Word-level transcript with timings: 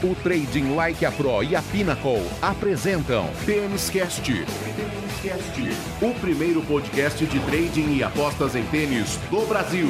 O 0.00 0.14
Trading 0.14 0.76
Like 0.76 1.04
a 1.04 1.10
Pro 1.10 1.42
e 1.42 1.56
a 1.56 1.62
Pinnacle 1.62 2.24
apresentam 2.40 3.28
Tênis 3.44 3.90
Cast. 3.90 4.30
O 6.00 6.20
primeiro 6.20 6.62
podcast 6.62 7.26
de 7.26 7.40
trading 7.40 7.96
e 7.96 8.04
apostas 8.04 8.54
em 8.54 8.64
tênis 8.66 9.16
do 9.28 9.44
Brasil. 9.46 9.88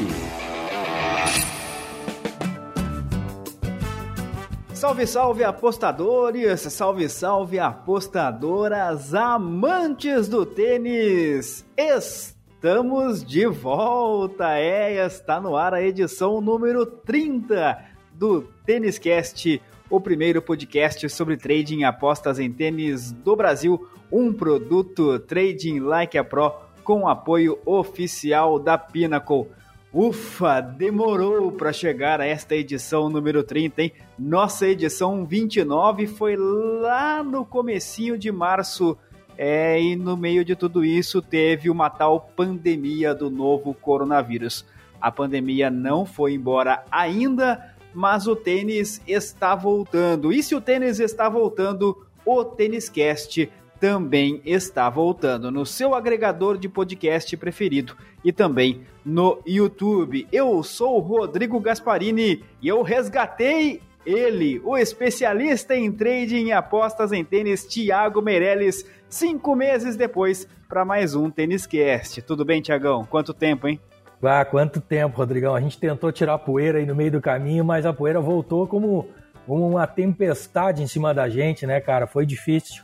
Salve, 4.73 5.07
salve 5.07 5.45
apostadores, 5.45 6.63
salve, 6.63 7.07
salve 7.11 7.59
apostadoras, 7.59 9.15
amantes 9.15 10.27
do 10.27 10.47
tênis. 10.47 11.67
Estamos 11.77 13.23
de 13.23 13.47
volta, 13.47 14.57
é, 14.57 15.05
está 15.05 15.39
no 15.39 15.55
ar 15.55 15.75
a 15.75 15.83
edição 15.83 16.41
número 16.41 16.87
30 16.87 17.99
do 18.15 18.43
Tênis 18.65 18.99
Cast, 18.99 19.61
o 19.91 20.01
primeiro 20.01 20.43
podcast 20.43 21.09
sobre 21.09 21.37
trading 21.37 21.81
e 21.81 21.85
apostas 21.85 22.39
em 22.39 22.53
tênis 22.53 23.13
do 23.13 23.35
Brasil, 23.35 23.89
um 24.13 24.33
produto 24.33 25.19
Trading 25.21 25.81
Like 25.81 26.19
a 26.19 26.25
Pro 26.25 26.53
com 26.85 27.09
apoio 27.09 27.59
oficial 27.65 28.59
da 28.59 28.79
Pinnacle. 28.79 29.47
Ufa, 29.93 30.61
demorou 30.61 31.51
para 31.51 31.73
chegar 31.73 32.21
a 32.21 32.27
esta 32.27 32.55
edição 32.55 33.09
número 33.09 33.43
30, 33.43 33.83
hein? 33.83 33.93
Nossa 34.19 34.67
edição 34.67 35.25
29 35.25 36.07
foi 36.07 36.37
lá 36.37 37.23
no 37.23 37.45
comecinho 37.45 38.19
de 38.19 38.31
março. 38.31 38.97
É, 39.37 39.81
e 39.81 39.97
no 39.97 40.17
meio 40.17 40.45
de 40.45 40.57
tudo 40.57 40.85
isso 40.85 41.23
teve 41.23 41.71
uma 41.71 41.89
tal 41.89 42.21
pandemia 42.37 43.15
do 43.15 43.31
novo 43.31 43.73
coronavírus. 43.73 44.67
A 45.01 45.13
pandemia 45.13 45.71
não 45.71 46.05
foi 46.05 46.35
embora 46.35 46.85
ainda, 46.91 47.75
mas 47.95 48.27
o 48.27 48.37
tênis 48.37 49.01
está 49.07 49.55
voltando. 49.55 50.33
E 50.33 50.43
se 50.43 50.55
o 50.55 50.61
tênis 50.61 51.01
está 51.01 51.29
voltando, 51.29 51.97
o 52.25 52.45
Tênis 52.45 52.89
Cast 52.89 53.51
também 53.81 54.43
está 54.45 54.91
voltando 54.91 55.51
no 55.51 55.65
seu 55.65 55.95
agregador 55.95 56.59
de 56.59 56.69
podcast 56.69 57.37
preferido 57.37 57.97
e 58.25 58.33
também 58.33 58.83
no 59.05 59.41
YouTube. 59.47 60.27
Eu 60.33 60.63
sou 60.63 60.97
o 60.97 61.01
Rodrigo 61.01 61.61
Gasparini 61.61 62.45
e 62.61 62.69
eu 62.69 62.83
resgatei 62.83 63.81
ele, 64.05 64.61
o 64.65 64.77
especialista 64.77 65.77
em 65.77 65.93
trading 65.93 66.47
e 66.47 66.53
apostas 66.53 67.13
em 67.13 67.25
tênis, 67.25 67.65
Thiago 67.65 68.23
Meirelles, 68.23 68.85
cinco 69.09 69.55
meses 69.55 69.97
depois, 69.97 70.49
para 70.69 70.85
mais 70.85 71.15
um 71.15 71.31
Tênis 71.31 71.67
Cast. 71.67 72.23
Tudo 72.23 72.45
bem, 72.45 72.63
Tiagão? 72.63 73.05
Quanto 73.05 73.35
tempo, 73.35 73.69
hein? 73.69 73.81
Ah, 74.23 74.45
quanto 74.45 74.81
tempo, 74.81 75.17
Rodrigão. 75.17 75.55
A 75.55 75.61
gente 75.61 75.79
tentou 75.79 76.11
tirar 76.11 76.35
a 76.35 76.39
poeira 76.39 76.79
aí 76.79 76.87
no 76.87 76.95
meio 76.95 77.13
do 77.13 77.21
caminho, 77.21 77.65
mas 77.65 77.87
a 77.87 77.93
poeira 77.93 78.21
voltou 78.21 78.67
como, 78.67 79.09
uma 79.47 79.87
tempestade 79.87 80.83
em 80.83 80.87
cima 80.87 81.15
da 81.15 81.29
gente, 81.29 81.67
né, 81.67 81.81
cara? 81.81 82.07
Foi 82.07 82.27
difícil. 82.27 82.83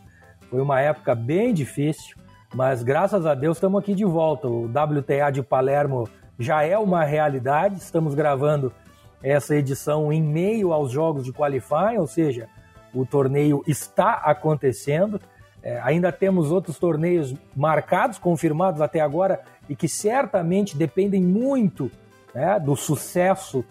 Foi 0.48 0.60
uma 0.60 0.80
época 0.80 1.14
bem 1.14 1.52
difícil, 1.52 2.16
mas 2.54 2.82
graças 2.82 3.26
a 3.26 3.34
Deus 3.34 3.56
estamos 3.56 3.80
aqui 3.80 3.94
de 3.94 4.04
volta. 4.04 4.46
O 4.46 4.66
WTA 4.66 5.30
de 5.32 5.42
Palermo 5.42 6.08
já 6.38 6.62
é 6.62 6.78
uma 6.78 7.02
realidade. 7.04 7.76
Estamos 7.76 8.14
gravando 8.14 8.72
essa 9.20 9.56
edição 9.56 10.12
em 10.12 10.22
meio 10.22 10.72
aos 10.72 10.92
jogos 10.92 11.24
de 11.24 11.32
qualifying, 11.32 11.98
ou 11.98 12.06
seja, 12.06 12.46
o 12.94 13.04
torneio 13.04 13.64
está 13.66 14.12
acontecendo. 14.12 15.20
É, 15.62 15.80
ainda 15.80 16.12
temos 16.12 16.52
outros 16.52 16.78
torneios 16.78 17.34
marcados, 17.56 18.18
confirmados 18.18 18.80
até 18.80 19.00
agora, 19.00 19.40
e 19.68 19.76
que 19.76 19.88
certamente 19.88 20.76
dependem 20.76 21.22
muito 21.22 21.90
né, 22.34 22.58
do 22.58 22.76
sucesso 22.76 23.64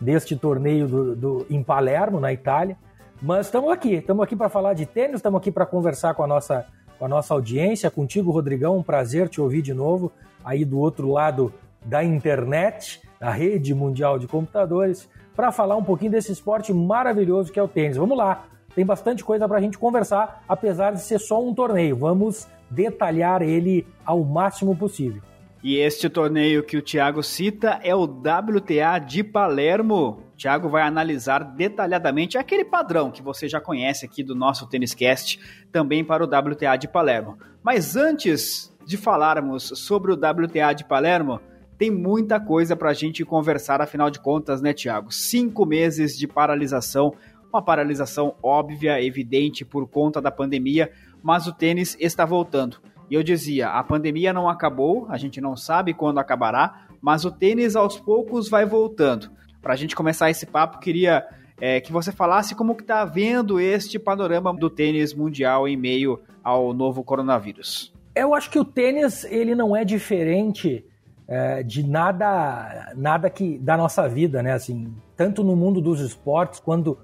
deste 0.00 0.36
torneio 0.36 0.86
do, 0.86 1.16
do, 1.16 1.46
em 1.50 1.62
Palermo, 1.62 2.20
na 2.20 2.32
Itália. 2.32 2.76
Mas 3.20 3.46
estamos 3.46 3.70
aqui, 3.70 3.94
estamos 3.94 4.22
aqui 4.22 4.34
para 4.34 4.48
falar 4.48 4.74
de 4.74 4.86
tênis, 4.86 5.16
estamos 5.16 5.38
aqui 5.38 5.50
para 5.50 5.66
conversar 5.66 6.14
com 6.14 6.22
a 6.22 6.26
nossa 6.26 6.66
com 6.98 7.06
a 7.06 7.08
nossa 7.08 7.32
audiência, 7.32 7.90
contigo, 7.90 8.30
Rodrigão, 8.30 8.76
um 8.76 8.82
prazer 8.82 9.26
te 9.26 9.40
ouvir 9.40 9.62
de 9.62 9.72
novo 9.72 10.12
aí 10.44 10.66
do 10.66 10.78
outro 10.78 11.10
lado 11.10 11.50
da 11.82 12.04
internet, 12.04 13.00
da 13.18 13.30
rede 13.30 13.74
mundial 13.74 14.18
de 14.18 14.26
computadores, 14.26 15.08
para 15.34 15.50
falar 15.50 15.76
um 15.76 15.82
pouquinho 15.82 16.10
desse 16.10 16.30
esporte 16.30 16.74
maravilhoso 16.74 17.50
que 17.50 17.58
é 17.58 17.62
o 17.62 17.66
tênis. 17.66 17.96
Vamos 17.96 18.18
lá, 18.18 18.44
tem 18.74 18.84
bastante 18.84 19.24
coisa 19.24 19.48
para 19.48 19.56
a 19.56 19.60
gente 19.62 19.78
conversar, 19.78 20.44
apesar 20.46 20.92
de 20.92 21.00
ser 21.00 21.18
só 21.18 21.42
um 21.42 21.54
torneio. 21.54 21.96
Vamos 21.96 22.46
detalhar 22.70 23.40
ele 23.40 23.86
ao 24.04 24.22
máximo 24.22 24.76
possível. 24.76 25.22
E 25.62 25.76
este 25.76 26.08
torneio 26.08 26.62
que 26.62 26.78
o 26.78 26.82
Thiago 26.82 27.22
cita 27.22 27.78
é 27.82 27.94
o 27.94 28.04
WTA 28.04 28.98
de 28.98 29.22
Palermo. 29.22 30.22
O 30.32 30.36
Thiago 30.38 30.70
vai 30.70 30.82
analisar 30.82 31.44
detalhadamente 31.44 32.38
aquele 32.38 32.64
padrão 32.64 33.10
que 33.10 33.22
você 33.22 33.46
já 33.46 33.60
conhece 33.60 34.06
aqui 34.06 34.22
do 34.22 34.34
nosso 34.34 34.66
Tênis 34.66 34.94
Cast, 34.94 35.38
também 35.70 36.02
para 36.02 36.24
o 36.24 36.26
WTA 36.26 36.76
de 36.78 36.88
Palermo. 36.88 37.38
Mas 37.62 37.94
antes 37.94 38.74
de 38.86 38.96
falarmos 38.96 39.64
sobre 39.74 40.12
o 40.12 40.14
WTA 40.14 40.72
de 40.72 40.82
Palermo, 40.82 41.38
tem 41.76 41.90
muita 41.90 42.40
coisa 42.40 42.74
para 42.74 42.88
a 42.88 42.94
gente 42.94 43.22
conversar, 43.22 43.82
afinal 43.82 44.10
de 44.10 44.18
contas, 44.18 44.62
né, 44.62 44.72
Thiago? 44.72 45.12
Cinco 45.12 45.66
meses 45.66 46.16
de 46.16 46.26
paralisação, 46.26 47.12
uma 47.52 47.60
paralisação 47.60 48.34
óbvia, 48.42 49.02
evidente 49.02 49.62
por 49.62 49.86
conta 49.86 50.22
da 50.22 50.30
pandemia, 50.30 50.90
mas 51.22 51.46
o 51.46 51.52
tênis 51.52 51.98
está 52.00 52.24
voltando. 52.24 52.78
E 53.10 53.14
eu 53.14 53.22
dizia, 53.24 53.70
a 53.70 53.82
pandemia 53.82 54.32
não 54.32 54.48
acabou, 54.48 55.06
a 55.10 55.18
gente 55.18 55.40
não 55.40 55.56
sabe 55.56 55.92
quando 55.92 56.18
acabará, 56.18 56.86
mas 57.02 57.24
o 57.24 57.30
tênis 57.30 57.74
aos 57.74 57.98
poucos 57.98 58.48
vai 58.48 58.64
voltando. 58.64 59.28
Para 59.60 59.72
a 59.72 59.76
gente 59.76 59.96
começar 59.96 60.30
esse 60.30 60.46
papo, 60.46 60.78
queria 60.78 61.26
é, 61.60 61.80
que 61.80 61.92
você 61.92 62.12
falasse 62.12 62.54
como 62.54 62.74
que 62.74 62.82
está 62.82 63.04
vendo 63.04 63.58
este 63.58 63.98
panorama 63.98 64.54
do 64.54 64.70
tênis 64.70 65.12
mundial 65.12 65.66
em 65.66 65.76
meio 65.76 66.20
ao 66.42 66.72
novo 66.72 67.02
coronavírus. 67.02 67.92
Eu 68.14 68.34
acho 68.34 68.48
que 68.48 68.58
o 68.58 68.64
tênis 68.64 69.24
ele 69.24 69.54
não 69.54 69.76
é 69.76 69.84
diferente 69.84 70.84
é, 71.26 71.62
de 71.62 71.86
nada, 71.86 72.92
nada 72.96 73.28
que 73.28 73.58
da 73.58 73.76
nossa 73.76 74.08
vida, 74.08 74.42
né? 74.42 74.52
Assim, 74.52 74.92
tanto 75.16 75.44
no 75.44 75.54
mundo 75.54 75.80
dos 75.80 76.00
esportes 76.00 76.60
quanto 76.60 76.96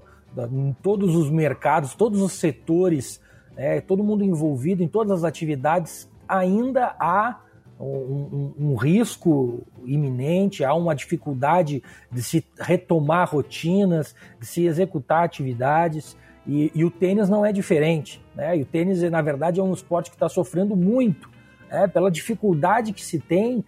em 0.52 0.74
todos 0.82 1.14
os 1.14 1.30
mercados, 1.30 1.94
todos 1.94 2.20
os 2.20 2.32
setores 2.32 3.20
é, 3.56 3.80
todo 3.80 4.04
mundo 4.04 4.22
envolvido 4.22 4.82
em 4.82 4.88
todas 4.88 5.18
as 5.18 5.24
atividades, 5.24 6.08
ainda 6.28 6.94
há 6.98 7.40
um, 7.78 7.84
um, 7.86 8.54
um, 8.58 8.74
risco 8.74 9.62
iminente, 9.84 10.64
há 10.64 10.74
uma 10.74 10.94
dificuldade 10.94 11.82
de 12.10 12.22
se 12.22 12.44
retomar 12.58 13.30
rotinas, 13.30 14.14
de 14.40 14.46
se 14.46 14.64
executar 14.64 15.24
atividades, 15.24 16.16
e, 16.46 16.70
e 16.74 16.84
o 16.84 16.90
tênis 16.90 17.28
não 17.28 17.44
é 17.44 17.52
diferente. 17.52 18.22
Né? 18.34 18.58
E 18.58 18.62
o 18.62 18.66
tênis, 18.66 19.02
na 19.10 19.20
verdade, 19.20 19.60
é 19.60 19.62
um 19.62 19.72
esporte 19.72 20.10
que 20.10 20.16
está 20.16 20.28
sofrendo 20.28 20.76
muito 20.76 21.28
né? 21.70 21.86
pela 21.88 22.10
dificuldade 22.10 22.92
que 22.92 23.04
se 23.04 23.18
tem 23.18 23.58
uh, 23.58 23.64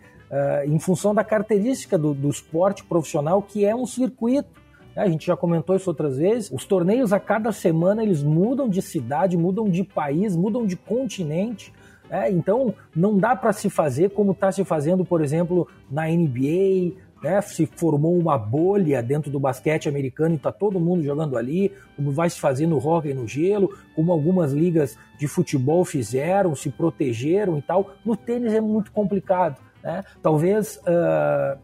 em 0.67 0.79
função 0.79 1.15
da 1.15 1.25
característica 1.25 1.99
do, 1.99 2.15
do 2.15 2.31
esporte 2.31 2.85
profissional, 2.85 3.43
que 3.43 3.65
é 3.65 3.75
um 3.75 3.87
circuito 3.87 4.58
a 5.03 5.09
gente 5.09 5.27
já 5.27 5.37
comentou 5.37 5.77
isso 5.77 5.89
outras 5.89 6.19
vezes. 6.19 6.51
Os 6.51 6.65
torneios 6.65 7.13
a 7.13 7.21
cada 7.21 7.53
semana 7.53 8.03
eles 8.03 8.23
mudam 8.23 8.69
de 8.69 8.83
cidade, 8.83 9.37
mudam 9.37 9.69
de 9.69 9.85
país, 9.85 10.35
mudam 10.35 10.67
de 10.67 10.77
continente. 10.77 11.73
É, 12.11 12.31
então 12.31 12.75
não 12.97 13.19
dá 13.19 13.37
para 13.37 13.53
se 13.53 13.69
fazer 13.69 14.11
como 14.11 14.33
está 14.33 14.51
se 14.51 14.65
fazendo, 14.65 15.05
por 15.05 15.23
exemplo, 15.23 15.69
na 15.91 16.07
NBA, 16.09 16.95
né, 17.23 17.41
se 17.43 17.67
formou 17.67 18.17
uma 18.17 18.39
bolha 18.39 19.03
dentro 19.03 19.31
do 19.31 19.39
basquete 19.39 19.89
americano 19.89 20.35
e 20.35 20.37
está 20.37 20.53
todo 20.53 20.81
mundo 20.81 21.03
jogando 21.03 21.37
ali, 21.37 21.73
como 21.97 22.13
vai 22.13 22.31
se 22.31 22.41
fazer 22.41 22.67
no 22.67 22.79
hockey 22.79 23.13
no 23.13 23.27
gelo, 23.27 23.77
como 23.95 24.13
algumas 24.13 24.53
ligas 24.53 24.97
de 25.19 25.27
futebol 25.27 25.85
fizeram, 25.85 26.55
se 26.55 26.71
protegeram 26.71 27.59
e 27.59 27.63
tal. 27.63 27.91
No 28.05 28.17
tênis 28.17 28.53
é 28.53 28.61
muito 28.61 28.93
complicado. 28.93 29.61
Né? 29.83 30.03
Talvez 30.23 30.77
uh, 30.79 31.59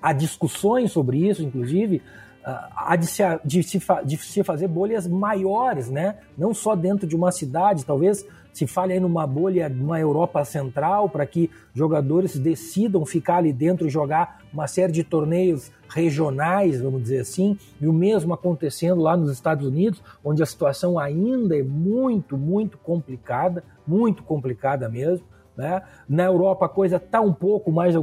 há 0.00 0.12
discussões 0.12 0.92
sobre 0.92 1.28
isso, 1.28 1.42
inclusive, 1.42 2.00
há 2.44 2.96
de 2.96 3.06
se, 3.06 3.22
de, 3.44 3.62
se, 3.62 3.78
de 4.04 4.16
se 4.16 4.42
fazer 4.42 4.68
bolhas 4.68 5.06
maiores, 5.06 5.88
né? 5.88 6.16
Não 6.36 6.52
só 6.52 6.74
dentro 6.74 7.06
de 7.06 7.14
uma 7.14 7.30
cidade, 7.30 7.84
talvez 7.84 8.26
se 8.52 8.66
fale 8.66 8.92
aí 8.92 9.00
numa 9.00 9.26
bolha 9.26 9.68
numa 9.68 9.98
Europa 9.98 10.44
Central 10.44 11.08
para 11.08 11.24
que 11.24 11.50
jogadores 11.74 12.38
decidam 12.38 13.06
ficar 13.06 13.36
ali 13.36 13.52
dentro 13.52 13.86
e 13.86 13.90
jogar 13.90 14.42
uma 14.52 14.66
série 14.66 14.92
de 14.92 15.02
torneios 15.02 15.72
regionais, 15.88 16.80
vamos 16.80 17.02
dizer 17.02 17.20
assim, 17.20 17.56
e 17.80 17.86
o 17.86 17.92
mesmo 17.92 18.34
acontecendo 18.34 19.00
lá 19.00 19.16
nos 19.16 19.30
Estados 19.30 19.66
Unidos, 19.66 20.02
onde 20.24 20.42
a 20.42 20.46
situação 20.46 20.98
ainda 20.98 21.56
é 21.56 21.62
muito, 21.62 22.36
muito 22.36 22.76
complicada, 22.78 23.64
muito 23.86 24.22
complicada 24.22 24.88
mesmo. 24.88 25.26
Né? 25.56 25.82
Na 26.08 26.24
Europa 26.24 26.66
a 26.66 26.68
coisa 26.68 26.96
está 26.96 27.20
um 27.20 27.32
pouco 27.32 27.70
mais 27.70 27.94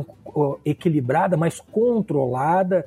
equilibrada, 0.66 1.36
mais 1.36 1.60
controlada 1.60 2.86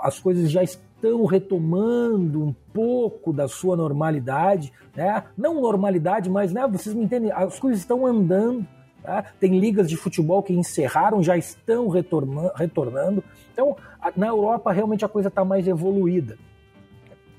as 0.00 0.18
coisas 0.18 0.50
já 0.50 0.62
estão 0.62 1.26
retomando 1.26 2.42
um 2.42 2.54
pouco 2.72 3.32
da 3.32 3.46
sua 3.46 3.76
normalidade, 3.76 4.72
né? 4.96 5.24
Não 5.36 5.60
normalidade, 5.60 6.30
mas 6.30 6.52
né, 6.52 6.66
vocês 6.66 6.94
me 6.94 7.04
entendem, 7.04 7.30
as 7.30 7.58
coisas 7.58 7.80
estão 7.80 8.06
andando. 8.06 8.66
Tá? 9.02 9.24
Tem 9.38 9.58
ligas 9.58 9.88
de 9.88 9.96
futebol 9.96 10.42
que 10.42 10.52
encerraram, 10.52 11.22
já 11.22 11.36
estão 11.36 11.88
retornando. 11.88 13.22
Então, 13.52 13.76
na 14.16 14.28
Europa 14.28 14.72
realmente 14.72 15.04
a 15.04 15.08
coisa 15.08 15.28
está 15.28 15.44
mais 15.44 15.68
evoluída. 15.68 16.38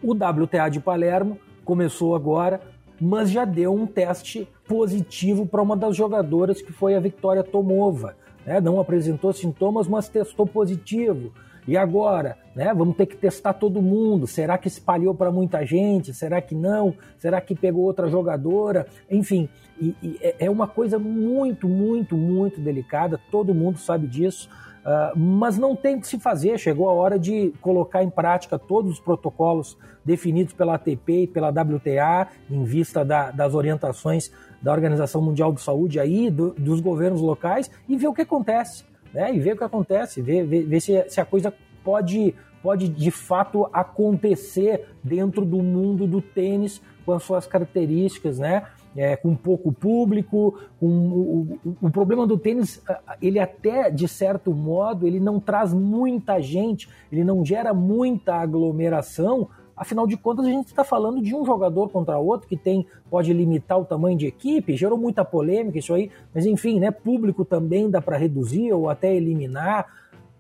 O 0.02 0.14
WTA 0.14 0.70
de 0.70 0.80
Palermo 0.80 1.38
começou 1.64 2.16
agora, 2.16 2.62
mas 3.00 3.30
já 3.30 3.46
deu 3.46 3.74
um 3.74 3.86
teste 3.86 4.48
positivo 4.68 5.46
para 5.46 5.62
uma 5.62 5.76
das 5.76 5.96
jogadoras 5.96 6.62
que 6.62 6.72
foi 6.72 6.96
a 6.96 7.00
Victoria 7.00 7.44
Tomova. 7.44 8.16
Né? 8.46 8.60
Não 8.60 8.80
apresentou 8.80 9.34
sintomas, 9.34 9.88
mas 9.88 10.10
testou 10.10 10.46
positivo. 10.48 11.32
E 11.68 11.78
agora, 11.78 12.38
né? 12.56 12.74
Vamos 12.74 12.96
ter 12.96 13.06
que 13.06 13.16
testar 13.16 13.54
todo 13.54 13.82
mundo. 13.82 14.26
Será 14.26 14.58
que 14.58 14.68
espalhou 14.68 15.14
para 15.14 15.32
muita 15.32 15.66
gente? 15.66 16.14
Será 16.14 16.42
que 16.42 16.56
não? 16.56 16.96
Será 17.18 17.40
que 17.40 17.56
pegou 17.56 17.84
outra 17.84 18.10
jogadora? 18.10 18.88
Enfim, 19.10 19.48
e, 19.80 19.96
e 20.02 20.20
é, 20.22 20.36
é 20.46 20.50
uma 20.50 20.68
coisa 20.68 20.98
muito, 20.98 21.68
muito, 21.68 22.18
muito 22.18 22.60
delicada. 22.60 23.20
Todo 23.30 23.54
mundo 23.54 23.78
sabe 23.78 24.08
disso. 24.08 24.50
Uh, 24.82 25.16
mas 25.16 25.60
não 25.60 25.76
tem 25.76 26.00
que 26.00 26.08
se 26.08 26.20
fazer. 26.20 26.58
Chegou 26.58 26.90
a 26.90 26.94
hora 26.94 27.20
de 27.20 27.54
colocar 27.62 28.04
em 28.04 28.10
prática 28.10 28.58
todos 28.58 28.94
os 28.94 29.00
protocolos 29.00 29.78
definidos 30.04 30.54
pela 30.54 30.74
ATP 30.74 31.24
e 31.24 31.28
pela 31.28 31.50
WTA, 31.50 32.28
em 32.50 32.64
vista 32.64 33.06
da, 33.06 33.30
das 33.30 33.54
orientações 33.54 34.32
da 34.60 34.72
Organização 34.72 35.22
Mundial 35.22 35.54
de 35.54 35.62
Saúde 35.62 36.00
aí, 36.00 36.32
do, 36.32 36.56
dos 36.56 36.80
governos 36.80 37.22
locais, 37.22 37.70
e 37.88 37.96
ver 37.96 38.08
o 38.08 38.14
que 38.14 38.24
acontece 38.24 38.84
né? 39.14 39.34
E 39.34 39.40
ver 39.40 39.54
o 39.54 39.58
que 39.58 39.64
acontece, 39.64 40.22
ver, 40.22 40.46
ver, 40.46 40.64
ver 40.64 40.80
se, 40.80 41.10
se 41.10 41.20
a 41.20 41.26
coisa 41.26 41.54
pode, 41.84 42.34
pode 42.62 42.88
de 42.88 43.12
fato 43.12 43.68
acontecer 43.72 44.88
dentro 45.04 45.46
do 45.46 45.62
mundo 45.62 46.08
do 46.08 46.22
tênis 46.22 46.82
com 47.06 47.14
as 47.14 47.24
suas 47.24 47.48
características, 47.48 48.40
né? 48.40 48.64
É, 48.94 49.16
com 49.16 49.34
pouco 49.34 49.72
público, 49.72 50.60
com 50.78 50.86
o, 50.86 51.60
o, 51.64 51.78
o, 51.84 51.90
problema 51.90 52.28
do 52.28 52.38
tênis, 52.38 52.84
ele 53.22 53.40
até 53.40 53.90
de 53.90 54.06
certo 54.06 54.54
modo, 54.54 55.08
ele 55.08 55.18
não 55.18 55.40
traz 55.40 55.74
muita 55.74 56.42
gente, 56.42 56.90
ele 57.10 57.24
não 57.24 57.46
gera 57.46 57.74
muita 57.74 58.36
aglomeração, 58.36 59.48
Afinal 59.76 60.06
de 60.06 60.18
contas, 60.18 60.46
a 60.46 60.50
gente 60.50 60.68
está 60.68 60.84
falando 60.84 61.22
de 61.22 61.36
um 61.36 61.46
jogador 61.46 61.90
contra 61.90 62.18
outro 62.18 62.48
que 62.48 62.58
tem 62.58 62.86
pode 63.10 63.34
limitar 63.34 63.80
o 63.80 63.86
tamanho 63.86 64.18
de 64.18 64.28
equipe, 64.28 64.76
gerou 64.76 64.98
muita 64.98 65.26
polêmica 65.26 65.80
isso 65.80 65.94
aí, 65.94 66.12
mas 66.34 66.46
enfim, 66.46 66.80
né, 66.80 66.92
público 66.92 67.44
também 67.44 67.90
dá 67.90 68.02
para 68.02 68.18
reduzir 68.18 68.72
ou 68.74 68.90
até 68.90 69.14
eliminar 69.16 69.88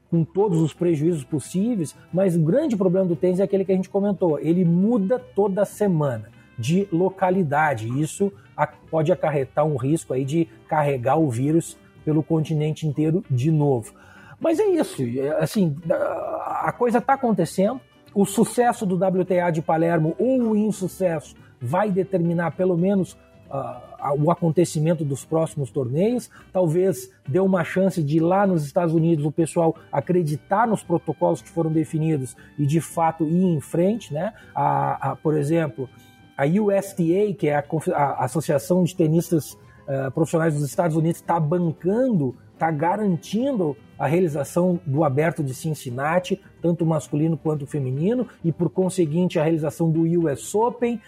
com 0.10 0.26
todos 0.26 0.60
os 0.60 0.74
prejuízos 0.74 1.24
possíveis, 1.24 1.96
mas 2.14 2.36
o 2.36 2.42
grande 2.42 2.76
problema 2.76 3.08
do 3.08 3.16
tênis 3.16 3.40
é 3.40 3.44
aquele 3.44 3.64
que 3.64 3.72
a 3.72 3.76
gente 3.76 3.90
comentou, 3.90 4.38
ele 4.40 4.66
muda 4.66 5.18
toda 5.18 5.64
semana 5.64 6.30
de 6.60 6.88
localidade. 6.92 7.88
Isso 8.00 8.32
pode 8.90 9.12
acarretar 9.12 9.66
um 9.66 9.78
risco 9.78 10.14
aí 10.14 10.26
de 10.26 10.48
carregar 10.68 11.16
o 11.16 11.30
vírus 11.30 11.78
pelo 12.04 12.22
continente 12.22 12.86
inteiro 12.86 13.24
de 13.30 13.50
novo. 13.50 13.94
Mas 14.40 14.60
é 14.60 14.66
isso, 14.66 15.04
é, 15.04 15.30
assim, 15.40 15.76
a 15.90 16.72
coisa 16.72 16.98
está 16.98 17.14
acontecendo, 17.14 17.80
o 18.14 18.26
sucesso 18.26 18.86
do 18.86 18.96
WTA 18.96 19.52
de 19.52 19.62
Palermo 19.62 20.16
ou 20.20 20.42
o 20.42 20.56
insucesso 20.56 21.36
vai 21.60 21.92
determinar 21.92 22.52
pelo 22.52 22.78
menos 22.78 23.14
uh, 23.50 24.24
o 24.24 24.32
acontecimento 24.32 25.06
dos 25.06 25.24
próximos 25.24 25.70
torneios. 25.70 26.30
Talvez 26.52 27.12
dê 27.28 27.40
uma 27.40 27.64
chance 27.64 28.02
de 28.04 28.20
lá 28.20 28.48
nos 28.48 28.66
Estados 28.66 28.94
Unidos 28.94 29.26
o 29.26 29.32
pessoal 29.32 29.76
acreditar 29.92 30.68
nos 30.68 30.84
protocolos 30.84 31.42
que 31.42 31.50
foram 31.50 31.72
definidos 31.72 32.36
e 32.58 32.66
de 32.66 32.82
fato 32.82 33.26
ir 33.26 33.44
em 33.44 33.62
frente, 33.62 34.14
né? 34.14 34.34
A, 34.56 35.12
a 35.12 35.16
por 35.16 35.38
exemplo, 35.38 35.90
a 36.38 36.46
USTA, 36.46 37.34
que 37.38 37.48
é 37.48 37.56
a, 37.56 37.64
a 37.94 38.26
Associação 38.26 38.84
de 38.84 38.96
Tenistas 38.96 39.54
uh, 39.54 40.12
Profissionais 40.14 40.56
dos 40.56 40.64
Estados 40.64 40.98
Unidos, 40.98 41.22
está 41.22 41.40
bancando 41.40 42.36
está 42.62 42.70
garantindo 42.70 43.76
a 44.02 44.08
realização 44.08 44.80
do 44.84 45.04
aberto 45.04 45.44
de 45.44 45.54
Cincinnati, 45.54 46.42
tanto 46.60 46.84
masculino 46.84 47.38
quanto 47.38 47.68
feminino, 47.68 48.28
e 48.44 48.52
por 48.52 48.68
conseguinte 48.68 49.38
a 49.38 49.44
realização 49.44 49.92
do 49.92 50.02
US 50.22 50.56
Open. 50.56 51.00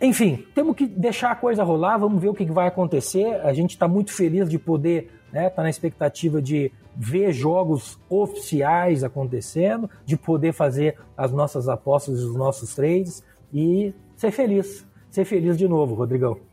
Enfim, 0.00 0.44
temos 0.52 0.74
que 0.74 0.84
deixar 0.84 1.30
a 1.30 1.36
coisa 1.36 1.62
rolar, 1.62 1.98
vamos 1.98 2.20
ver 2.20 2.28
o 2.28 2.34
que 2.34 2.44
vai 2.46 2.66
acontecer. 2.66 3.40
A 3.44 3.52
gente 3.52 3.70
está 3.70 3.86
muito 3.86 4.12
feliz 4.12 4.50
de 4.50 4.58
poder, 4.58 5.12
né, 5.32 5.48
tá 5.48 5.62
na 5.62 5.70
expectativa 5.70 6.42
de 6.42 6.72
ver 6.96 7.32
jogos 7.32 7.96
oficiais 8.10 9.04
acontecendo, 9.04 9.88
de 10.04 10.16
poder 10.16 10.52
fazer 10.52 10.98
as 11.16 11.30
nossas 11.30 11.68
apostas 11.68 12.18
e 12.18 12.24
os 12.24 12.34
nossos 12.34 12.74
trades 12.74 13.22
e 13.54 13.94
ser 14.16 14.32
feliz. 14.32 14.84
Ser 15.08 15.24
feliz 15.24 15.56
de 15.56 15.68
novo, 15.68 15.94
Rodrigão. 15.94 16.51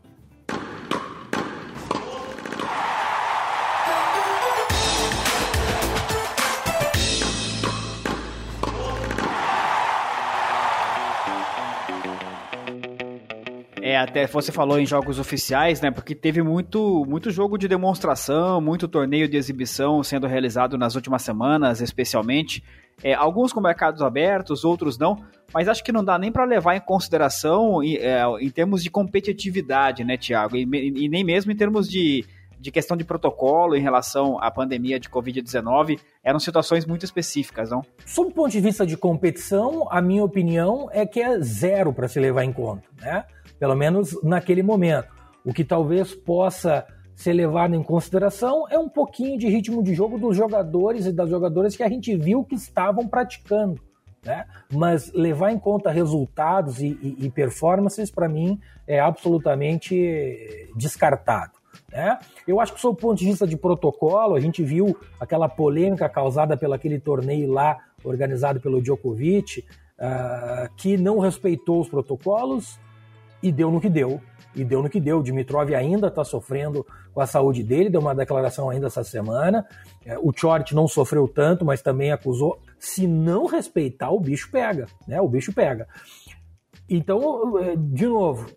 Até 14.02 14.26
você 14.26 14.52
falou 14.52 14.78
em 14.78 14.86
jogos 14.86 15.18
oficiais, 15.18 15.80
né? 15.80 15.90
Porque 15.90 16.14
teve 16.14 16.42
muito, 16.42 17.04
muito 17.06 17.30
jogo 17.30 17.58
de 17.58 17.68
demonstração, 17.68 18.60
muito 18.60 18.88
torneio 18.88 19.28
de 19.28 19.36
exibição 19.36 20.02
sendo 20.02 20.26
realizado 20.26 20.78
nas 20.78 20.94
últimas 20.94 21.22
semanas, 21.22 21.80
especialmente. 21.80 22.62
É, 23.02 23.14
alguns 23.14 23.52
com 23.52 23.60
mercados 23.60 24.02
abertos, 24.02 24.64
outros 24.64 24.98
não. 24.98 25.16
Mas 25.52 25.68
acho 25.68 25.82
que 25.82 25.92
não 25.92 26.04
dá 26.04 26.18
nem 26.18 26.30
para 26.30 26.44
levar 26.44 26.76
em 26.76 26.80
consideração 26.80 27.82
em, 27.82 27.96
é, 27.96 28.22
em, 28.40 28.50
termos 28.50 28.82
de 28.82 28.90
competitividade, 28.90 30.04
né, 30.04 30.16
Tiago? 30.16 30.56
E, 30.56 30.62
e, 30.62 31.08
nem 31.08 31.24
mesmo 31.24 31.50
em 31.50 31.56
termos 31.56 31.88
de, 31.88 32.24
de 32.60 32.70
questão 32.70 32.96
de 32.96 33.04
protocolo 33.04 33.74
em 33.74 33.80
relação 33.80 34.38
à 34.40 34.50
pandemia 34.50 35.00
de 35.00 35.08
Covid-19, 35.08 35.98
eram 36.22 36.38
situações 36.38 36.86
muito 36.86 37.04
específicas, 37.04 37.70
não? 37.70 37.82
Sob 38.06 38.30
o 38.30 38.34
ponto 38.34 38.50
de 38.50 38.60
vista 38.60 38.86
de 38.86 38.96
competição, 38.96 39.88
a 39.90 40.00
minha 40.00 40.22
opinião 40.22 40.88
é 40.92 41.04
que 41.04 41.20
é 41.20 41.40
zero 41.40 41.92
para 41.92 42.06
se 42.06 42.20
levar 42.20 42.44
em 42.44 42.52
conta, 42.52 42.84
né? 43.00 43.24
Pelo 43.60 43.76
menos 43.76 44.20
naquele 44.22 44.62
momento. 44.62 45.08
O 45.44 45.52
que 45.52 45.62
talvez 45.62 46.14
possa 46.14 46.84
ser 47.14 47.34
levado 47.34 47.74
em 47.74 47.82
consideração 47.82 48.66
é 48.70 48.78
um 48.78 48.88
pouquinho 48.88 49.38
de 49.38 49.46
ritmo 49.46 49.82
de 49.82 49.94
jogo 49.94 50.18
dos 50.18 50.34
jogadores 50.34 51.04
e 51.04 51.12
das 51.12 51.28
jogadoras 51.28 51.76
que 51.76 51.82
a 51.82 51.88
gente 51.88 52.16
viu 52.16 52.42
que 52.42 52.54
estavam 52.54 53.06
praticando. 53.06 53.78
Né? 54.24 54.46
Mas 54.72 55.12
levar 55.12 55.52
em 55.52 55.58
conta 55.58 55.90
resultados 55.90 56.80
e, 56.80 56.98
e, 57.02 57.26
e 57.26 57.30
performances, 57.30 58.10
para 58.10 58.28
mim, 58.28 58.58
é 58.86 58.98
absolutamente 58.98 60.70
descartado. 60.74 61.52
Né? 61.92 62.18
Eu 62.46 62.60
acho 62.60 62.74
que, 62.74 62.80
sob 62.80 62.94
o 62.94 63.00
ponto 63.00 63.18
de 63.18 63.26
vista 63.26 63.46
de 63.46 63.56
protocolo, 63.56 64.34
a 64.34 64.40
gente 64.40 64.62
viu 64.62 64.96
aquela 65.18 65.48
polêmica 65.48 66.08
causada 66.08 66.56
pelo 66.56 66.74
aquele 66.74 66.98
torneio 66.98 67.52
lá 67.52 67.78
organizado 68.02 68.60
pelo 68.60 68.80
Djokovic, 68.80 69.60
uh, 69.60 70.74
que 70.76 70.96
não 70.96 71.18
respeitou 71.18 71.80
os 71.80 71.88
protocolos, 71.88 72.78
e 73.42 73.50
deu 73.50 73.70
no 73.70 73.80
que 73.80 73.88
deu. 73.88 74.20
E 74.54 74.64
deu 74.64 74.82
no 74.82 74.90
que 74.90 75.00
deu. 75.00 75.22
Dimitrov 75.22 75.72
ainda 75.74 76.08
está 76.08 76.24
sofrendo 76.24 76.84
com 77.12 77.20
a 77.20 77.26
saúde 77.26 77.62
dele, 77.62 77.90
deu 77.90 78.00
uma 78.00 78.14
declaração 78.14 78.68
ainda 78.68 78.88
essa 78.88 79.04
semana. 79.04 79.66
É, 80.04 80.18
o 80.18 80.32
Chort 80.34 80.74
não 80.74 80.88
sofreu 80.88 81.28
tanto, 81.28 81.64
mas 81.64 81.82
também 81.82 82.10
acusou. 82.10 82.60
Se 82.78 83.06
não 83.06 83.46
respeitar, 83.46 84.10
o 84.10 84.20
bicho 84.20 84.50
pega, 84.50 84.86
né? 85.06 85.20
O 85.20 85.28
bicho 85.28 85.52
pega. 85.52 85.86
Então, 86.88 87.58
é, 87.58 87.76
de 87.76 88.06
novo, 88.06 88.50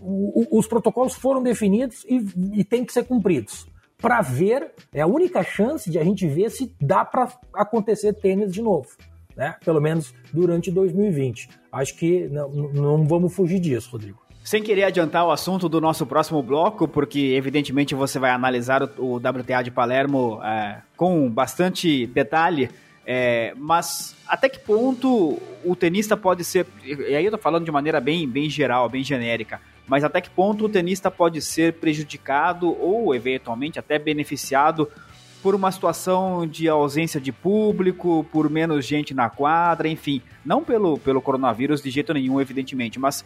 os 0.00 0.66
protocolos 0.66 1.14
foram 1.14 1.42
definidos 1.42 2.04
e, 2.04 2.60
e 2.60 2.64
têm 2.64 2.84
que 2.84 2.92
ser 2.92 3.04
cumpridos. 3.04 3.66
Para 3.98 4.20
ver, 4.20 4.72
é 4.92 5.02
a 5.02 5.06
única 5.06 5.42
chance 5.42 5.90
de 5.90 5.98
a 5.98 6.04
gente 6.04 6.26
ver 6.26 6.50
se 6.50 6.74
dá 6.80 7.04
para 7.04 7.28
acontecer 7.54 8.12
tênis 8.14 8.52
de 8.52 8.60
novo 8.60 8.88
né? 9.36 9.56
Pelo 9.64 9.80
menos 9.80 10.14
durante 10.32 10.70
2020. 10.70 11.48
Acho 11.72 11.96
que 11.96 12.28
não, 12.28 12.48
não 12.48 13.06
vamos 13.06 13.34
fugir 13.34 13.60
disso, 13.60 13.90
Rodrigo. 13.90 14.24
Sem 14.44 14.62
querer 14.62 14.84
adiantar 14.84 15.26
o 15.26 15.30
assunto 15.30 15.70
do 15.70 15.80
nosso 15.80 16.04
próximo 16.04 16.42
bloco, 16.42 16.86
porque 16.86 17.34
evidentemente 17.34 17.94
você 17.94 18.18
vai 18.18 18.30
analisar 18.30 18.82
o, 18.98 19.16
WTA 19.16 19.62
de 19.62 19.70
Palermo 19.70 20.38
é, 20.44 20.82
com 20.98 21.30
bastante 21.30 22.06
detalhe, 22.08 22.68
é, 23.06 23.54
mas 23.56 24.14
até 24.28 24.50
que 24.50 24.58
ponto 24.58 25.40
o 25.64 25.74
tenista 25.74 26.14
pode 26.14 26.44
ser, 26.44 26.66
e 26.84 27.14
aí 27.14 27.24
eu 27.24 27.30
tô 27.30 27.38
falando 27.38 27.64
de 27.64 27.72
maneira 27.72 28.00
bem, 28.00 28.28
bem 28.28 28.50
geral, 28.50 28.86
bem 28.86 29.02
genérica, 29.02 29.62
mas 29.86 30.04
até 30.04 30.20
que 30.20 30.28
ponto 30.28 30.66
o 30.66 30.68
tenista 30.68 31.10
pode 31.10 31.40
ser 31.40 31.74
prejudicado 31.74 32.68
ou 32.78 33.14
eventualmente 33.14 33.78
até 33.78 33.98
beneficiado 33.98 34.90
por 35.44 35.54
uma 35.54 35.70
situação 35.70 36.46
de 36.46 36.70
ausência 36.70 37.20
de 37.20 37.30
público, 37.30 38.24
por 38.32 38.48
menos 38.48 38.86
gente 38.86 39.12
na 39.12 39.28
quadra, 39.28 39.86
enfim, 39.86 40.22
não 40.42 40.64
pelo, 40.64 40.98
pelo 40.98 41.20
coronavírus 41.20 41.82
de 41.82 41.90
jeito 41.90 42.14
nenhum, 42.14 42.40
evidentemente, 42.40 42.98
mas 42.98 43.22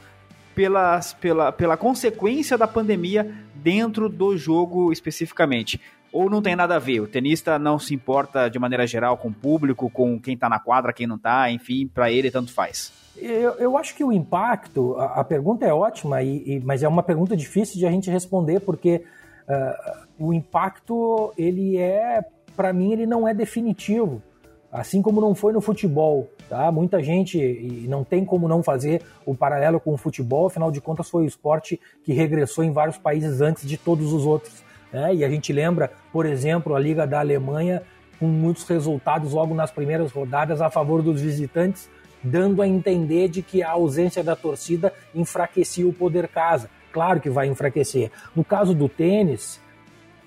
pelas, 0.52 1.12
pela, 1.12 1.52
pela 1.52 1.76
consequência 1.76 2.58
da 2.58 2.66
pandemia 2.66 3.32
dentro 3.54 4.08
do 4.08 4.37
jogo 4.37 4.90
especificamente. 4.90 5.80
Ou 6.12 6.28
não 6.28 6.42
tem 6.42 6.56
nada 6.56 6.75
a 6.75 6.80
ver, 6.80 6.98
o 6.98 7.06
tenista 7.06 7.56
não 7.56 7.78
se 7.78 7.94
importa 7.94 8.48
de 8.48 8.58
maneira 8.58 8.84
geral 8.84 9.16
com 9.16 9.28
o 9.28 9.32
público, 9.32 9.88
com 9.88 10.18
quem 10.18 10.37
tá 10.37 10.48
na 10.48 10.58
quadra, 10.58 10.92
quem 10.92 11.06
não 11.06 11.18
tá, 11.18 11.48
enfim, 11.52 11.87
para 11.87 12.10
ele 12.10 12.32
tanto 12.32 12.52
faz. 12.52 12.92
Eu, 13.16 13.52
eu, 13.60 13.78
acho 13.78 13.94
que 13.94 14.02
o 14.02 14.12
impacto, 14.12 14.96
a, 14.96 15.20
a 15.20 15.25
pergunta 15.25 15.64
é 15.64 15.72
ótima, 15.72 16.20
e, 16.20 16.56
e, 16.56 16.60
mas 16.64 16.82
é 16.82 16.88
uma 16.88 17.02
pergunta 17.04 17.37
difícil 17.37 17.78
de 17.78 17.87
a 17.87 17.90
gente 17.92 18.10
responder, 18.10 18.58
porque 18.58 19.04
uh, 19.48 20.08
o 20.18 20.32
impacto 20.32 21.32
ele 21.37 21.76
é, 21.76 22.25
para 22.56 22.72
mim, 22.72 22.92
ele 22.92 23.06
não 23.06 23.26
é 23.26 23.32
definitivo. 23.32 24.22
assim 24.70 25.00
como 25.00 25.20
não 25.20 25.34
foi 25.34 25.52
no 25.52 25.60
futebol. 25.60 26.28
Tá? 26.48 26.70
Muita 26.72 27.02
gente, 27.02 27.38
e 27.38 27.87
não 27.88 28.04
tem 28.04 28.25
como 28.25 28.48
não 28.48 28.62
fazer 28.62 29.02
o 29.25 29.34
paralelo 29.34 29.78
com 29.78 29.92
o 29.92 29.96
futebol, 29.96 30.46
afinal 30.46 30.70
de 30.70 30.80
contas 30.80 31.08
foi 31.08 31.25
o 31.25 31.26
esporte 31.26 31.80
que 32.02 32.12
regressou 32.12 32.64
em 32.64 32.72
vários 32.72 32.98
países 32.98 33.40
antes 33.40 33.66
de 33.66 33.76
todos 33.76 34.12
os 34.12 34.26
outros. 34.26 34.62
Né? 34.92 35.16
E 35.16 35.25
a 35.25 35.30
gente 35.30 35.52
lembra, 35.52 35.90
por 36.12 36.26
exemplo, 36.26 36.75
a 36.75 36.80
Liga 36.80 37.06
da 37.06 37.20
Alemanha 37.20 37.82
com 38.18 38.26
muitos 38.26 38.64
resultados 38.64 39.32
logo 39.32 39.54
nas 39.54 39.70
primeiras 39.70 40.10
rodadas 40.10 40.60
a 40.60 40.70
favor 40.70 41.02
dos 41.02 41.20
visitantes, 41.20 41.88
dando 42.22 42.60
a 42.62 42.66
entender 42.66 43.28
de 43.28 43.42
que 43.42 43.62
a 43.62 43.70
ausência 43.70 44.25
da 44.25 44.34
torcida 44.34 44.92
enfraquecia 45.14 45.87
o 45.87 45.92
poder 45.92 46.28
casa. 46.28 46.68
Claro 46.92 47.20
que 47.20 47.30
vai 47.30 47.46
enfraquecer. 47.46 48.10
No 48.34 48.42
caso 48.42 48.75
do 48.75 48.88
tênis, 48.88 49.60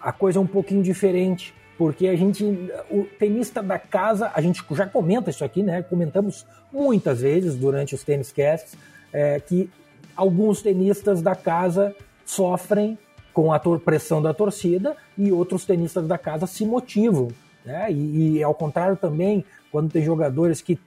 a 0.02 0.12
coisa 0.12 0.40
é 0.40 0.42
um 0.42 0.48
pouquinho 0.48 0.84
diferente 0.84 1.54
porque 1.78 2.08
a 2.08 2.16
gente, 2.16 2.44
o 2.92 3.06
tenista 3.18 3.64
da 3.64 3.80
casa, 3.80 4.32
a 4.36 4.40
gente 4.40 4.64
já 4.72 4.86
comenta 4.86 5.32
isso 5.32 5.44
aqui, 5.44 5.64
né? 5.64 5.82
Comentamos 5.82 6.46
muitas 6.72 7.22
vezes 7.22 7.56
durante 7.56 7.96
os 7.96 8.04
tênis 8.04 8.32
casts 8.32 8.78
é, 9.12 9.40
que 9.40 9.68
alguns 10.16 10.62
tenistas 10.62 11.24
da 11.24 11.36
casa 11.36 11.96
sofrem 12.24 12.98
com 13.34 13.52
a 13.52 13.60
pressão 13.60 14.22
da 14.22 14.34
torcida 14.34 14.96
e 15.18 15.32
outros 15.32 15.66
tenistas 15.66 16.08
da 16.08 16.18
casa 16.18 16.46
se 16.46 16.66
motivam. 16.66 17.30
Né? 17.66 17.92
E, 17.92 18.38
e 18.38 18.44
ao 18.44 18.54
contrário 18.54 18.96
também, 18.96 19.44
quando 19.72 19.92
tem 19.92 20.04
jogadores 20.04 20.62
que 20.62 20.80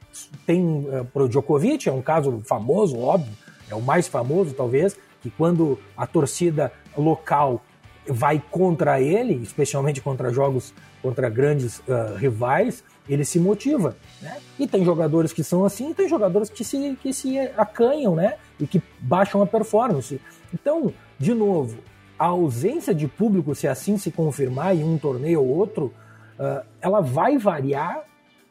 tem 0.46 0.62
uh, 0.64 1.04
pro 1.12 1.28
Djokovic, 1.28 1.88
é 1.88 1.92
um 1.92 2.02
caso 2.02 2.40
famoso, 2.46 2.98
óbvio, 2.98 3.32
é 3.68 3.74
o 3.74 3.80
mais 3.80 4.06
famoso 4.06 4.54
talvez, 4.54 4.96
que 5.22 5.30
quando 5.30 5.78
a 5.96 6.06
torcida 6.06 6.70
local 6.96 7.64
vai 8.06 8.42
contra 8.50 9.00
ele, 9.00 9.34
especialmente 9.42 10.00
contra 10.00 10.32
jogos 10.32 10.74
contra 11.02 11.28
grandes 11.28 11.78
uh, 11.80 12.16
rivais, 12.16 12.82
ele 13.08 13.24
se 13.24 13.38
motiva, 13.38 13.96
né? 14.22 14.38
E 14.58 14.66
tem 14.66 14.84
jogadores 14.84 15.32
que 15.32 15.44
são 15.44 15.64
assim, 15.64 15.90
e 15.90 15.94
tem 15.94 16.08
jogadores 16.08 16.48
que 16.48 16.64
se, 16.64 16.96
que 17.02 17.12
se 17.12 17.38
acanham, 17.56 18.14
né? 18.14 18.36
E 18.58 18.66
que 18.66 18.82
baixam 19.00 19.42
a 19.42 19.46
performance. 19.46 20.20
Então, 20.52 20.92
de 21.18 21.34
novo, 21.34 21.78
a 22.18 22.26
ausência 22.26 22.94
de 22.94 23.06
público, 23.06 23.54
se 23.54 23.68
assim 23.68 23.98
se 23.98 24.10
confirmar 24.10 24.74
em 24.74 24.84
um 24.84 24.96
torneio 24.96 25.42
ou 25.42 25.48
outro, 25.48 25.92
uh, 26.38 26.64
ela 26.80 27.00
vai 27.00 27.36
variar 27.36 28.04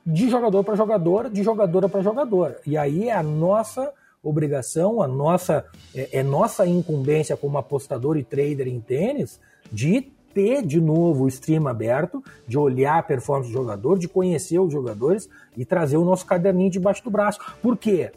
de 0.06 0.30
jogador 0.30 0.64
para 0.64 0.76
jogador, 0.76 1.30
de 1.30 1.44
jogadora 1.44 1.88
para 1.90 2.02
jogador. 2.02 2.58
E 2.66 2.78
aí 2.78 3.10
é 3.10 3.16
a 3.16 3.24
nossa 3.24 3.92
obrigação, 4.24 5.02
a 5.02 5.08
nossa 5.08 5.66
é, 5.94 6.20
é 6.20 6.24
nossa 6.24 6.66
incumbência 6.66 7.36
como 7.36 7.58
apostador 7.58 8.18
e 8.18 8.24
trader 8.24 8.68
em 8.68 8.80
tênis 8.80 9.40
de 9.72 10.14
ter 10.34 10.66
de 10.66 10.82
novo 10.82 11.26
o 11.26 11.28
stream 11.28 11.68
aberto, 11.68 12.24
de 12.48 12.58
olhar 12.58 12.98
a 12.98 13.04
performance 13.04 13.52
do 13.52 13.54
jogador, 13.54 14.00
de 14.00 14.08
conhecer 14.08 14.60
os 14.60 14.72
jogadores 14.72 15.30
e 15.56 15.64
trazer 15.64 15.98
o 15.98 16.06
nosso 16.06 16.26
caderninho 16.26 16.72
debaixo 16.72 17.04
do 17.04 17.12
braço. 17.12 17.40
Por 17.62 17.78
quê? 17.78 18.12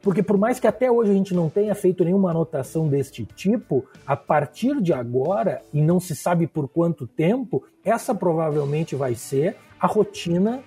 Porque 0.00 0.22
por 0.22 0.38
mais 0.38 0.60
que 0.60 0.66
até 0.66 0.90
hoje 0.90 1.10
a 1.10 1.14
gente 1.14 1.34
não 1.34 1.50
tenha 1.50 1.74
feito 1.74 2.04
nenhuma 2.04 2.30
anotação 2.30 2.88
deste 2.88 3.24
tipo, 3.24 3.84
a 4.06 4.16
partir 4.16 4.80
de 4.80 4.92
agora, 4.92 5.60
e 5.74 5.82
não 5.82 5.98
se 5.98 6.14
sabe 6.14 6.46
por 6.46 6.68
quanto 6.68 7.06
tempo, 7.06 7.64
essa 7.84 8.14
provavelmente 8.14 8.94
vai 8.94 9.16
ser 9.16 9.56
a 9.80 9.86
rotina 9.86 10.62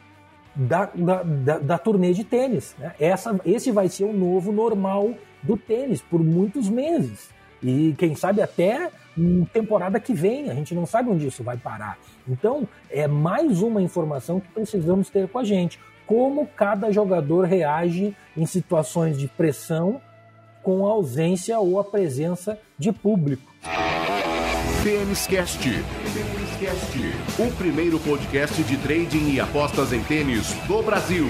da, 0.55 0.89
da, 0.93 1.23
da, 1.23 1.59
da 1.59 1.77
turnê 1.77 2.13
de 2.13 2.23
tênis. 2.23 2.75
Né? 2.77 2.93
Essa, 2.99 3.39
esse 3.45 3.71
vai 3.71 3.87
ser 3.87 4.05
o 4.05 4.13
novo 4.13 4.51
normal 4.51 5.13
do 5.41 5.57
tênis 5.57 6.01
por 6.01 6.23
muitos 6.23 6.69
meses. 6.69 7.29
E 7.63 7.93
quem 7.97 8.15
sabe 8.15 8.41
até 8.41 8.89
em 9.17 9.45
temporada 9.45 9.99
que 9.99 10.13
vem, 10.13 10.49
a 10.49 10.53
gente 10.53 10.73
não 10.73 10.85
sabe 10.85 11.09
onde 11.09 11.27
isso 11.27 11.43
vai 11.43 11.57
parar. 11.57 11.97
Então, 12.27 12.67
é 12.89 13.07
mais 13.07 13.61
uma 13.61 13.81
informação 13.81 14.39
que 14.39 14.47
precisamos 14.49 15.09
ter 15.09 15.27
com 15.27 15.39
a 15.39 15.43
gente. 15.43 15.79
Como 16.05 16.47
cada 16.47 16.91
jogador 16.91 17.45
reage 17.45 18.15
em 18.35 18.45
situações 18.45 19.17
de 19.17 19.27
pressão 19.27 20.01
com 20.63 20.85
a 20.85 20.91
ausência 20.91 21.59
ou 21.59 21.79
a 21.79 21.83
presença 21.83 22.59
de 22.77 22.91
público. 22.91 23.51
Tênis 24.83 25.27
Cast. 25.27 25.69
O 27.39 27.51
primeiro 27.57 27.99
podcast 27.99 28.61
de 28.61 28.77
trading 28.77 29.31
e 29.31 29.39
apostas 29.39 29.91
em 29.91 30.03
tênis 30.03 30.53
do 30.67 30.83
Brasil. 30.83 31.25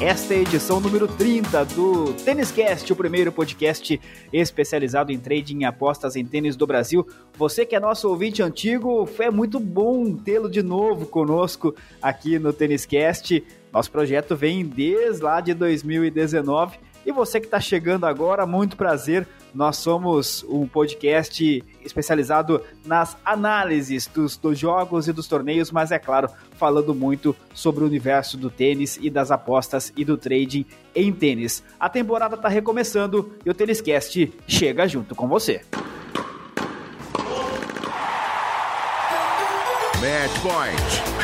Esta 0.00 0.34
é 0.34 0.36
a 0.36 0.40
edição 0.42 0.78
número 0.78 1.08
30 1.08 1.64
do 1.64 2.12
Tênis 2.12 2.52
Cast, 2.52 2.92
o 2.92 2.94
primeiro 2.94 3.32
podcast 3.32 4.00
especializado 4.32 5.10
em 5.10 5.18
trading 5.18 5.62
e 5.62 5.64
apostas 5.64 6.14
em 6.14 6.24
tênis 6.24 6.54
do 6.54 6.64
Brasil. 6.64 7.04
Você 7.36 7.66
que 7.66 7.74
é 7.74 7.80
nosso 7.80 8.08
ouvinte 8.08 8.40
antigo, 8.40 9.10
é 9.18 9.32
muito 9.32 9.58
bom 9.58 10.14
tê-lo 10.14 10.48
de 10.48 10.62
novo 10.62 11.06
conosco 11.06 11.74
aqui 12.00 12.38
no 12.38 12.52
Tênis 12.52 12.86
Cast. 12.86 13.44
Nosso 13.72 13.90
projeto 13.90 14.36
vem 14.36 14.64
desde 14.64 15.24
lá 15.24 15.40
de 15.40 15.54
2019 15.54 16.86
e 17.04 17.12
você 17.12 17.40
que 17.40 17.46
está 17.46 17.60
chegando 17.60 18.04
agora, 18.04 18.46
muito 18.46 18.76
prazer. 18.76 19.26
Nós 19.54 19.76
somos 19.78 20.44
um 20.48 20.66
podcast 20.66 21.64
especializado 21.82 22.62
nas 22.84 23.16
análises 23.24 24.06
dos, 24.06 24.36
dos, 24.36 24.58
jogos 24.58 25.08
e 25.08 25.12
dos 25.12 25.26
torneios, 25.26 25.70
mas 25.70 25.90
é 25.90 25.98
claro, 25.98 26.28
falando 26.52 26.94
muito 26.94 27.34
sobre 27.54 27.82
o 27.82 27.86
universo 27.86 28.36
do 28.36 28.50
tênis 28.50 28.98
e 29.00 29.08
das 29.08 29.30
apostas 29.30 29.92
e 29.96 30.04
do 30.04 30.18
trading 30.18 30.66
em 30.94 31.12
tênis. 31.12 31.64
A 31.80 31.88
temporada 31.88 32.34
está 32.34 32.48
recomeçando 32.48 33.32
e 33.44 33.50
o 33.50 33.54
Tênis 33.54 33.80
Cast 33.80 34.32
chega 34.46 34.86
junto 34.86 35.14
com 35.14 35.26
você. 35.26 35.62
Match 40.00 40.40
Point. 40.42 41.17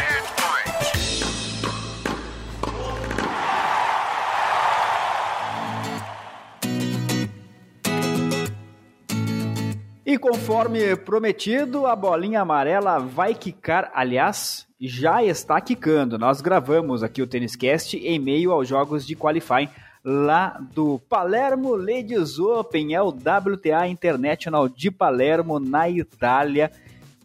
E 10.06 10.18
conforme 10.18 10.94
prometido, 10.96 11.86
a 11.86 11.96
bolinha 11.96 12.42
amarela 12.42 12.98
vai 12.98 13.34
quicar, 13.34 13.90
aliás, 13.94 14.66
já 14.78 15.24
está 15.24 15.58
quicando. 15.62 16.18
Nós 16.18 16.42
gravamos 16.42 17.02
aqui 17.02 17.22
o 17.22 17.26
Tênis 17.26 17.56
Cast 17.56 17.96
em 17.96 18.18
meio 18.18 18.52
aos 18.52 18.68
jogos 18.68 19.06
de 19.06 19.16
qualifying 19.16 19.70
lá 20.04 20.60
do 20.74 20.98
Palermo 21.08 21.74
Ladies 21.74 22.38
Open, 22.38 22.94
é 22.94 23.00
o 23.00 23.08
WTA 23.08 23.88
International 23.88 24.68
de 24.68 24.90
Palermo, 24.90 25.58
na 25.58 25.88
Itália. 25.88 26.70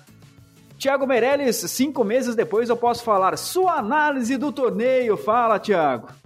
Tiago 0.80 1.06
Meirelles, 1.06 1.58
cinco 1.58 2.04
meses 2.04 2.34
depois 2.34 2.70
eu 2.70 2.76
posso 2.76 3.04
falar 3.04 3.38
sua 3.38 3.74
análise 3.74 4.36
do 4.36 4.52
torneio. 4.52 5.16
Fala, 5.16 5.60
Tiago. 5.60 6.21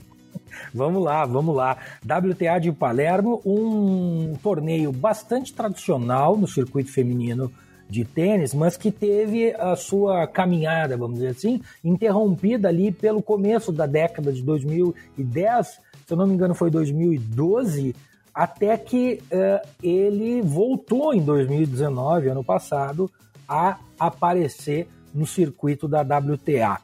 Vamos 0.74 1.04
lá, 1.04 1.26
vamos 1.26 1.56
lá. 1.56 1.78
WTA 2.04 2.60
de 2.60 2.72
Palermo, 2.72 3.42
um 3.46 4.34
torneio 4.42 4.92
bastante 4.92 5.54
tradicional 5.54 6.38
no 6.38 6.48
circuito 6.48 6.92
feminino 6.92 7.52
de 7.90 8.04
tênis, 8.04 8.54
mas 8.54 8.78
que 8.78 8.92
teve 8.92 9.54
a 9.54 9.76
sua 9.76 10.26
caminhada, 10.28 10.98
vamos 10.98 11.18
dizer 11.18 11.30
assim, 11.30 11.62
interrompida 11.84 12.68
ali 12.68 12.92
pelo 12.92 13.22
começo 13.22 13.72
da 13.72 13.86
década 13.86 14.34
de 14.34 14.42
2010, 14.42 15.68
se 16.06 16.14
eu 16.14 16.18
não 16.18 16.28
me 16.28 16.34
engano 16.34 16.56
foi 16.56 16.70
2012, 16.70 17.96
até 18.34 18.78
que 18.78 19.22
uh, 19.32 19.68
ele 19.82 20.42
voltou 20.42 21.14
em 21.14 21.22
2019, 21.22 22.30
ano 22.30 22.44
passado, 22.44 23.10
a 23.48 23.78
aparecer 24.00 24.88
no 25.14 25.26
circuito 25.26 25.88
da 25.88 26.02
WTA. 26.02 26.80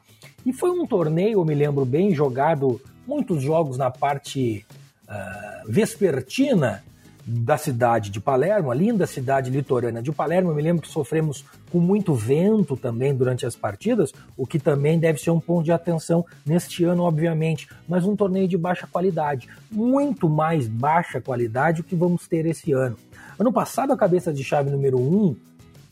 E 0.46 0.52
foi 0.52 0.70
um 0.70 0.86
torneio, 0.86 1.40
eu 1.40 1.44
me 1.44 1.54
lembro 1.54 1.84
bem, 1.84 2.14
jogado 2.14 2.80
muitos 3.06 3.42
jogos 3.42 3.76
na 3.76 3.90
parte 3.90 4.64
uh, 5.08 5.70
vespertina 5.70 6.82
da 7.24 7.56
cidade 7.56 8.10
de 8.10 8.20
Palermo, 8.20 8.70
a 8.70 8.74
linda 8.74 9.06
cidade 9.06 9.50
litorânea 9.50 10.02
de 10.02 10.10
Palermo. 10.10 10.50
Eu 10.50 10.54
me 10.54 10.62
lembro 10.62 10.82
que 10.82 10.88
sofremos 10.88 11.44
com 11.70 11.78
muito 11.78 12.14
vento 12.14 12.76
também 12.76 13.14
durante 13.14 13.46
as 13.46 13.54
partidas, 13.54 14.12
o 14.36 14.46
que 14.46 14.58
também 14.58 14.98
deve 14.98 15.20
ser 15.20 15.30
um 15.30 15.38
ponto 15.38 15.64
de 15.64 15.72
atenção 15.72 16.24
neste 16.44 16.84
ano, 16.84 17.04
obviamente. 17.04 17.68
Mas 17.88 18.04
um 18.04 18.16
torneio 18.16 18.48
de 18.48 18.58
baixa 18.58 18.86
qualidade, 18.86 19.48
muito 19.70 20.28
mais 20.28 20.66
baixa 20.66 21.20
qualidade 21.20 21.80
o 21.80 21.84
que 21.84 21.94
vamos 21.94 22.26
ter 22.26 22.44
esse 22.46 22.72
ano. 22.72 22.96
Ano 23.38 23.52
passado, 23.52 23.92
a 23.92 23.96
cabeça 23.96 24.32
de 24.32 24.42
chave 24.42 24.70
número 24.70 24.98
1, 24.98 25.00
um, 25.00 25.36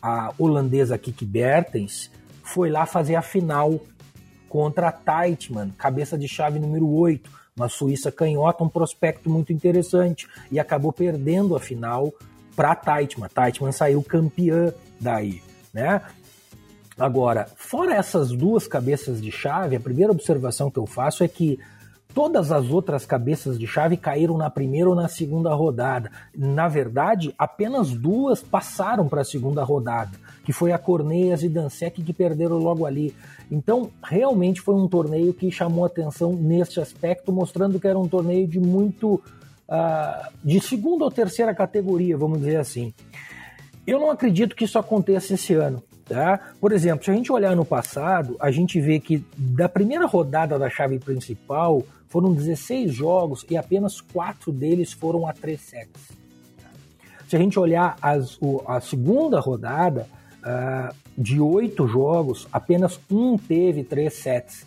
a 0.02 0.32
holandesa 0.38 0.98
Kiki 0.98 1.24
Bertens, 1.24 2.10
foi 2.42 2.70
lá 2.70 2.86
fazer 2.86 3.14
a 3.14 3.22
final 3.22 3.80
contra 4.50 4.88
a 4.88 4.92
Teitman, 4.92 5.70
cabeça 5.78 6.18
de 6.18 6.26
chave 6.26 6.58
número 6.58 6.90
8, 6.90 7.30
uma 7.56 7.68
Suíça 7.68 8.10
canhota, 8.10 8.64
um 8.64 8.68
prospecto 8.68 9.30
muito 9.30 9.52
interessante, 9.52 10.28
e 10.50 10.58
acabou 10.58 10.92
perdendo 10.92 11.54
a 11.54 11.60
final 11.60 12.12
para 12.56 12.72
a 12.72 12.74
Teitman. 12.74 13.28
Teitman 13.28 13.70
saiu 13.70 14.02
campeã 14.02 14.74
daí, 15.00 15.40
né? 15.72 16.02
Agora, 16.98 17.46
fora 17.56 17.94
essas 17.94 18.30
duas 18.32 18.66
cabeças 18.66 19.22
de 19.22 19.30
chave, 19.30 19.76
a 19.76 19.80
primeira 19.80 20.12
observação 20.12 20.70
que 20.70 20.78
eu 20.78 20.86
faço 20.86 21.22
é 21.22 21.28
que 21.28 21.58
Todas 22.14 22.50
as 22.50 22.70
outras 22.70 23.06
cabeças 23.06 23.58
de 23.58 23.66
chave 23.66 23.96
caíram 23.96 24.36
na 24.36 24.50
primeira 24.50 24.88
ou 24.88 24.96
na 24.96 25.06
segunda 25.06 25.54
rodada. 25.54 26.10
Na 26.36 26.66
verdade, 26.66 27.32
apenas 27.38 27.90
duas 27.92 28.42
passaram 28.42 29.08
para 29.08 29.20
a 29.20 29.24
segunda 29.24 29.62
rodada, 29.62 30.10
que 30.44 30.52
foi 30.52 30.72
a 30.72 30.78
Corneias 30.78 31.42
e 31.44 31.48
Dansec 31.48 32.02
que 32.02 32.12
perderam 32.12 32.58
logo 32.58 32.84
ali. 32.84 33.14
Então, 33.50 33.90
realmente 34.02 34.60
foi 34.60 34.74
um 34.74 34.86
torneio 34.86 35.34
que 35.34 35.50
chamou 35.50 35.84
atenção 35.84 36.32
neste 36.32 36.80
aspecto, 36.80 37.32
mostrando 37.32 37.80
que 37.80 37.88
era 37.88 37.98
um 37.98 38.06
torneio 38.06 38.46
de 38.46 38.60
muito 38.60 39.14
uh, 39.68 40.32
de 40.44 40.60
segunda 40.60 41.04
ou 41.04 41.10
terceira 41.10 41.54
categoria, 41.54 42.16
vamos 42.16 42.38
dizer 42.38 42.56
assim. 42.56 42.94
Eu 43.86 43.98
não 43.98 44.10
acredito 44.10 44.54
que 44.54 44.64
isso 44.64 44.78
aconteça 44.78 45.34
esse 45.34 45.54
ano. 45.54 45.82
Tá? 46.04 46.40
Por 46.60 46.72
exemplo, 46.72 47.04
se 47.04 47.10
a 47.10 47.14
gente 47.14 47.30
olhar 47.30 47.54
no 47.54 47.64
passado, 47.64 48.36
a 48.40 48.50
gente 48.50 48.80
vê 48.80 48.98
que 48.98 49.24
da 49.36 49.68
primeira 49.68 50.06
rodada 50.06 50.58
da 50.58 50.68
chave 50.68 50.98
principal, 50.98 51.84
foram 52.08 52.32
16 52.32 52.92
jogos 52.92 53.46
e 53.48 53.56
apenas 53.56 54.00
quatro 54.00 54.50
deles 54.50 54.92
foram 54.92 55.26
a 55.26 55.32
três 55.32 55.60
sets. 55.60 56.10
Se 57.28 57.36
a 57.36 57.38
gente 57.38 57.56
olhar 57.60 57.96
as, 58.02 58.36
o, 58.40 58.60
a 58.66 58.80
segunda 58.80 59.38
rodada, 59.38 60.08
uh, 60.42 60.92
de 61.20 61.38
oito 61.38 61.86
jogos, 61.86 62.48
apenas 62.50 62.98
um 63.10 63.36
teve 63.36 63.84
três 63.84 64.14
sets. 64.14 64.64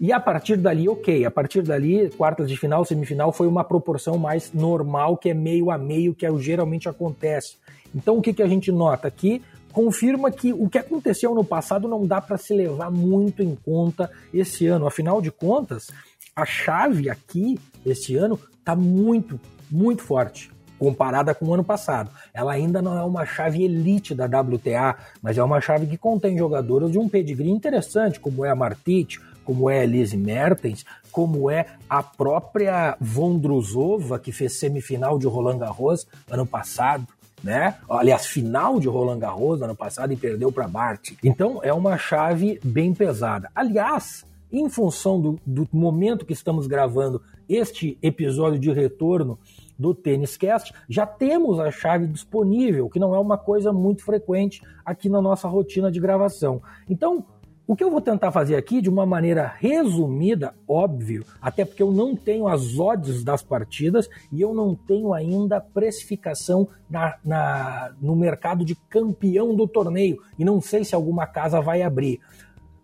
E 0.00 0.12
a 0.12 0.18
partir 0.18 0.56
dali, 0.56 0.88
ok. 0.88 1.24
A 1.24 1.30
partir 1.30 1.62
dali, 1.62 2.10
quartas 2.10 2.48
de 2.48 2.56
final, 2.56 2.84
semifinal, 2.84 3.32
foi 3.32 3.46
uma 3.46 3.62
proporção 3.62 4.18
mais 4.18 4.52
normal, 4.52 5.16
que 5.16 5.30
é 5.30 5.34
meio 5.34 5.70
a 5.70 5.78
meio, 5.78 6.12
que 6.12 6.26
é, 6.26 6.38
geralmente 6.38 6.88
acontece. 6.88 7.56
Então, 7.94 8.18
o 8.18 8.22
que, 8.22 8.32
que 8.32 8.42
a 8.42 8.48
gente 8.48 8.72
nota 8.72 9.06
aqui? 9.06 9.42
Confirma 9.72 10.32
que 10.32 10.52
o 10.52 10.68
que 10.68 10.78
aconteceu 10.78 11.32
no 11.36 11.44
passado 11.44 11.86
não 11.86 12.04
dá 12.04 12.20
para 12.20 12.36
se 12.36 12.52
levar 12.52 12.90
muito 12.90 13.40
em 13.40 13.54
conta 13.54 14.10
esse 14.34 14.66
ano. 14.66 14.88
Afinal 14.88 15.22
de 15.22 15.30
contas, 15.30 15.88
a 16.34 16.44
chave 16.44 17.08
aqui, 17.08 17.60
esse 17.86 18.16
ano, 18.16 18.40
está 18.58 18.74
muito, 18.74 19.38
muito 19.70 20.02
forte 20.02 20.50
comparada 20.80 21.34
com 21.34 21.44
o 21.44 21.52
ano 21.52 21.62
passado. 21.62 22.10
Ela 22.32 22.54
ainda 22.54 22.80
não 22.80 22.98
é 22.98 23.04
uma 23.04 23.26
chave 23.26 23.62
elite 23.62 24.14
da 24.14 24.24
WTA, 24.24 24.96
mas 25.20 25.36
é 25.36 25.44
uma 25.44 25.60
chave 25.60 25.86
que 25.86 25.98
contém 25.98 26.38
jogadoras 26.38 26.90
de 26.90 26.98
um 26.98 27.06
pedigree 27.06 27.50
interessante, 27.50 28.18
como 28.18 28.46
é 28.46 28.50
a 28.50 28.56
Martic, 28.56 29.18
como 29.44 29.68
é 29.68 29.80
a 29.80 29.84
Elise 29.84 30.16
Mertens, 30.16 30.86
como 31.12 31.50
é 31.50 31.66
a 31.88 32.02
própria 32.02 32.96
Vondrusova, 32.98 34.18
que 34.18 34.32
fez 34.32 34.58
semifinal 34.58 35.18
de 35.18 35.26
Roland 35.26 35.58
Garros 35.58 36.06
ano 36.30 36.46
passado. 36.46 37.06
Né? 37.44 37.74
Aliás, 37.88 38.26
final 38.26 38.80
de 38.80 38.88
Roland 38.88 39.18
Garros 39.18 39.60
ano 39.60 39.76
passado 39.76 40.14
e 40.14 40.16
perdeu 40.16 40.50
para 40.50 40.66
Bart. 40.66 41.12
Então 41.22 41.60
é 41.62 41.74
uma 41.74 41.98
chave 41.98 42.58
bem 42.64 42.94
pesada. 42.94 43.50
Aliás, 43.54 44.24
em 44.50 44.68
função 44.70 45.20
do, 45.20 45.38
do 45.44 45.68
momento 45.72 46.24
que 46.24 46.32
estamos 46.32 46.66
gravando 46.66 47.20
este 47.48 47.98
episódio 48.00 48.58
de 48.58 48.72
retorno 48.72 49.38
do 49.80 49.94
Tênis 49.94 50.36
Cast, 50.36 50.74
já 50.86 51.06
temos 51.06 51.58
a 51.58 51.70
chave 51.70 52.06
disponível, 52.06 52.90
que 52.90 52.98
não 52.98 53.14
é 53.14 53.18
uma 53.18 53.38
coisa 53.38 53.72
muito 53.72 54.04
frequente 54.04 54.60
aqui 54.84 55.08
na 55.08 55.22
nossa 55.22 55.48
rotina 55.48 55.90
de 55.90 55.98
gravação. 55.98 56.60
Então, 56.88 57.24
o 57.66 57.76
que 57.76 57.84
eu 57.84 57.90
vou 57.90 58.00
tentar 58.00 58.32
fazer 58.32 58.56
aqui 58.56 58.82
de 58.82 58.90
uma 58.90 59.06
maneira 59.06 59.46
resumida, 59.46 60.52
óbvio, 60.68 61.24
até 61.40 61.64
porque 61.64 61.82
eu 61.82 61.92
não 61.92 62.16
tenho 62.16 62.48
as 62.48 62.78
odds 62.78 63.22
das 63.22 63.42
partidas 63.42 64.10
e 64.30 64.40
eu 64.40 64.52
não 64.52 64.74
tenho 64.74 65.14
ainda 65.14 65.60
precificação 65.60 66.68
na, 66.90 67.16
na, 67.24 67.94
no 68.02 68.16
mercado 68.16 68.64
de 68.64 68.74
campeão 68.74 69.54
do 69.54 69.68
torneio 69.68 70.18
e 70.36 70.44
não 70.44 70.60
sei 70.60 70.84
se 70.84 70.96
alguma 70.96 71.26
casa 71.26 71.60
vai 71.60 71.80
abrir. 71.80 72.20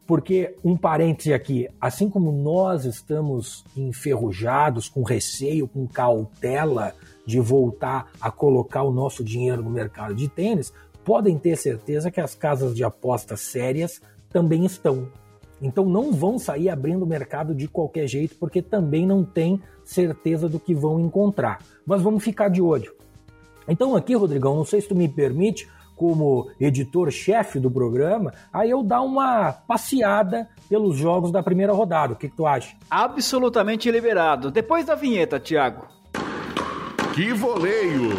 Porque, 0.06 0.54
um 0.62 0.76
parêntese 0.76 1.32
aqui, 1.32 1.68
assim 1.80 2.08
como 2.08 2.30
nós 2.30 2.84
estamos 2.84 3.64
enferrujados, 3.76 4.88
com 4.88 5.02
receio, 5.02 5.66
com 5.66 5.86
cautela 5.86 6.94
de 7.26 7.40
voltar 7.40 8.08
a 8.20 8.30
colocar 8.30 8.84
o 8.84 8.92
nosso 8.92 9.24
dinheiro 9.24 9.62
no 9.62 9.70
mercado 9.70 10.14
de 10.14 10.28
tênis, 10.28 10.72
podem 11.04 11.36
ter 11.36 11.56
certeza 11.56 12.10
que 12.10 12.20
as 12.20 12.34
casas 12.34 12.74
de 12.74 12.84
apostas 12.84 13.40
sérias 13.40 14.00
também 14.30 14.64
estão. 14.64 15.08
Então 15.60 15.84
não 15.86 16.12
vão 16.12 16.38
sair 16.38 16.68
abrindo 16.68 17.02
o 17.02 17.06
mercado 17.06 17.54
de 17.54 17.66
qualquer 17.66 18.06
jeito, 18.06 18.36
porque 18.36 18.62
também 18.62 19.06
não 19.06 19.24
tem 19.24 19.60
certeza 19.84 20.48
do 20.48 20.60
que 20.60 20.74
vão 20.74 21.00
encontrar. 21.00 21.60
Mas 21.84 22.02
vamos 22.02 22.22
ficar 22.22 22.48
de 22.48 22.60
olho. 22.60 22.94
Então 23.68 23.96
aqui, 23.96 24.14
Rodrigão, 24.14 24.54
não 24.54 24.64
sei 24.64 24.80
se 24.80 24.88
tu 24.88 24.94
me 24.94 25.08
permite, 25.08 25.68
como 25.96 26.50
editor-chefe 26.60 27.58
do 27.58 27.70
programa, 27.70 28.32
aí 28.52 28.70
eu 28.70 28.82
dar 28.82 29.00
uma 29.00 29.52
passeada 29.52 30.48
pelos 30.68 30.96
jogos 30.96 31.32
da 31.32 31.42
primeira 31.42 31.72
rodada. 31.72 32.12
O 32.12 32.16
que, 32.16 32.28
que 32.28 32.36
tu 32.36 32.46
acha? 32.46 32.76
Absolutamente 32.90 33.90
liberado. 33.90 34.50
Depois 34.50 34.84
da 34.84 34.94
vinheta, 34.94 35.40
Thiago. 35.40 35.86
Que 37.14 37.32
voleio! 37.32 38.10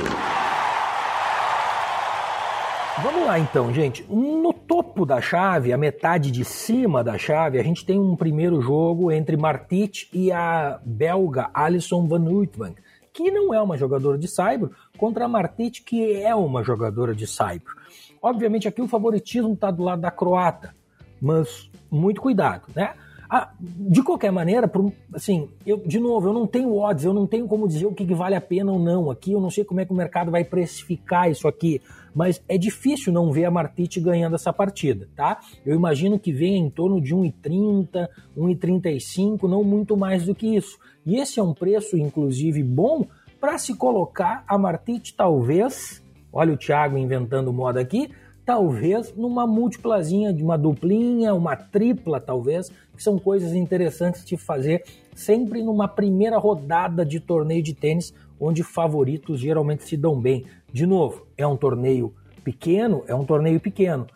Vamos 3.03 3.27
lá 3.27 3.37
então, 3.37 3.71
gente. 3.71 4.03
No 4.09 4.51
topo 4.51 5.05
da 5.05 5.21
chave, 5.21 5.71
a 5.71 5.77
metade 5.77 6.31
de 6.31 6.43
cima 6.43 7.03
da 7.03 7.15
chave, 7.15 7.59
a 7.59 7.63
gente 7.63 7.85
tem 7.85 7.99
um 7.99 8.15
primeiro 8.15 8.59
jogo 8.59 9.11
entre 9.11 9.37
Martic 9.37 10.09
e 10.11 10.31
a 10.31 10.79
belga 10.83 11.51
Alison 11.53 12.07
Van 12.07 12.23
Uytvanck 12.23 12.81
que 13.17 13.31
não 13.31 13.51
é 13.51 13.59
uma 13.59 13.75
jogadora 13.75 14.15
de 14.15 14.27
Saibro, 14.27 14.71
contra 14.97 15.25
a 15.25 15.27
Martite, 15.27 15.83
que 15.83 16.13
é 16.13 16.33
uma 16.35 16.63
jogadora 16.63 17.15
de 17.15 17.25
Saibro. 17.25 17.75
Obviamente 18.21 18.67
aqui 18.67 18.81
o 18.81 18.87
favoritismo 18.87 19.53
está 19.53 19.71
do 19.71 19.83
lado 19.83 20.01
da 20.01 20.11
croata, 20.11 20.75
mas 21.21 21.69
muito 21.89 22.21
cuidado, 22.21 22.63
né? 22.75 22.93
Ah, 23.29 23.51
de 23.59 24.01
qualquer 24.01 24.31
maneira, 24.31 24.71
assim, 25.13 25.49
eu, 25.65 25.77
de 25.85 25.99
novo, 25.99 26.29
eu 26.29 26.33
não 26.33 26.47
tenho 26.47 26.73
odds, 26.73 27.03
eu 27.03 27.13
não 27.13 27.27
tenho 27.27 27.45
como 27.45 27.67
dizer 27.67 27.85
o 27.85 27.93
que, 27.93 28.05
que, 28.05 28.13
vale 28.13 28.35
a 28.35 28.41
pena 28.41 28.71
ou 28.71 28.79
não 28.79 29.11
aqui, 29.11 29.33
eu 29.33 29.41
não 29.41 29.49
sei 29.49 29.65
como 29.65 29.81
é 29.81 29.85
que 29.85 29.91
o 29.91 29.95
mercado 29.95 30.31
vai 30.31 30.45
precificar 30.45 31.29
isso 31.29 31.45
aqui, 31.45 31.81
mas 32.15 32.41
é 32.47 32.57
difícil 32.57 33.11
não 33.11 33.29
ver 33.29 33.43
a 33.43 33.51
Martite 33.51 33.99
ganhando 33.99 34.35
essa 34.35 34.53
partida, 34.53 35.09
tá? 35.13 35.41
Eu 35.65 35.75
imagino 35.75 36.17
que 36.17 36.31
venha 36.31 36.57
em 36.57 36.69
torno 36.69 37.01
de 37.01 37.13
1,30, 37.13 38.07
1,35, 38.37 39.43
não 39.43 39.61
muito 39.61 39.97
mais 39.97 40.25
do 40.25 40.33
que 40.33 40.55
isso. 40.55 40.79
E 41.05 41.17
esse 41.17 41.37
é 41.37 41.43
um 41.43 41.53
preço, 41.53 41.97
inclusive, 41.97 42.63
bom 42.63 43.05
para 43.39 43.57
se 43.57 43.75
colocar 43.75 44.43
a 44.47 44.57
Martite, 44.57 45.13
talvez, 45.15 46.03
olha 46.31 46.53
o 46.53 46.57
Thiago 46.57 46.97
inventando 46.97 47.53
moda 47.53 47.79
aqui, 47.79 48.11
talvez 48.45 49.13
numa 49.15 49.45
múltiplazinha, 49.45 50.33
de 50.33 50.43
uma 50.43 50.57
duplinha, 50.57 51.33
uma 51.33 51.55
tripla, 51.55 52.19
talvez, 52.19 52.69
que 52.95 53.03
são 53.03 53.19
coisas 53.19 53.53
interessantes 53.53 54.23
de 54.23 54.37
fazer 54.37 54.83
sempre 55.13 55.61
numa 55.61 55.87
primeira 55.87 56.37
rodada 56.37 57.05
de 57.05 57.19
torneio 57.19 57.61
de 57.61 57.73
tênis, 57.73 58.13
onde 58.39 58.63
favoritos 58.63 59.39
geralmente 59.39 59.83
se 59.83 59.97
dão 59.97 60.19
bem. 60.19 60.45
De 60.71 60.85
novo, 60.85 61.27
é 61.37 61.45
um 61.45 61.57
torneio 61.57 62.13
pequeno, 62.43 63.03
é 63.07 63.13
um 63.13 63.25
torneio 63.25 63.59
pequeno. 63.59 64.07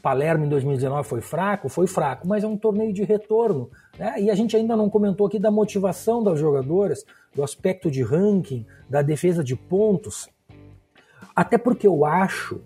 Palermo 0.00 0.44
em 0.44 0.48
2019 0.48 1.06
foi 1.06 1.20
fraco, 1.20 1.68
foi 1.68 1.86
fraco, 1.86 2.26
mas 2.26 2.44
é 2.44 2.46
um 2.46 2.56
torneio 2.56 2.92
de 2.92 3.02
retorno. 3.02 3.68
Né? 3.98 4.22
E 4.22 4.30
a 4.30 4.34
gente 4.34 4.56
ainda 4.56 4.76
não 4.76 4.90
comentou 4.90 5.26
aqui 5.26 5.38
da 5.38 5.50
motivação 5.50 6.22
das 6.22 6.38
jogadoras, 6.38 7.04
do 7.34 7.42
aspecto 7.42 7.90
de 7.90 8.02
ranking, 8.02 8.66
da 8.88 9.02
defesa 9.02 9.42
de 9.42 9.56
pontos. 9.56 10.28
Até 11.34 11.58
porque 11.58 11.86
eu 11.86 12.04
acho 12.04 12.60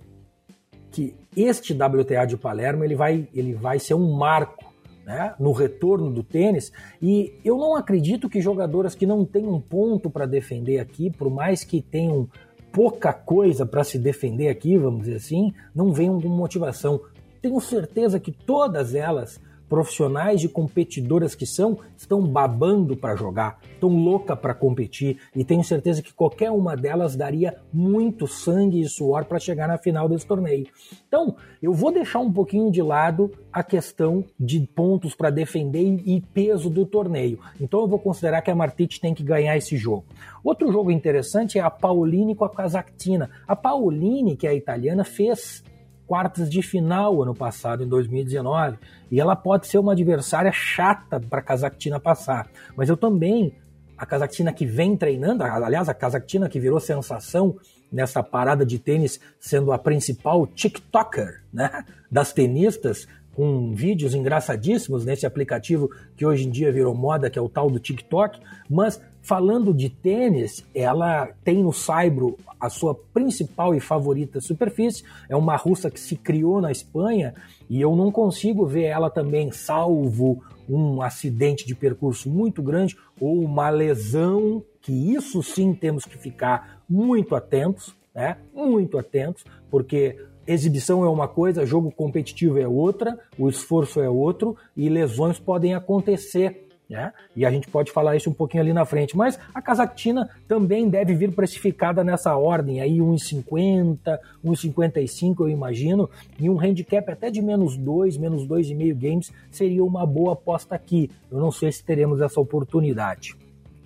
que 0.90 1.14
este 1.36 1.72
WTA 1.72 2.26
de 2.26 2.36
Palermo 2.36 2.84
ele 2.84 2.94
vai, 2.94 3.28
ele 3.32 3.54
vai 3.54 3.78
ser 3.78 3.94
um 3.94 4.12
marco 4.12 4.72
né, 5.04 5.34
no 5.38 5.52
retorno 5.52 6.10
do 6.10 6.22
tênis. 6.22 6.72
E 7.00 7.32
eu 7.44 7.56
não 7.56 7.76
acredito 7.76 8.28
que 8.28 8.40
jogadoras 8.40 8.94
que 8.94 9.06
não 9.06 9.24
têm 9.24 9.46
um 9.46 9.60
ponto 9.60 10.10
para 10.10 10.26
defender 10.26 10.78
aqui, 10.78 11.10
por 11.10 11.30
mais 11.30 11.64
que 11.64 11.80
tenham 11.80 12.28
pouca 12.72 13.12
coisa 13.12 13.66
para 13.66 13.82
se 13.82 13.98
defender 13.98 14.48
aqui, 14.48 14.76
vamos 14.78 15.00
dizer 15.00 15.16
assim, 15.16 15.52
não 15.74 15.92
venham 15.92 16.20
com 16.20 16.28
motivação. 16.28 17.00
Tenho 17.42 17.60
certeza 17.60 18.20
que 18.20 18.30
todas 18.30 18.94
elas 18.94 19.40
profissionais 19.70 20.42
e 20.42 20.48
competidoras 20.48 21.36
que 21.36 21.46
são, 21.46 21.78
estão 21.96 22.26
babando 22.26 22.96
para 22.96 23.14
jogar, 23.14 23.60
estão 23.72 23.88
louca 23.88 24.34
para 24.34 24.52
competir 24.52 25.18
e 25.34 25.44
tenho 25.44 25.62
certeza 25.62 26.02
que 26.02 26.12
qualquer 26.12 26.50
uma 26.50 26.76
delas 26.76 27.14
daria 27.14 27.56
muito 27.72 28.26
sangue 28.26 28.80
e 28.80 28.88
suor 28.88 29.24
para 29.24 29.38
chegar 29.38 29.68
na 29.68 29.78
final 29.78 30.08
desse 30.08 30.26
torneio. 30.26 30.66
Então, 31.06 31.36
eu 31.62 31.72
vou 31.72 31.92
deixar 31.92 32.18
um 32.18 32.32
pouquinho 32.32 32.68
de 32.70 32.82
lado 32.82 33.30
a 33.52 33.62
questão 33.62 34.24
de 34.38 34.60
pontos 34.60 35.14
para 35.14 35.30
defender 35.30 36.02
e 36.04 36.20
peso 36.20 36.68
do 36.68 36.84
torneio. 36.84 37.38
Então, 37.60 37.80
eu 37.80 37.86
vou 37.86 37.98
considerar 38.00 38.42
que 38.42 38.50
a 38.50 38.56
Martite 38.56 39.00
tem 39.00 39.14
que 39.14 39.22
ganhar 39.22 39.56
esse 39.56 39.76
jogo. 39.76 40.04
Outro 40.42 40.72
jogo 40.72 40.90
interessante 40.90 41.58
é 41.58 41.62
a 41.62 41.70
Pauline 41.70 42.34
com 42.34 42.44
a 42.44 42.50
Kazakhtina. 42.50 43.30
A 43.46 43.54
Pauline, 43.54 44.36
que 44.36 44.48
é 44.48 44.50
a 44.50 44.54
italiana, 44.54 45.04
fez 45.04 45.62
quartas 46.10 46.50
de 46.50 46.60
final 46.60 47.22
ano 47.22 47.32
passado, 47.32 47.84
em 47.84 47.88
2019, 47.88 48.78
e 49.12 49.20
ela 49.20 49.36
pode 49.36 49.68
ser 49.68 49.78
uma 49.78 49.92
adversária 49.92 50.50
chata 50.50 51.20
para 51.20 51.38
a 51.38 51.42
Kazakhtina 51.42 52.00
passar. 52.00 52.48
Mas 52.76 52.88
eu 52.88 52.96
também, 52.96 53.54
a 53.96 54.04
Kazakhtina 54.04 54.52
que 54.52 54.66
vem 54.66 54.96
treinando, 54.96 55.44
aliás, 55.44 55.88
a 55.88 55.94
Kazakhtina 55.94 56.48
que 56.48 56.58
virou 56.58 56.80
sensação 56.80 57.54
nessa 57.92 58.24
parada 58.24 58.66
de 58.66 58.76
tênis, 58.76 59.20
sendo 59.38 59.70
a 59.70 59.78
principal 59.78 60.48
TikToker 60.48 61.44
né, 61.52 61.84
das 62.10 62.32
tenistas, 62.32 63.06
com 63.40 63.72
vídeos 63.72 64.12
engraçadíssimos 64.12 65.06
nesse 65.06 65.24
aplicativo 65.24 65.90
que 66.14 66.26
hoje 66.26 66.46
em 66.46 66.50
dia 66.50 66.70
virou 66.70 66.94
moda, 66.94 67.30
que 67.30 67.38
é 67.38 67.42
o 67.42 67.48
tal 67.48 67.70
do 67.70 67.78
TikTok, 67.78 68.38
mas 68.68 69.00
falando 69.22 69.72
de 69.72 69.88
tênis, 69.88 70.62
ela 70.74 71.26
tem 71.42 71.62
no 71.62 71.72
Saibro 71.72 72.36
a 72.60 72.68
sua 72.68 72.94
principal 72.94 73.74
e 73.74 73.80
favorita 73.80 74.42
superfície, 74.42 75.04
é 75.26 75.34
uma 75.34 75.56
russa 75.56 75.90
que 75.90 75.98
se 75.98 76.16
criou 76.16 76.60
na 76.60 76.70
Espanha 76.70 77.32
e 77.66 77.80
eu 77.80 77.96
não 77.96 78.12
consigo 78.12 78.66
ver 78.66 78.82
ela 78.82 79.08
também 79.08 79.50
salvo 79.50 80.44
um 80.68 81.00
acidente 81.00 81.66
de 81.66 81.74
percurso 81.74 82.28
muito 82.28 82.62
grande 82.62 82.94
ou 83.18 83.42
uma 83.42 83.70
lesão, 83.70 84.62
que 84.82 84.92
isso 84.92 85.42
sim 85.42 85.72
temos 85.72 86.04
que 86.04 86.18
ficar 86.18 86.82
muito 86.86 87.34
atentos, 87.34 87.96
né? 88.14 88.36
Muito 88.54 88.98
atentos, 88.98 89.46
porque 89.70 90.18
exibição 90.52 91.04
é 91.04 91.08
uma 91.08 91.28
coisa, 91.28 91.66
jogo 91.66 91.90
competitivo 91.90 92.58
é 92.58 92.66
outra, 92.66 93.18
o 93.38 93.48
esforço 93.48 94.00
é 94.00 94.08
outro 94.08 94.56
e 94.76 94.88
lesões 94.88 95.38
podem 95.38 95.74
acontecer. 95.74 96.66
Né? 96.88 97.12
E 97.36 97.46
a 97.46 97.50
gente 97.52 97.68
pode 97.68 97.92
falar 97.92 98.16
isso 98.16 98.28
um 98.28 98.32
pouquinho 98.32 98.64
ali 98.64 98.72
na 98.72 98.84
frente. 98.84 99.16
Mas 99.16 99.38
a 99.54 99.62
Kazakhtina 99.62 100.28
também 100.48 100.88
deve 100.88 101.14
vir 101.14 101.32
precificada 101.32 102.02
nessa 102.02 102.36
ordem, 102.36 102.80
aí 102.80 102.98
1,50, 102.98 104.18
1,55 104.44 105.40
eu 105.40 105.48
imagino, 105.48 106.10
e 106.36 106.50
um 106.50 106.58
handicap 106.58 107.08
até 107.08 107.30
de 107.30 107.40
menos 107.40 107.76
2, 107.76 108.16
menos 108.16 108.44
2,5 108.44 108.94
games 108.94 109.32
seria 109.52 109.84
uma 109.84 110.04
boa 110.04 110.32
aposta 110.32 110.74
aqui. 110.74 111.08
Eu 111.30 111.38
não 111.38 111.52
sei 111.52 111.70
se 111.70 111.84
teremos 111.84 112.20
essa 112.20 112.40
oportunidade. 112.40 113.36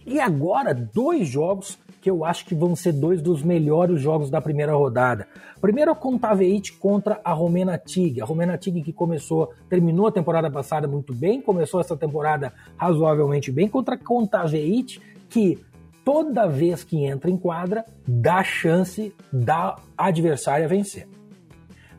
E 0.06 0.20
agora, 0.20 0.74
dois 0.74 1.26
jogos 1.28 1.78
que 2.04 2.10
eu 2.10 2.22
acho 2.22 2.44
que 2.44 2.54
vão 2.54 2.76
ser 2.76 2.92
dois 2.92 3.22
dos 3.22 3.42
melhores 3.42 3.98
jogos 3.98 4.28
da 4.28 4.38
primeira 4.38 4.74
rodada. 4.74 5.26
Primeiro 5.58 5.90
a 5.90 5.96
Contaveit 5.96 6.72
contra 6.74 7.18
a 7.24 7.32
Romena 7.32 7.78
Tig. 7.78 8.20
A 8.20 8.26
Romena 8.26 8.58
Tig 8.58 8.82
que 8.82 8.92
começou, 8.92 9.54
terminou 9.70 10.08
a 10.08 10.12
temporada 10.12 10.50
passada 10.50 10.86
muito 10.86 11.14
bem, 11.14 11.40
começou 11.40 11.80
essa 11.80 11.96
temporada 11.96 12.52
razoavelmente 12.76 13.50
bem 13.50 13.66
contra 13.66 13.94
a 13.94 13.98
Contaveit 13.98 15.00
que 15.30 15.58
toda 16.04 16.46
vez 16.46 16.84
que 16.84 17.02
entra 17.02 17.30
em 17.30 17.38
quadra 17.38 17.86
dá 18.06 18.44
chance 18.44 19.14
da 19.32 19.76
adversária 19.96 20.68
vencer. 20.68 21.08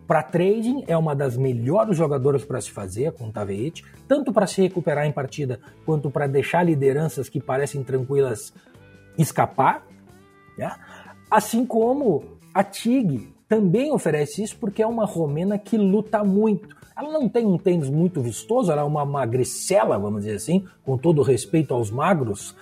Para 0.08 0.22
trading 0.22 0.84
é 0.88 0.96
uma 0.96 1.15
das 1.15 1.36
melhores 1.36 1.98
jogadoras 1.98 2.46
para 2.46 2.62
se 2.62 2.72
fazer, 2.72 3.12
com 3.13 3.32
Taveit, 3.32 3.84
tanto 4.08 4.32
para 4.32 4.46
se 4.46 4.62
recuperar 4.62 5.06
em 5.06 5.12
partida 5.12 5.60
quanto 5.86 6.12
para 6.12 6.28
deixar 6.28 6.63
lideranças 6.63 7.28
que 7.28 7.41
parecem 7.41 7.84
tranquilas 7.84 8.54
escapar. 9.18 9.86
Né? 10.58 10.72
Assim 11.30 11.65
como 11.65 12.24
a 12.54 12.63
TIG 12.63 13.34
também 13.48 13.91
oferece 13.91 14.44
isso 14.44 14.58
porque 14.58 14.84
é 14.84 14.88
uma 14.88 15.06
romena 15.06 15.58
que 15.58 15.78
luta 15.78 16.24
muito. 16.24 16.76
Ela 16.96 17.12
não 17.12 17.28
tem 17.28 17.46
um 17.46 17.58
tênis 17.58 17.89
muito 17.89 18.22
vistoso, 18.22 18.72
ela 18.72 18.82
é 18.82 18.86
uma 18.86 19.06
magricela, 19.06 19.98
vamos 19.98 20.24
dizer 20.24 20.36
assim, 20.36 20.65
com 20.84 20.98
todo 20.98 21.22
respeito 21.22 21.74
aos 21.74 21.91
magros, 21.91 22.56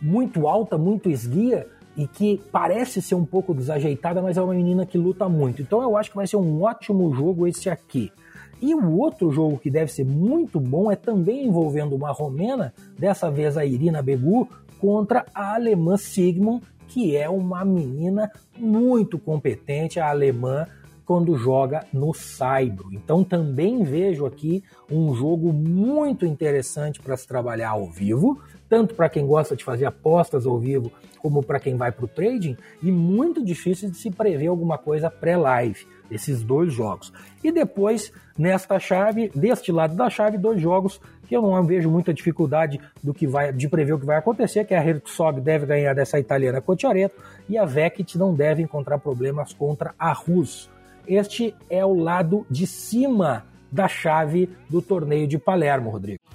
muito 0.00 0.48
alta, 0.48 0.76
muito 0.76 1.08
esguia 1.08 1.68
e 1.96 2.06
que 2.06 2.40
parece 2.52 3.00
ser 3.00 3.14
um 3.14 3.24
pouco 3.24 3.54
desajeitada, 3.54 4.20
mas 4.20 4.36
é 4.36 4.42
uma 4.42 4.54
menina 4.54 4.84
que 4.84 4.98
luta 4.98 5.28
muito. 5.28 5.62
Então 5.62 5.82
eu 5.82 5.96
acho 5.96 6.10
que 6.10 6.16
vai 6.16 6.26
ser 6.26 6.36
um 6.36 6.62
ótimo 6.62 7.14
jogo 7.14 7.46
esse 7.46 7.70
aqui. 7.70 8.12
E 8.60 8.74
o 8.74 8.98
outro 8.98 9.30
jogo 9.30 9.58
que 9.58 9.70
deve 9.70 9.92
ser 9.92 10.04
muito 10.04 10.58
bom 10.58 10.90
é 10.90 10.96
também 10.96 11.46
envolvendo 11.46 11.94
uma 11.94 12.10
romena, 12.10 12.72
dessa 12.98 13.30
vez 13.30 13.56
a 13.56 13.64
Irina 13.64 14.02
Begu, 14.02 14.48
contra 14.78 15.26
a 15.34 15.54
alemã 15.54 15.96
Sigmund, 15.96 16.62
que 16.88 17.16
é 17.16 17.28
uma 17.28 17.64
menina 17.64 18.30
muito 18.56 19.18
competente, 19.18 20.00
a 20.00 20.08
alemã, 20.08 20.66
quando 21.04 21.36
joga 21.36 21.86
no 21.92 22.12
Saibro. 22.12 22.88
Então 22.92 23.22
também 23.22 23.84
vejo 23.84 24.26
aqui 24.26 24.62
um 24.90 25.14
jogo 25.14 25.52
muito 25.52 26.26
interessante 26.26 27.00
para 27.00 27.16
se 27.16 27.28
trabalhar 27.28 27.70
ao 27.70 27.86
vivo, 27.88 28.40
tanto 28.68 28.94
para 28.94 29.08
quem 29.08 29.26
gosta 29.26 29.54
de 29.54 29.64
fazer 29.64 29.86
apostas 29.86 30.46
ao 30.46 30.58
vivo, 30.58 30.90
como 31.18 31.42
para 31.42 31.58
quem 31.60 31.76
vai 31.76 31.90
para 31.90 32.04
o 32.04 32.08
trading, 32.08 32.56
e 32.82 32.90
muito 32.90 33.44
difícil 33.44 33.90
de 33.90 33.96
se 33.96 34.10
prever 34.10 34.46
alguma 34.46 34.78
coisa 34.78 35.10
pré-live, 35.10 35.86
esses 36.10 36.42
dois 36.42 36.72
jogos. 36.72 37.12
E 37.42 37.50
depois, 37.50 38.12
nesta 38.38 38.78
chave, 38.78 39.30
deste 39.34 39.72
lado 39.72 39.94
da 39.96 40.08
chave, 40.08 40.38
dois 40.38 40.60
jogos 40.60 41.00
que 41.26 41.36
eu 41.36 41.42
não 41.42 41.64
vejo 41.64 41.90
muita 41.90 42.14
dificuldade 42.14 42.80
do 43.02 43.12
que 43.12 43.26
vai, 43.26 43.52
de 43.52 43.68
prever 43.68 43.94
o 43.94 43.98
que 43.98 44.06
vai 44.06 44.16
acontecer, 44.16 44.64
que 44.64 44.74
a 44.74 44.84
Herzog 44.84 45.40
deve 45.40 45.66
ganhar 45.66 45.94
dessa 45.94 46.18
italiana 46.18 46.60
Cotiareto 46.60 47.16
e 47.48 47.58
a 47.58 47.64
Vecchit 47.64 48.16
não 48.16 48.34
deve 48.34 48.62
encontrar 48.62 48.98
problemas 48.98 49.52
contra 49.52 49.94
a 49.98 50.12
Rus. 50.12 50.70
Este 51.06 51.54
é 51.68 51.84
o 51.84 51.94
lado 51.94 52.46
de 52.50 52.66
cima 52.66 53.44
da 53.70 53.88
chave 53.88 54.48
do 54.70 54.80
torneio 54.80 55.26
de 55.26 55.38
Palermo, 55.38 55.90
Rodrigo. 55.90 56.25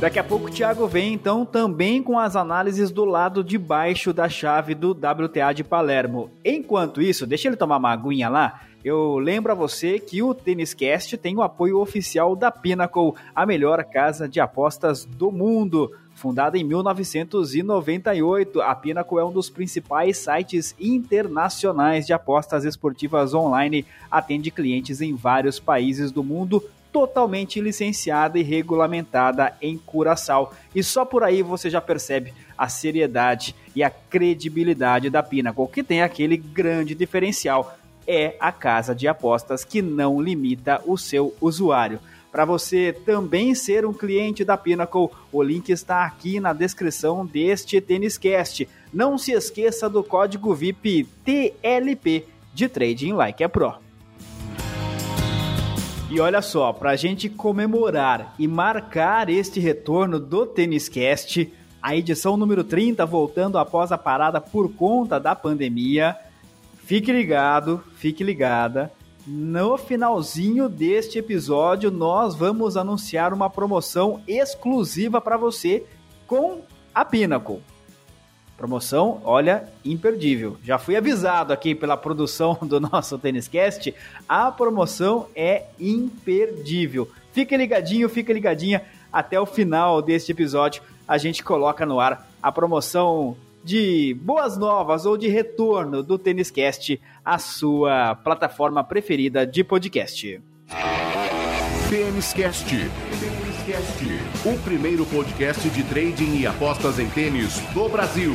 Daqui 0.00 0.18
a 0.18 0.24
pouco 0.24 0.46
o 0.46 0.50
Thiago 0.50 0.88
vem 0.88 1.12
então 1.12 1.44
também 1.44 2.02
com 2.02 2.18
as 2.18 2.34
análises 2.34 2.90
do 2.90 3.04
lado 3.04 3.44
de 3.44 3.58
baixo 3.58 4.14
da 4.14 4.30
chave 4.30 4.74
do 4.74 4.92
WTA 4.92 5.52
de 5.52 5.62
Palermo. 5.62 6.30
Enquanto 6.42 7.02
isso, 7.02 7.26
deixa 7.26 7.48
ele 7.48 7.56
tomar 7.56 7.76
uma 7.76 7.92
aguinha 7.92 8.30
lá. 8.30 8.62
Eu 8.82 9.18
lembro 9.18 9.52
a 9.52 9.54
você 9.54 9.98
que 9.98 10.22
o 10.22 10.32
Tênis 10.32 10.72
Cast 10.72 11.18
tem 11.18 11.36
o 11.36 11.42
apoio 11.42 11.78
oficial 11.78 12.34
da 12.34 12.50
Pinnacle, 12.50 13.12
a 13.34 13.44
melhor 13.44 13.84
casa 13.84 14.26
de 14.26 14.40
apostas 14.40 15.04
do 15.04 15.30
mundo. 15.30 15.94
Fundada 16.14 16.56
em 16.56 16.64
1998, 16.64 18.62
a 18.62 18.74
Pinnacle 18.74 19.18
é 19.18 19.24
um 19.24 19.30
dos 19.30 19.50
principais 19.50 20.16
sites 20.16 20.74
internacionais 20.80 22.06
de 22.06 22.14
apostas 22.14 22.64
esportivas 22.64 23.34
online, 23.34 23.84
atende 24.10 24.50
clientes 24.50 25.02
em 25.02 25.14
vários 25.14 25.60
países 25.60 26.10
do 26.10 26.24
mundo, 26.24 26.64
totalmente 26.92 27.60
licenciada 27.60 28.38
e 28.38 28.42
regulamentada 28.42 29.54
em 29.60 29.78
Curaçao. 29.78 30.52
E 30.74 30.82
só 30.82 31.04
por 31.04 31.22
aí 31.22 31.42
você 31.42 31.70
já 31.70 31.80
percebe 31.80 32.32
a 32.56 32.68
seriedade 32.68 33.54
e 33.74 33.82
a 33.82 33.90
credibilidade 33.90 35.08
da 35.08 35.22
Pinnacle, 35.22 35.68
que 35.68 35.82
tem 35.82 36.02
aquele 36.02 36.36
grande 36.36 36.94
diferencial 36.94 37.76
é 38.06 38.34
a 38.40 38.50
casa 38.50 38.92
de 38.92 39.06
apostas 39.06 39.64
que 39.64 39.80
não 39.80 40.20
limita 40.20 40.82
o 40.84 40.98
seu 40.98 41.34
usuário. 41.40 42.00
Para 42.32 42.44
você 42.44 42.92
também 43.04 43.54
ser 43.54 43.84
um 43.84 43.92
cliente 43.92 44.44
da 44.44 44.56
Pinnacle, 44.56 45.10
o 45.32 45.42
link 45.42 45.68
está 45.70 46.04
aqui 46.04 46.38
na 46.38 46.52
descrição 46.52 47.26
deste 47.26 47.80
Têniscast. 47.80 48.68
Não 48.92 49.18
se 49.18 49.32
esqueça 49.32 49.88
do 49.88 50.02
código 50.02 50.54
VIP 50.54 51.08
TLP 51.24 52.26
de 52.54 52.68
Trading 52.68 53.12
Like 53.12 53.42
a 53.42 53.48
Pro. 53.48 53.89
E 56.10 56.18
olha 56.20 56.42
só, 56.42 56.72
para 56.72 56.90
a 56.90 56.96
gente 56.96 57.28
comemorar 57.28 58.34
e 58.38 58.48
marcar 58.48 59.30
este 59.30 59.60
retorno 59.60 60.18
do 60.18 60.44
Têniscast, 60.44 61.52
a 61.80 61.96
edição 61.96 62.36
número 62.36 62.64
30 62.64 63.06
voltando 63.06 63.56
após 63.56 63.92
a 63.92 63.96
parada 63.96 64.40
por 64.40 64.72
conta 64.74 65.20
da 65.20 65.36
pandemia, 65.36 66.16
Fique 66.90 67.12
ligado, 67.12 67.80
fique 67.94 68.24
ligada. 68.24 68.90
No 69.24 69.78
finalzinho 69.78 70.68
deste 70.68 71.20
episódio, 71.20 71.88
nós 71.88 72.34
vamos 72.34 72.76
anunciar 72.76 73.32
uma 73.32 73.48
promoção 73.48 74.20
exclusiva 74.26 75.20
para 75.20 75.36
você 75.36 75.86
com 76.26 76.62
a 76.92 77.04
Pinnacle. 77.04 77.62
Promoção, 78.60 79.22
olha, 79.24 79.64
imperdível. 79.82 80.58
Já 80.62 80.76
fui 80.76 80.94
avisado 80.94 81.50
aqui 81.50 81.74
pela 81.74 81.96
produção 81.96 82.58
do 82.60 82.78
nosso 82.78 83.18
Têniscast, 83.18 83.94
a 84.28 84.52
promoção 84.52 85.28
é 85.34 85.64
imperdível. 85.80 87.10
Fique 87.32 87.56
ligadinho, 87.56 88.06
fique 88.10 88.30
ligadinha 88.30 88.82
até 89.10 89.40
o 89.40 89.46
final 89.46 90.02
deste 90.02 90.32
episódio. 90.32 90.82
A 91.08 91.16
gente 91.16 91.42
coloca 91.42 91.86
no 91.86 91.98
ar 91.98 92.28
a 92.42 92.52
promoção 92.52 93.34
de 93.64 94.14
boas 94.20 94.58
novas 94.58 95.06
ou 95.06 95.16
de 95.16 95.28
retorno 95.28 96.02
do 96.02 96.18
Tênis 96.18 96.50
Cast, 96.50 97.00
a 97.24 97.38
sua 97.38 98.14
plataforma 98.16 98.84
preferida 98.84 99.46
de 99.46 99.64
podcast. 99.64 100.38
Tênis 101.88 102.34
Cast. 102.34 102.74
O 104.42 104.58
primeiro 104.64 105.04
podcast 105.04 105.68
de 105.68 105.82
trading 105.84 106.38
e 106.38 106.46
apostas 106.46 106.98
em 106.98 107.08
tênis 107.10 107.60
do 107.74 107.88
Brasil. 107.90 108.32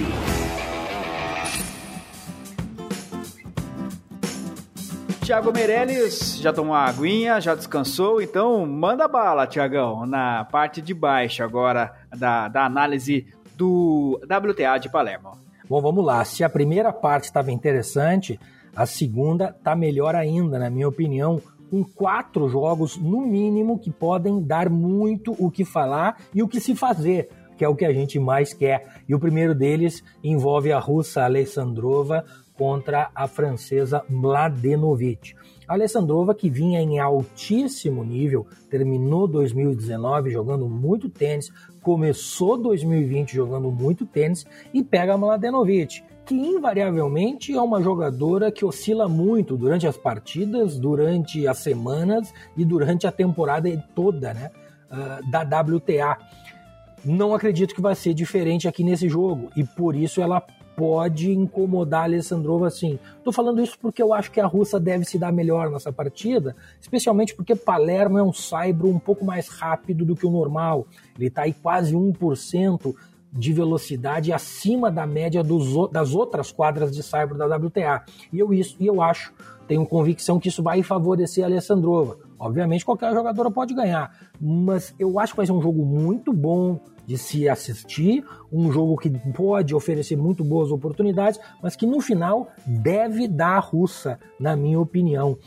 Tiago 5.23 5.51
Meirelles 5.51 6.37
já 6.39 6.53
tomou 6.53 6.73
uma 6.73 6.85
aguinha, 6.85 7.41
já 7.41 7.55
descansou, 7.55 8.21
então 8.21 8.63
manda 8.67 9.07
bala, 9.07 9.47
Tiagão, 9.47 10.05
na 10.05 10.45
parte 10.45 10.79
de 10.79 10.93
baixo 10.93 11.43
agora 11.43 11.91
da, 12.15 12.47
da 12.47 12.65
análise 12.65 13.25
do 13.55 14.21
WTA 14.23 14.77
de 14.77 14.89
Palermo. 14.89 15.31
Bom, 15.67 15.81
vamos 15.81 16.05
lá. 16.05 16.23
Se 16.23 16.43
a 16.43 16.49
primeira 16.49 16.93
parte 16.93 17.23
estava 17.23 17.51
interessante, 17.51 18.39
A 18.75 18.85
segunda 18.85 19.55
tá 19.63 19.73
melhor 19.73 20.15
ainda, 20.15 20.59
na 20.59 20.69
minha 20.69 20.87
opinião, 20.87 21.41
com 21.69 21.83
quatro 21.83 22.47
jogos 22.47 22.97
no 22.97 23.21
mínimo 23.21 23.79
que 23.79 23.91
podem 23.91 24.41
dar 24.41 24.69
muito 24.69 25.35
o 25.37 25.49
que 25.49 25.65
falar 25.65 26.21
e 26.33 26.41
o 26.41 26.47
que 26.47 26.59
se 26.59 26.75
fazer, 26.75 27.29
que 27.57 27.63
é 27.63 27.69
o 27.69 27.75
que 27.75 27.85
a 27.85 27.93
gente 27.93 28.19
mais 28.19 28.53
quer. 28.53 29.01
E 29.07 29.15
o 29.15 29.19
primeiro 29.19 29.55
deles 29.55 30.03
envolve 30.23 30.71
a 30.71 30.79
russa 30.79 31.23
Alessandrova 31.23 32.23
contra 32.57 33.09
a 33.13 33.27
francesa 33.27 34.03
Mladenovic. 34.09 35.35
A 35.67 35.73
Alessandrova, 35.73 36.35
que 36.35 36.49
vinha 36.49 36.79
em 36.79 36.99
altíssimo 36.99 38.03
nível, 38.03 38.45
terminou 38.69 39.27
2019 39.27 40.29
jogando 40.29 40.69
muito 40.69 41.09
tênis, 41.09 41.51
começou 41.81 42.57
2020 42.57 43.33
jogando 43.33 43.71
muito 43.71 44.05
tênis 44.05 44.45
e 44.73 44.83
pega 44.83 45.13
a 45.13 45.17
Mladenovic, 45.17 46.03
que 46.25 46.33
invariavelmente 46.33 47.53
é 47.53 47.61
uma 47.61 47.81
jogadora 47.81 48.51
que 48.51 48.65
oscila 48.65 49.07
muito 49.07 49.55
durante 49.55 49.85
as 49.85 49.95
partidas, 49.95 50.79
durante 50.79 51.47
as 51.47 51.59
semanas 51.59 52.33
e 52.57 52.65
durante 52.65 53.05
a 53.05 53.11
temporada 53.11 53.69
toda 53.93 54.33
né, 54.33 54.49
uh, 54.91 55.29
da 55.29 55.41
WTA. 55.41 56.17
Não 57.03 57.35
acredito 57.35 57.75
que 57.75 57.81
vai 57.81 57.93
ser 57.93 58.15
diferente 58.15 58.67
aqui 58.67 58.83
nesse 58.83 59.07
jogo 59.07 59.51
e 59.55 59.63
por 59.63 59.95
isso 59.95 60.19
ela 60.21 60.41
pode 60.75 61.31
incomodar 61.31 62.01
a 62.01 62.03
Alessandrova 62.05 62.67
assim. 62.67 62.99
Tô 63.23 63.31
falando 63.31 63.61
isso 63.61 63.77
porque 63.79 64.01
eu 64.01 64.13
acho 64.13 64.31
que 64.31 64.39
a 64.39 64.45
russa 64.45 64.79
deve 64.79 65.05
se 65.05 65.17
dar 65.17 65.31
melhor 65.31 65.69
nessa 65.69 65.93
partida, 65.93 66.55
especialmente 66.81 67.33
porque 67.33 67.55
Palermo 67.55 68.17
é 68.17 68.23
um 68.23 68.33
saibro 68.33 68.89
um 68.89 68.99
pouco 68.99 69.23
mais 69.23 69.47
rápido 69.47 70.03
do 70.03 70.15
que 70.15 70.25
o 70.25 70.31
normal. 70.31 70.87
Ele 71.17 71.27
está 71.27 71.43
aí 71.43 71.53
quase 71.53 71.95
1% 71.95 72.95
de 73.35 73.51
velocidade 73.51 74.31
acima 74.31 74.89
da 74.89 75.05
média 75.05 75.43
dos, 75.43 75.91
das 75.91 76.15
outras 76.15 76.51
quadras 76.51 76.95
de 76.95 77.03
saibro 77.03 77.37
da 77.37 77.45
WTA. 77.45 78.03
E 78.31 78.39
eu, 78.39 78.53
isso, 78.53 78.77
e 78.79 78.87
eu 78.87 79.01
acho, 79.01 79.33
tenho 79.67 79.85
convicção 79.85 80.39
que 80.39 80.47
isso 80.47 80.63
vai 80.63 80.81
favorecer 80.81 81.43
a 81.43 81.47
Alessandrova. 81.47 82.17
Obviamente 82.39 82.85
qualquer 82.85 83.13
jogadora 83.13 83.51
pode 83.51 83.73
ganhar, 83.73 84.29
mas 84.39 84.95
eu 84.97 85.19
acho 85.19 85.33
que 85.33 85.37
vai 85.37 85.45
ser 85.45 85.51
um 85.51 85.61
jogo 85.61 85.85
muito 85.85 86.31
bom, 86.31 86.79
de 87.05 87.17
se 87.17 87.47
assistir, 87.47 88.25
um 88.51 88.71
jogo 88.71 88.97
que 88.97 89.09
pode 89.31 89.75
oferecer 89.75 90.15
muito 90.15 90.43
boas 90.43 90.71
oportunidades, 90.71 91.39
mas 91.61 91.75
que 91.75 91.85
no 91.85 92.01
final 92.01 92.47
deve 92.65 93.27
dar 93.27 93.57
a 93.57 93.59
russa, 93.59 94.19
na 94.39 94.55
minha 94.55 94.79
opinião. 94.79 95.37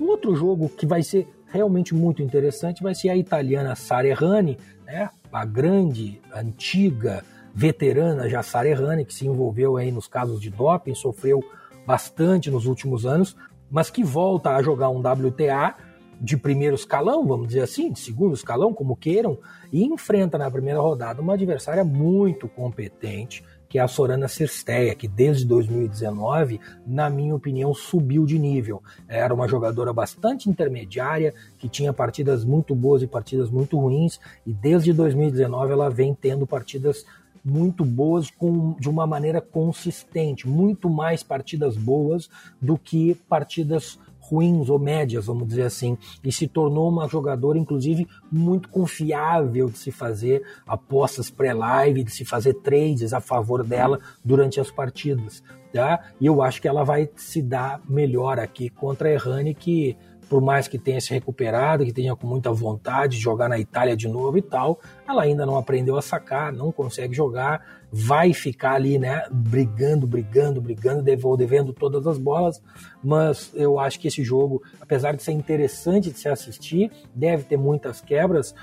Um 0.00 0.06
outro 0.06 0.34
jogo 0.34 0.68
que 0.68 0.86
vai 0.86 1.02
ser 1.02 1.28
realmente 1.46 1.94
muito 1.94 2.20
interessante 2.20 2.82
vai 2.82 2.96
ser 2.96 3.10
a 3.10 3.16
italiana 3.16 3.76
Sara 3.76 4.08
Errani, 4.08 4.58
né? 4.84 5.08
a 5.32 5.44
grande, 5.44 6.20
antiga, 6.34 7.24
veterana 7.54 8.28
já 8.28 8.42
Sara 8.42 8.68
Errani, 8.68 9.04
que 9.04 9.14
se 9.14 9.26
envolveu 9.26 9.76
aí 9.76 9.92
nos 9.92 10.08
casos 10.08 10.40
de 10.40 10.50
doping, 10.50 10.94
sofreu 10.94 11.42
bastante 11.86 12.50
nos 12.50 12.66
últimos 12.66 13.06
anos, 13.06 13.36
mas 13.70 13.90
que 13.90 14.02
volta 14.02 14.50
a 14.50 14.62
jogar 14.62 14.90
um 14.90 14.98
WTA 14.98 15.74
de 16.20 16.36
primeiro 16.36 16.74
escalão, 16.74 17.26
vamos 17.26 17.48
dizer 17.48 17.60
assim, 17.60 17.92
de 17.92 17.98
segundo 17.98 18.34
escalão, 18.34 18.72
como 18.72 18.96
queiram, 18.96 19.38
e 19.72 19.84
enfrenta 19.84 20.38
na 20.38 20.50
primeira 20.50 20.80
rodada 20.80 21.20
uma 21.20 21.34
adversária 21.34 21.84
muito 21.84 22.48
competente, 22.48 23.44
que 23.68 23.78
é 23.78 23.82
a 23.82 23.88
Sorana 23.88 24.28
Cirsteia, 24.28 24.94
que 24.94 25.08
desde 25.08 25.44
2019, 25.44 26.60
na 26.86 27.10
minha 27.10 27.34
opinião, 27.34 27.74
subiu 27.74 28.24
de 28.24 28.38
nível. 28.38 28.80
Era 29.08 29.34
uma 29.34 29.48
jogadora 29.48 29.92
bastante 29.92 30.48
intermediária, 30.48 31.34
que 31.58 31.68
tinha 31.68 31.92
partidas 31.92 32.44
muito 32.44 32.74
boas 32.74 33.02
e 33.02 33.06
partidas 33.06 33.50
muito 33.50 33.76
ruins, 33.78 34.20
e 34.46 34.52
desde 34.52 34.92
2019 34.92 35.72
ela 35.72 35.90
vem 35.90 36.14
tendo 36.14 36.46
partidas 36.46 37.04
muito 37.44 37.84
boas 37.84 38.30
com, 38.30 38.74
de 38.78 38.88
uma 38.88 39.06
maneira 39.06 39.40
consistente, 39.40 40.48
muito 40.48 40.88
mais 40.88 41.22
partidas 41.22 41.76
boas 41.76 42.30
do 42.60 42.78
que 42.78 43.14
partidas 43.28 43.98
ruins 44.28 44.70
ou 44.70 44.78
médias, 44.78 45.26
vamos 45.26 45.46
dizer 45.46 45.64
assim, 45.64 45.98
e 46.22 46.32
se 46.32 46.48
tornou 46.48 46.88
uma 46.88 47.06
jogadora, 47.06 47.58
inclusive, 47.58 48.08
muito 48.32 48.68
confiável 48.68 49.68
de 49.68 49.76
se 49.76 49.90
fazer 49.90 50.42
apostas 50.66 51.28
pré-live, 51.30 52.04
de 52.04 52.10
se 52.10 52.24
fazer 52.24 52.54
trades 52.54 53.12
a 53.12 53.20
favor 53.20 53.62
dela 53.62 54.00
durante 54.24 54.58
as 54.58 54.70
partidas. 54.70 55.42
Tá? 55.72 56.04
E 56.20 56.26
eu 56.26 56.40
acho 56.40 56.62
que 56.62 56.68
ela 56.68 56.84
vai 56.84 57.10
se 57.16 57.42
dar 57.42 57.82
melhor 57.88 58.38
aqui 58.38 58.70
contra 58.70 59.08
a 59.08 59.12
Errani, 59.12 59.54
que 59.54 59.96
por 60.28 60.40
mais 60.40 60.66
que 60.68 60.78
tenha 60.78 61.00
se 61.00 61.10
recuperado, 61.10 61.84
que 61.84 61.92
tenha 61.92 62.14
com 62.16 62.26
muita 62.26 62.50
vontade 62.52 63.16
de 63.16 63.22
jogar 63.22 63.48
na 63.48 63.58
Itália 63.58 63.96
de 63.96 64.08
novo 64.08 64.38
e 64.38 64.42
tal, 64.42 64.80
ela 65.06 65.22
ainda 65.22 65.44
não 65.44 65.56
aprendeu 65.56 65.96
a 65.96 66.02
sacar, 66.02 66.52
não 66.52 66.72
consegue 66.72 67.14
jogar, 67.14 67.84
vai 67.92 68.32
ficar 68.32 68.74
ali, 68.74 68.98
né, 68.98 69.24
brigando, 69.30 70.06
brigando, 70.06 70.60
brigando, 70.60 71.02
devendo 71.36 71.72
todas 71.72 72.06
as 72.06 72.18
bolas, 72.18 72.62
mas 73.02 73.52
eu 73.54 73.78
acho 73.78 74.00
que 74.00 74.08
esse 74.08 74.24
jogo, 74.24 74.62
apesar 74.80 75.14
de 75.14 75.22
ser 75.22 75.32
interessante 75.32 76.10
de 76.10 76.18
se 76.18 76.28
assistir, 76.28 76.90
deve 77.14 77.44
ter 77.44 77.56
muitas 77.56 78.00
quebras, 78.00 78.54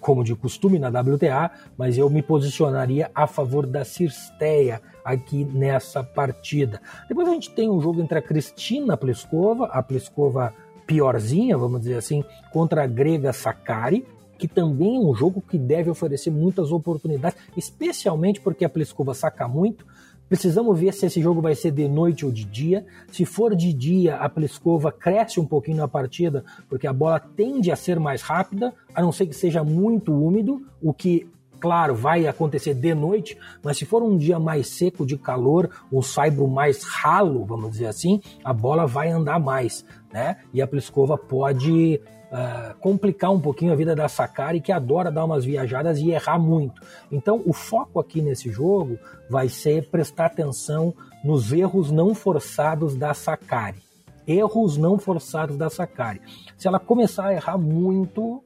como 0.00 0.24
de 0.24 0.34
costume 0.34 0.78
na 0.78 0.88
WTA, 0.88 1.50
mas 1.76 1.96
eu 1.96 2.08
me 2.10 2.22
posicionaria 2.22 3.10
a 3.14 3.26
favor 3.26 3.66
da 3.66 3.84
Cirsteia 3.84 4.80
aqui 5.04 5.44
nessa 5.44 6.02
partida. 6.02 6.80
Depois 7.08 7.28
a 7.28 7.32
gente 7.32 7.50
tem 7.50 7.70
um 7.70 7.80
jogo 7.80 8.00
entre 8.00 8.18
a 8.18 8.22
Cristina 8.22 8.96
Pliskova, 8.96 9.66
a 9.66 9.82
Pliskova 9.82 10.54
piorzinha, 10.90 11.56
vamos 11.56 11.82
dizer 11.82 11.94
assim, 11.94 12.24
contra 12.52 12.82
a 12.82 12.86
grega 12.86 13.32
Sakari, 13.32 14.04
que 14.36 14.48
também 14.48 14.96
é 14.96 14.98
um 14.98 15.14
jogo 15.14 15.40
que 15.40 15.56
deve 15.56 15.88
oferecer 15.88 16.32
muitas 16.32 16.72
oportunidades, 16.72 17.38
especialmente 17.56 18.40
porque 18.40 18.64
a 18.64 18.68
Pliskova 18.68 19.14
saca 19.14 19.46
muito. 19.46 19.86
Precisamos 20.28 20.80
ver 20.80 20.92
se 20.92 21.06
esse 21.06 21.22
jogo 21.22 21.40
vai 21.40 21.54
ser 21.54 21.70
de 21.70 21.86
noite 21.86 22.26
ou 22.26 22.32
de 22.32 22.44
dia. 22.44 22.84
Se 23.12 23.24
for 23.24 23.54
de 23.54 23.72
dia, 23.72 24.16
a 24.16 24.28
Pliskova 24.28 24.90
cresce 24.90 25.38
um 25.38 25.46
pouquinho 25.46 25.76
na 25.76 25.86
partida, 25.86 26.44
porque 26.68 26.88
a 26.88 26.92
bola 26.92 27.20
tende 27.20 27.70
a 27.70 27.76
ser 27.76 28.00
mais 28.00 28.22
rápida, 28.22 28.74
a 28.92 29.00
não 29.00 29.12
ser 29.12 29.26
que 29.26 29.34
seja 29.34 29.62
muito 29.62 30.12
úmido, 30.12 30.60
o 30.82 30.92
que 30.92 31.28
claro, 31.60 31.94
vai 31.94 32.26
acontecer 32.26 32.74
de 32.74 32.94
noite, 32.94 33.36
mas 33.62 33.76
se 33.76 33.84
for 33.84 34.02
um 34.02 34.16
dia 34.16 34.38
mais 34.40 34.68
seco 34.68 35.04
de 35.04 35.18
calor, 35.18 35.68
um 35.92 36.00
saibro 36.00 36.48
mais 36.48 36.82
ralo, 36.82 37.44
vamos 37.44 37.72
dizer 37.72 37.86
assim, 37.86 38.20
a 38.42 38.52
bola 38.52 38.86
vai 38.86 39.10
andar 39.10 39.38
mais, 39.38 39.84
né? 40.12 40.38
E 40.52 40.60
a 40.60 40.66
Pliskova 40.66 41.16
pode 41.16 42.00
uh, 42.30 42.74
complicar 42.80 43.30
um 43.30 43.40
pouquinho 43.40 43.72
a 43.72 43.76
vida 43.76 43.94
da 43.94 44.08
Sakari, 44.08 44.60
que 44.60 44.72
adora 44.72 45.10
dar 45.10 45.24
umas 45.24 45.44
viajadas 45.44 45.98
e 45.98 46.10
errar 46.10 46.38
muito. 46.38 46.80
Então, 47.10 47.42
o 47.44 47.52
foco 47.52 48.00
aqui 48.00 48.20
nesse 48.22 48.50
jogo 48.50 48.98
vai 49.28 49.48
ser 49.48 49.88
prestar 49.90 50.26
atenção 50.26 50.94
nos 51.24 51.52
erros 51.52 51.90
não 51.90 52.14
forçados 52.14 52.96
da 52.96 53.14
Sakari. 53.14 53.82
Erros 54.26 54.76
não 54.76 54.98
forçados 54.98 55.56
da 55.56 55.68
Sakari. 55.68 56.20
Se 56.56 56.68
ela 56.68 56.78
começar 56.78 57.26
a 57.26 57.34
errar 57.34 57.58
muito, 57.58 58.42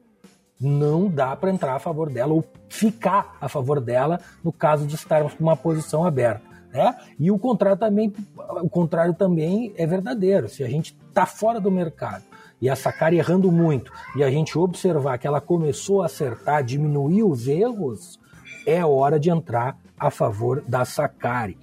não 0.59 1.07
dá 1.07 1.35
para 1.35 1.51
entrar 1.51 1.75
a 1.75 1.79
favor 1.79 2.09
dela 2.09 2.33
ou 2.33 2.43
ficar 2.69 3.37
a 3.39 3.47
favor 3.47 3.79
dela 3.79 4.19
no 4.43 4.51
caso 4.51 4.87
de 4.87 4.95
estarmos 4.95 5.33
com 5.33 5.43
uma 5.43 5.55
posição 5.55 6.05
aberta. 6.05 6.54
Né? 6.75 6.93
E 7.17 7.31
o 7.31 7.39
contrário 7.39 7.79
também, 7.79 8.13
o 8.61 8.69
contrário 8.69 9.13
também 9.13 9.73
é 9.77 9.87
verdadeiro. 9.87 10.49
Se 10.49 10.61
a 10.61 10.67
gente 10.67 10.93
está 11.07 11.25
fora 11.25 11.57
do 11.57 11.71
mercado 11.71 12.25
e 12.61 12.69
a 12.69 12.75
Sakari 12.75 13.17
errando 13.17 13.49
muito 13.49 13.93
e 14.13 14.23
a 14.23 14.29
gente 14.29 14.57
observar 14.57 15.17
que 15.17 15.25
ela 15.25 15.39
começou 15.39 16.01
a 16.01 16.07
acertar, 16.07 16.65
diminuir 16.65 17.23
os 17.23 17.47
erros, 17.47 18.19
é 18.67 18.85
hora 18.85 19.17
de 19.17 19.29
entrar 19.29 19.77
a 19.97 20.11
favor 20.11 20.61
da 20.67 20.83
Sakari. 20.83 21.57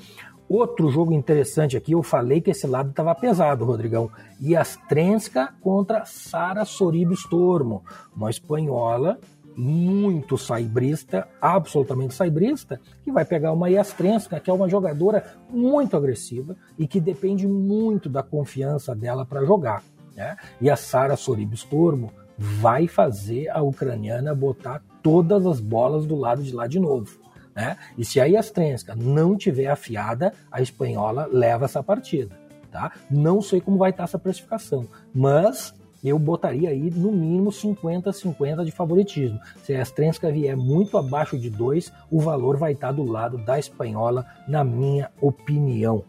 Outro 0.48 0.90
jogo 0.90 1.12
interessante 1.12 1.77
aqui, 1.77 1.92
eu 1.92 2.03
falei 2.03 2.40
que 2.40 2.51
esse 2.51 2.66
lado 2.66 2.90
estava 2.90 3.14
pesado, 3.14 3.66
Rodrigão. 3.66 4.11
Yastrenska 4.42 5.55
contra 5.61 6.07
Sara 6.07 6.64
Sorib 6.64 7.12
Stormo, 7.12 7.85
uma 8.16 8.31
espanhola 8.31 9.18
muito 9.57 10.38
saibrista, 10.38 11.29
absolutamente 11.41 12.15
saibrista, 12.15 12.81
que 13.03 13.12
vai 13.12 13.25
pegar 13.25 13.53
uma 13.53 13.71
Yastrenska, 13.71 14.41
que 14.41 14.51
é 14.51 14.53
uma 14.53 14.69
jogadora 14.69 15.37
muito 15.51 15.97
agressiva 15.97 16.57
e 16.79 16.87
que 16.87 17.01
depende 17.01 17.47
muito 17.47 18.09
da 18.09 18.23
confiança 18.23 18.95
dela 18.95 19.25
para 19.25 19.45
jogar. 19.45 19.83
Né? 20.17 20.37
E 20.61 20.71
a 20.71 20.77
Sara 20.77 21.17
Sorib 21.17 21.53
Stormo 21.55 22.12
vai 22.38 22.88
fazer 22.88 23.49
a 23.49 23.62
ucraniana 23.62 24.35
botar 24.35 24.83
todas 25.03 25.47
as 25.47 25.61
bolas 25.61 26.07
do 26.07 26.17
lado 26.17 26.43
de 26.43 26.55
lá 26.55 26.67
de 26.67 26.79
novo. 26.79 27.21
Né? 27.55 27.77
E 27.97 28.05
se 28.05 28.21
a 28.21 28.25
Yastrenska 28.25 28.95
não 28.97 29.37
tiver 29.37 29.67
afiada, 29.67 30.33
a 30.51 30.61
espanhola 30.61 31.29
leva 31.31 31.67
essa 31.67 31.83
partida. 31.83 32.41
Tá? 32.71 32.93
Não 33.11 33.43
sei 33.43 33.61
como 33.61 33.77
vai 33.77 33.91
estar 33.91 34.05
essa 34.05 34.19
precificação, 34.19 34.88
mas 35.12 35.75
eu 36.09 36.19
botaria 36.19 36.71
aí 36.71 36.91
no 36.91 37.12
mínimo 37.12 37.51
50-50 37.51 38.65
de 38.65 38.73
favoritismo. 38.73 39.38
Se 39.62 39.73
a 39.73 39.79
Yastrenska 39.79 40.31
vier 40.31 40.57
muito 40.57 40.99
abaixo 40.99 41.38
de 41.38 41.49
2, 41.49 41.93
o 42.11 42.21
valor 42.21 42.57
vai 42.57 42.73
estar 42.73 42.93
do 42.93 43.05
lado 43.05 43.38
da 43.38 43.59
espanhola, 43.59 44.27
na 44.49 44.65
minha 44.65 45.11
opinião. 45.21 46.05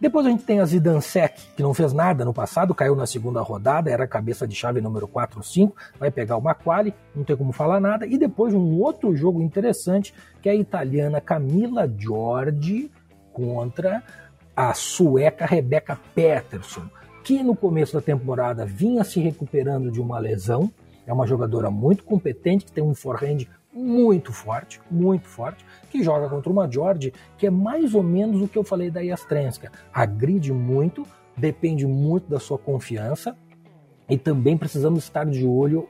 Depois 0.00 0.26
a 0.26 0.28
gente 0.28 0.44
tem 0.44 0.60
a 0.60 0.66
Zidansek, 0.66 1.40
que 1.56 1.62
não 1.62 1.72
fez 1.72 1.92
nada 1.92 2.26
no 2.26 2.34
passado, 2.34 2.74
caiu 2.74 2.94
na 2.94 3.06
segunda 3.06 3.40
rodada, 3.40 3.90
era 3.90 4.06
cabeça 4.06 4.46
de 4.46 4.54
chave 4.54 4.80
número 4.80 5.08
4 5.08 5.38
ou 5.38 5.42
5, 5.42 5.74
vai 5.98 6.10
pegar 6.10 6.36
uma 6.36 6.54
quali, 6.54 6.92
não 7.16 7.24
tem 7.24 7.34
como 7.34 7.52
falar 7.52 7.80
nada. 7.80 8.06
E 8.06 8.18
depois 8.18 8.52
um 8.52 8.78
outro 8.80 9.16
jogo 9.16 9.40
interessante, 9.40 10.12
que 10.42 10.48
é 10.48 10.52
a 10.52 10.56
italiana 10.56 11.22
Camila 11.22 11.90
Giorgi 11.96 12.90
contra 13.32 14.02
a 14.54 14.74
sueca 14.74 15.46
Rebecca 15.46 15.98
Peterson, 16.14 16.84
que 17.24 17.42
no 17.42 17.56
começo 17.56 17.94
da 17.94 18.02
temporada 18.02 18.66
vinha 18.66 19.02
se 19.02 19.18
recuperando 19.18 19.90
de 19.90 19.98
uma 19.98 20.18
lesão. 20.18 20.70
É 21.06 21.12
uma 21.12 21.26
jogadora 21.26 21.70
muito 21.70 22.04
competente, 22.04 22.66
que 22.66 22.72
tem 22.72 22.84
um 22.84 22.94
forehand 22.94 23.46
muito 23.72 24.30
forte, 24.30 24.80
muito 24.90 25.26
forte, 25.26 25.64
que 25.90 26.02
joga 26.02 26.28
contra 26.28 26.52
uma 26.52 26.70
George, 26.70 27.12
que 27.36 27.46
é 27.46 27.50
mais 27.50 27.94
ou 27.94 28.02
menos 28.02 28.40
o 28.40 28.46
que 28.46 28.56
eu 28.56 28.62
falei 28.62 28.90
da 28.90 29.00
Yastrenska. 29.00 29.72
Agride 29.92 30.52
muito, 30.52 31.04
depende 31.36 31.86
muito 31.86 32.28
da 32.28 32.38
sua 32.38 32.58
confiança, 32.58 33.36
e 34.08 34.16
também 34.18 34.56
precisamos 34.56 35.04
estar 35.04 35.24
de 35.24 35.46
olho 35.46 35.88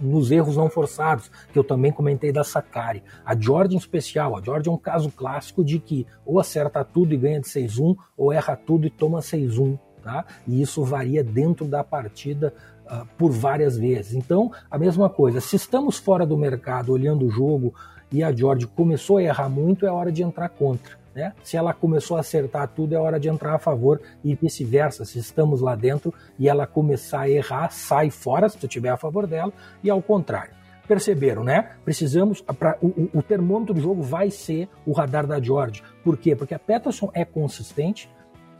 nos 0.00 0.30
erros 0.30 0.56
não 0.56 0.68
forçados, 0.68 1.30
que 1.52 1.58
eu 1.58 1.64
também 1.64 1.90
comentei 1.90 2.30
da 2.30 2.44
Sakari. 2.44 3.02
A 3.24 3.34
George 3.34 3.74
em 3.74 3.78
especial, 3.78 4.36
a 4.36 4.42
George 4.42 4.68
é 4.68 4.72
um 4.72 4.76
caso 4.76 5.10
clássico 5.10 5.64
de 5.64 5.78
que 5.78 6.06
ou 6.26 6.38
acerta 6.38 6.84
tudo 6.84 7.14
e 7.14 7.16
ganha 7.16 7.40
de 7.40 7.48
6-1, 7.48 7.96
ou 8.16 8.32
erra 8.32 8.54
tudo 8.54 8.86
e 8.86 8.90
toma 8.90 9.20
6-1. 9.20 9.78
Tá? 10.04 10.22
E 10.46 10.60
isso 10.60 10.84
varia 10.84 11.24
dentro 11.24 11.64
da 11.64 11.82
partida 11.82 12.52
uh, 12.84 13.06
por 13.16 13.32
várias 13.32 13.78
vezes. 13.78 14.12
Então, 14.12 14.52
a 14.70 14.78
mesma 14.78 15.08
coisa, 15.08 15.40
se 15.40 15.56
estamos 15.56 15.96
fora 15.96 16.26
do 16.26 16.36
mercado 16.36 16.92
olhando 16.92 17.24
o 17.24 17.30
jogo 17.30 17.72
e 18.12 18.22
a 18.22 18.30
George 18.30 18.66
começou 18.66 19.16
a 19.16 19.22
errar 19.22 19.48
muito, 19.48 19.86
é 19.86 19.90
hora 19.90 20.12
de 20.12 20.22
entrar 20.22 20.50
contra. 20.50 21.02
Né? 21.14 21.32
Se 21.42 21.56
ela 21.56 21.72
começou 21.72 22.18
a 22.18 22.20
acertar 22.20 22.68
tudo, 22.68 22.94
é 22.94 22.98
hora 22.98 23.18
de 23.18 23.30
entrar 23.30 23.54
a 23.54 23.58
favor 23.58 23.98
e 24.22 24.34
vice-versa. 24.34 25.06
Se 25.06 25.18
estamos 25.18 25.62
lá 25.62 25.74
dentro 25.74 26.12
e 26.38 26.50
ela 26.50 26.66
começar 26.66 27.20
a 27.20 27.30
errar, 27.30 27.70
sai 27.70 28.10
fora 28.10 28.46
se 28.46 28.58
tu 28.58 28.66
estiver 28.66 28.90
a 28.90 28.98
favor 28.98 29.26
dela, 29.26 29.54
e 29.82 29.88
ao 29.88 30.02
contrário. 30.02 30.52
Perceberam, 30.86 31.42
né? 31.42 31.70
Precisamos. 31.82 32.42
Pra, 32.42 32.76
o, 32.82 33.08
o 33.14 33.22
termômetro 33.22 33.72
do 33.72 33.80
jogo 33.80 34.02
vai 34.02 34.30
ser 34.30 34.68
o 34.84 34.92
radar 34.92 35.26
da 35.26 35.40
George. 35.40 35.82
Por 36.02 36.18
quê? 36.18 36.36
Porque 36.36 36.52
a 36.52 36.58
Peterson 36.58 37.10
é 37.14 37.24
consistente, 37.24 38.10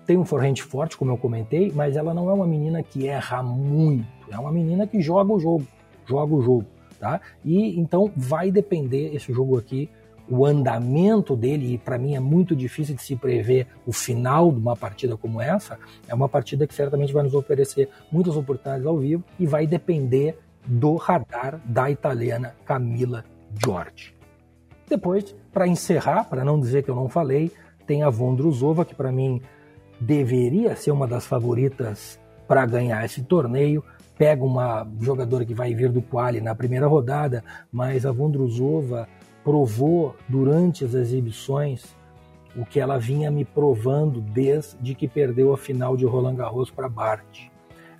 tem 0.06 0.16
um 0.16 0.24
forehand 0.24 0.56
forte, 0.56 0.96
como 0.96 1.10
eu 1.10 1.16
comentei, 1.16 1.72
mas 1.74 1.96
ela 1.96 2.12
não 2.12 2.28
é 2.30 2.32
uma 2.32 2.46
menina 2.46 2.82
que 2.82 3.06
erra 3.06 3.42
muito. 3.42 4.06
É 4.30 4.38
uma 4.38 4.52
menina 4.52 4.86
que 4.86 5.00
joga 5.00 5.32
o 5.32 5.40
jogo, 5.40 5.66
joga 6.06 6.34
o 6.34 6.42
jogo, 6.42 6.66
tá? 6.98 7.20
E 7.44 7.78
então 7.78 8.10
vai 8.16 8.50
depender 8.50 9.14
esse 9.14 9.32
jogo 9.32 9.58
aqui 9.58 9.88
o 10.28 10.46
andamento 10.46 11.36
dele, 11.36 11.74
e 11.74 11.78
para 11.78 11.98
mim 11.98 12.14
é 12.14 12.20
muito 12.20 12.56
difícil 12.56 12.94
de 12.94 13.02
se 13.02 13.16
prever 13.16 13.66
o 13.86 13.92
final 13.92 14.50
de 14.50 14.58
uma 14.58 14.76
partida 14.76 15.16
como 15.16 15.40
essa, 15.40 15.78
é 16.08 16.14
uma 16.14 16.28
partida 16.28 16.66
que 16.66 16.74
certamente 16.74 17.12
vai 17.12 17.22
nos 17.22 17.34
oferecer 17.34 17.88
muitas 18.10 18.36
oportunidades 18.36 18.86
ao 18.86 18.98
vivo 18.98 19.22
e 19.38 19.46
vai 19.46 19.66
depender 19.66 20.38
do 20.66 20.96
radar 20.96 21.60
da 21.64 21.90
italiana 21.90 22.54
Camila 22.64 23.24
Giorgi. 23.62 24.14
Depois, 24.88 25.34
para 25.52 25.66
encerrar, 25.66 26.24
para 26.24 26.44
não 26.44 26.58
dizer 26.58 26.82
que 26.82 26.90
eu 26.90 26.94
não 26.94 27.08
falei, 27.08 27.50
tem 27.86 28.02
a 28.02 28.10
Vondrusova, 28.10 28.84
que 28.84 28.94
para 28.94 29.12
mim 29.12 29.42
deveria 30.00 30.76
ser 30.76 30.90
uma 30.90 31.06
das 31.06 31.26
favoritas 31.26 32.18
para 32.46 32.66
ganhar 32.66 33.04
esse 33.04 33.22
torneio. 33.22 33.82
Pega 34.16 34.44
uma 34.44 34.86
jogadora 35.00 35.44
que 35.44 35.54
vai 35.54 35.74
vir 35.74 35.90
do 35.90 36.00
quali 36.00 36.40
na 36.40 36.54
primeira 36.54 36.86
rodada, 36.86 37.42
mas 37.72 38.06
a 38.06 38.12
Vondrusova 38.12 39.08
provou 39.42 40.14
durante 40.28 40.84
as 40.84 40.94
exibições 40.94 41.94
o 42.56 42.64
que 42.64 42.78
ela 42.78 42.98
vinha 42.98 43.30
me 43.30 43.44
provando 43.44 44.20
desde 44.20 44.94
que 44.94 45.08
perdeu 45.08 45.52
a 45.52 45.58
final 45.58 45.96
de 45.96 46.04
Roland 46.04 46.36
Garros 46.36 46.70
para 46.70 46.88
Bart. 46.88 47.48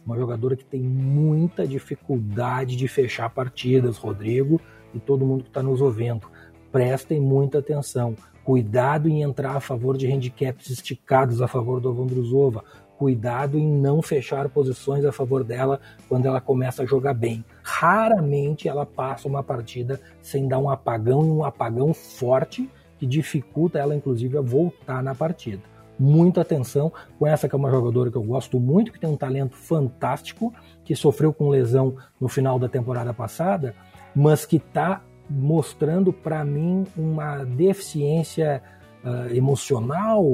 Uma 0.06 0.16
jogadora 0.16 0.54
que 0.54 0.64
tem 0.64 0.80
muita 0.80 1.66
dificuldade 1.66 2.76
de 2.76 2.86
fechar 2.86 3.30
partidas, 3.30 3.96
Rodrigo 3.96 4.60
e 4.94 5.00
todo 5.00 5.26
mundo 5.26 5.42
que 5.42 5.50
está 5.50 5.62
nos 5.62 5.80
ouvindo. 5.80 6.28
Prestem 6.70 7.20
muita 7.20 7.58
atenção. 7.58 8.14
Cuidado 8.44 9.08
em 9.08 9.22
entrar 9.22 9.56
a 9.56 9.60
favor 9.60 9.96
de 9.96 10.06
handicaps 10.06 10.68
esticados 10.70 11.40
a 11.40 11.48
favor 11.48 11.80
do 11.80 11.92
Vondrusova 11.92 12.62
cuidado 12.96 13.58
em 13.58 13.66
não 13.66 14.00
fechar 14.00 14.48
posições 14.48 15.04
a 15.04 15.12
favor 15.12 15.44
dela 15.44 15.80
quando 16.08 16.26
ela 16.26 16.40
começa 16.40 16.82
a 16.82 16.86
jogar 16.86 17.14
bem. 17.14 17.44
Raramente 17.62 18.68
ela 18.68 18.86
passa 18.86 19.28
uma 19.28 19.42
partida 19.42 20.00
sem 20.22 20.48
dar 20.48 20.58
um 20.58 20.70
apagão 20.70 21.26
e 21.26 21.30
um 21.30 21.44
apagão 21.44 21.92
forte 21.92 22.70
que 22.98 23.06
dificulta 23.06 23.78
ela, 23.78 23.94
inclusive, 23.94 24.38
a 24.38 24.40
voltar 24.40 25.02
na 25.02 25.14
partida. 25.14 25.62
Muita 25.98 26.40
atenção 26.40 26.92
com 27.18 27.26
essa 27.26 27.48
que 27.48 27.54
é 27.54 27.58
uma 27.58 27.70
jogadora 27.70 28.10
que 28.10 28.16
eu 28.16 28.22
gosto 28.22 28.58
muito, 28.58 28.92
que 28.92 28.98
tem 28.98 29.10
um 29.10 29.16
talento 29.16 29.54
fantástico, 29.54 30.52
que 30.84 30.96
sofreu 30.96 31.32
com 31.32 31.48
lesão 31.48 31.96
no 32.20 32.28
final 32.28 32.58
da 32.58 32.68
temporada 32.68 33.12
passada, 33.12 33.74
mas 34.14 34.44
que 34.44 34.56
está 34.56 35.02
mostrando 35.28 36.12
para 36.12 36.44
mim 36.44 36.84
uma 36.96 37.44
deficiência 37.44 38.62
uh, 39.04 39.34
emocional, 39.34 40.24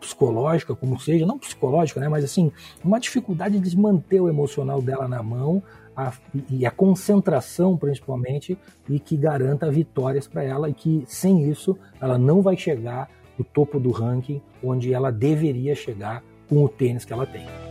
psicológica, 0.00 0.74
como 0.74 0.98
seja, 0.98 1.26
não 1.26 1.38
psicológica, 1.38 2.00
né, 2.00 2.08
mas 2.08 2.24
assim, 2.24 2.50
uma 2.84 2.98
dificuldade 2.98 3.58
de 3.58 3.76
manter 3.78 4.20
o 4.20 4.28
emocional 4.28 4.80
dela 4.80 5.06
na 5.06 5.22
mão 5.22 5.62
a, 5.96 6.12
e 6.48 6.64
a 6.64 6.70
concentração 6.70 7.76
principalmente 7.76 8.56
e 8.88 8.98
que 8.98 9.16
garanta 9.16 9.70
vitórias 9.70 10.26
para 10.26 10.42
ela 10.42 10.68
e 10.68 10.74
que 10.74 11.04
sem 11.06 11.50
isso 11.50 11.76
ela 12.00 12.18
não 12.18 12.40
vai 12.40 12.56
chegar 12.56 13.08
no 13.38 13.44
topo 13.44 13.78
do 13.78 13.90
ranking 13.90 14.40
onde 14.62 14.92
ela 14.92 15.10
deveria 15.10 15.74
chegar 15.74 16.22
com 16.48 16.64
o 16.64 16.68
tênis 16.68 17.04
que 17.04 17.12
ela 17.12 17.26
tem. 17.26 17.69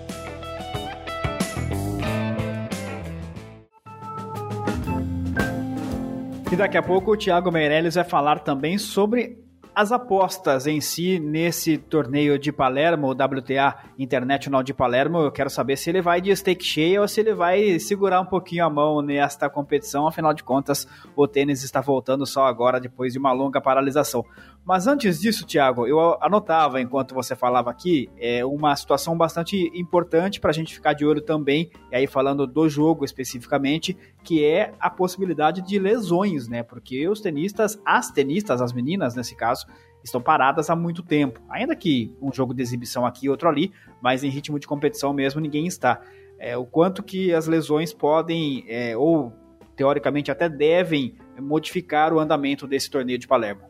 E 6.51 6.55
daqui 6.55 6.77
a 6.77 6.81
pouco 6.81 7.11
o 7.11 7.17
Thiago 7.17 7.51
Meirelles 7.51 7.93
vai 7.93 8.03
falar 8.03 8.39
também 8.39 8.79
sobre 8.79 9.37
as 9.75 9.91
apostas 9.91 10.65
em 10.65 10.81
si 10.81 11.19
nesse 11.19 11.77
torneio 11.77 12.39
de 12.39 12.51
Palermo, 12.51 13.07
o 13.07 13.11
WTA 13.11 13.77
International 13.99 14.63
de 14.63 14.73
Palermo, 14.73 15.19
eu 15.19 15.31
quero 15.31 15.49
saber 15.49 15.77
se 15.77 15.89
ele 15.89 16.01
vai 16.01 16.19
de 16.19 16.35
stake 16.35 16.65
cheia 16.65 16.99
ou 17.01 17.07
se 17.07 17.21
ele 17.21 17.33
vai 17.33 17.79
segurar 17.79 18.19
um 18.19 18.25
pouquinho 18.25 18.65
a 18.65 18.69
mão 18.69 19.01
nesta 19.01 19.47
competição. 19.49 20.07
Afinal 20.07 20.33
de 20.33 20.43
contas, 20.43 20.87
o 21.15 21.27
tênis 21.27 21.63
está 21.63 21.81
voltando 21.81 22.25
só 22.25 22.45
agora, 22.45 22.79
depois 22.79 23.13
de 23.13 23.19
uma 23.19 23.31
longa 23.31 23.61
paralisação. 23.61 24.25
Mas 24.65 24.85
antes 24.85 25.19
disso, 25.19 25.47
Thiago, 25.47 25.87
eu 25.87 25.99
anotava 26.21 26.79
enquanto 26.79 27.15
você 27.15 27.35
falava 27.35 27.71
aqui 27.71 28.07
é 28.17 28.45
uma 28.45 28.75
situação 28.75 29.17
bastante 29.17 29.71
importante 29.73 30.39
para 30.39 30.51
a 30.51 30.53
gente 30.53 30.73
ficar 30.73 30.93
de 30.93 31.05
olho 31.05 31.21
também, 31.21 31.71
e 31.91 31.95
aí 31.95 32.05
falando 32.05 32.45
do 32.45 32.69
jogo 32.69 33.03
especificamente, 33.03 33.97
que 34.23 34.45
é 34.45 34.73
a 34.79 34.89
possibilidade 34.89 35.61
de 35.61 35.79
lesões, 35.79 36.47
né? 36.47 36.61
Porque 36.61 37.07
os 37.07 37.19
tenistas, 37.19 37.81
as 37.83 38.11
tenistas, 38.11 38.61
as 38.61 38.71
meninas 38.71 39.15
nesse 39.15 39.35
caso, 39.35 39.65
estão 40.03 40.21
paradas 40.21 40.69
há 40.69 40.75
muito 40.75 41.01
tempo. 41.01 41.41
Ainda 41.49 41.75
que 41.75 42.13
um 42.21 42.31
jogo 42.31 42.53
de 42.53 42.61
exibição 42.61 43.05
aqui 43.05 43.25
e 43.25 43.29
outro 43.29 43.49
ali, 43.49 43.71
mas 44.01 44.23
em 44.23 44.29
ritmo 44.29 44.59
de 44.59 44.67
competição 44.67 45.13
mesmo 45.13 45.41
ninguém 45.41 45.65
está. 45.65 46.01
É, 46.37 46.55
o 46.55 46.65
quanto 46.65 47.03
que 47.03 47.33
as 47.33 47.47
lesões 47.47 47.93
podem, 47.93 48.63
é, 48.67 48.95
ou 48.95 49.33
teoricamente 49.75 50.31
até 50.31 50.47
devem, 50.47 51.15
modificar 51.39 52.13
o 52.13 52.19
andamento 52.19 52.67
desse 52.67 52.89
torneio 52.89 53.17
de 53.17 53.27
Palermo. 53.27 53.61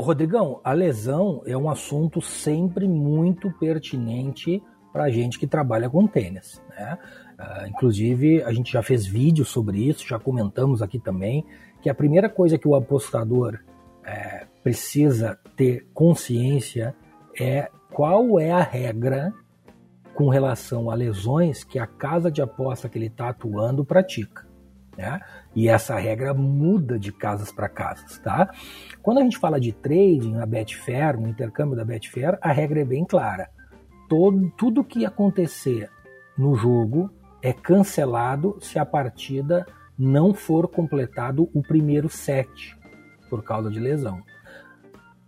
Rodrigão, 0.00 0.60
a 0.64 0.72
lesão 0.72 1.42
é 1.44 1.56
um 1.56 1.68
assunto 1.68 2.20
sempre 2.22 2.88
muito 2.88 3.50
pertinente 3.58 4.62
para 4.92 5.04
a 5.04 5.10
gente 5.10 5.38
que 5.38 5.46
trabalha 5.46 5.88
com 5.88 6.06
tênis. 6.06 6.62
Né? 6.70 6.98
Uh, 7.38 7.68
inclusive, 7.68 8.42
a 8.42 8.52
gente 8.52 8.72
já 8.72 8.82
fez 8.82 9.06
vídeos 9.06 9.48
sobre 9.48 9.78
isso, 9.78 10.06
já 10.06 10.18
comentamos 10.18 10.82
aqui 10.82 10.98
também, 10.98 11.44
que 11.80 11.90
a 11.90 11.94
primeira 11.94 12.28
coisa 12.28 12.56
que 12.56 12.68
o 12.68 12.74
apostador 12.74 13.58
é, 14.04 14.46
precisa 14.62 15.38
ter 15.56 15.86
consciência 15.92 16.94
é 17.38 17.70
qual 17.92 18.38
é 18.38 18.50
a 18.50 18.62
regra 18.62 19.32
com 20.14 20.28
relação 20.28 20.90
a 20.90 20.94
lesões 20.94 21.64
que 21.64 21.78
a 21.78 21.86
casa 21.86 22.30
de 22.30 22.42
aposta 22.42 22.88
que 22.88 22.98
ele 22.98 23.06
está 23.06 23.30
atuando 23.30 23.84
pratica. 23.84 24.46
Né? 24.96 25.20
E 25.54 25.68
essa 25.68 25.98
regra 25.98 26.32
muda 26.32 26.98
de 26.98 27.12
casas 27.12 27.52
para 27.52 27.68
casas, 27.68 28.18
tá? 28.18 28.50
Quando 29.02 29.18
a 29.18 29.22
gente 29.22 29.38
fala 29.38 29.60
de 29.60 29.72
trading 29.72 30.32
na 30.32 30.46
Betfair, 30.46 31.20
no 31.20 31.28
intercâmbio 31.28 31.76
da 31.76 31.84
Betfair, 31.84 32.38
a 32.40 32.50
regra 32.52 32.80
é 32.80 32.84
bem 32.84 33.04
clara. 33.04 33.50
Todo, 34.08 34.50
tudo 34.56 34.84
que 34.84 35.04
acontecer 35.04 35.90
no 36.36 36.54
jogo 36.54 37.10
é 37.42 37.52
cancelado 37.52 38.56
se 38.60 38.78
a 38.78 38.86
partida 38.86 39.66
não 39.98 40.32
for 40.32 40.68
completado 40.68 41.50
o 41.52 41.62
primeiro 41.62 42.08
set 42.08 42.76
por 43.28 43.42
causa 43.42 43.70
de 43.70 43.78
lesão. 43.78 44.22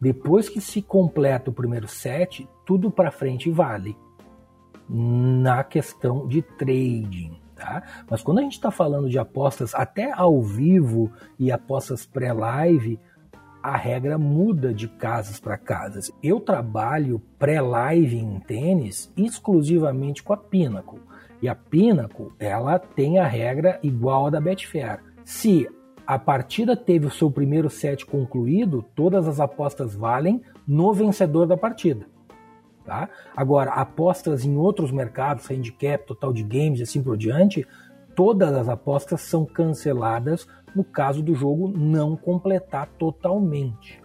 Depois 0.01 0.49
que 0.49 0.61
se 0.61 0.83
completa 0.83 1.51
o 1.51 1.55
primeiro 1.55 1.89
set, 1.89 2.49
tudo 2.67 2.91
para 2.91 3.11
frente 3.11 3.51
vale 3.51 3.97
na 4.89 5.65
questão 5.65 6.27
de 6.27 6.43
trading. 6.43 7.44
Tá? 7.55 7.83
Mas 8.11 8.23
quando 8.23 8.39
a 8.39 8.43
gente 8.43 8.55
está 8.55 8.71
falando 8.71 9.09
de 9.09 9.19
apostas 9.19 9.75
até 9.75 10.13
ao 10.13 10.43
vivo 10.43 11.13
e 11.39 11.53
apostas 11.53 12.05
pré-live, 12.05 12.99
a 13.63 13.77
regra 13.77 14.19
muda 14.19 14.75
de 14.75 14.89
casas 14.89 15.41
para 15.41 15.57
casas. 15.57 16.13
Eu 16.23 16.39
trabalho 16.39 17.23
pré-live 17.39 18.19
em 18.19 18.39
tênis 18.41 19.11
exclusivamente 19.17 20.23
com 20.23 20.33
a 20.35 20.37
Pinnacle. 20.37 21.01
E 21.41 21.49
a 21.49 21.55
Pinnacle, 21.55 22.33
ela 22.39 22.79
tem 22.79 23.19
a 23.19 23.27
regra 23.27 23.79
igual 23.83 24.27
a 24.27 24.31
da 24.31 24.41
Betfair. 24.41 25.03
Se 25.25 25.67
a 26.07 26.19
partida 26.19 26.77
teve 26.77 27.07
o 27.07 27.11
seu 27.11 27.31
primeiro 27.31 27.71
set 27.71 28.05
concluído, 28.05 28.85
todas 28.95 29.27
as 29.27 29.41
apostas 29.41 29.95
valem 29.95 30.43
no 30.67 30.93
vencedor 30.93 31.47
da 31.47 31.57
partida. 31.57 32.07
Tá? 32.85 33.09
Agora, 33.35 33.71
apostas 33.71 34.45
em 34.45 34.57
outros 34.57 34.91
mercados, 34.91 35.51
handicap, 35.51 36.07
total 36.07 36.33
de 36.33 36.43
games 36.43 36.81
e 36.81 36.83
assim 36.83 37.03
por 37.03 37.17
diante, 37.17 37.67
todas 38.15 38.53
as 38.53 38.69
apostas 38.69 39.23
são 39.23 39.47
canceladas 39.47 40.47
no 40.75 40.85
caso 40.85 41.23
do 41.23 41.35
jogo 41.35 41.69
não 41.69 42.17
completar 42.17 42.89
totalmente. 42.99 44.03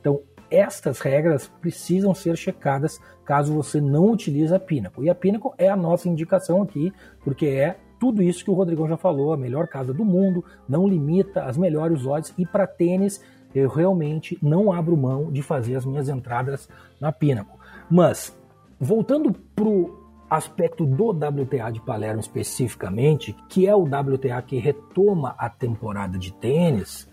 Então, 0.00 0.20
estas 0.50 1.00
regras 1.00 1.48
precisam 1.60 2.14
ser 2.14 2.36
checadas 2.36 3.00
caso 3.24 3.52
você 3.52 3.80
não 3.80 4.10
utilize 4.10 4.54
a 4.54 4.58
Pinnacle. 4.58 5.04
E 5.04 5.10
a 5.10 5.14
Pinnacle 5.14 5.52
é 5.58 5.68
a 5.68 5.76
nossa 5.76 6.08
indicação 6.08 6.62
aqui, 6.62 6.92
porque 7.22 7.46
é 7.46 7.76
tudo 8.00 8.22
isso 8.22 8.44
que 8.44 8.50
o 8.50 8.54
Rodrigão 8.54 8.88
já 8.88 8.96
falou, 8.96 9.32
a 9.32 9.36
melhor 9.36 9.68
casa 9.68 9.92
do 9.92 10.04
mundo, 10.04 10.44
não 10.68 10.88
limita 10.88 11.44
as 11.44 11.56
melhores 11.56 12.06
odds 12.06 12.32
e 12.38 12.46
para 12.46 12.66
tênis 12.66 13.22
eu 13.54 13.68
realmente 13.68 14.38
não 14.42 14.72
abro 14.72 14.96
mão 14.96 15.30
de 15.30 15.42
fazer 15.42 15.76
as 15.76 15.84
minhas 15.84 16.08
entradas 16.08 16.68
na 17.00 17.12
Pinnacle. 17.12 17.57
Mas 17.90 18.36
voltando 18.78 19.32
pro 19.54 20.08
aspecto 20.30 20.84
do 20.84 21.10
WTA 21.10 21.70
de 21.72 21.80
Palermo 21.80 22.20
especificamente, 22.20 23.34
que 23.48 23.66
é 23.66 23.74
o 23.74 23.84
WTA 23.84 24.42
que 24.42 24.58
retoma 24.58 25.34
a 25.38 25.48
temporada 25.48 26.18
de 26.18 26.32
tênis, 26.32 27.08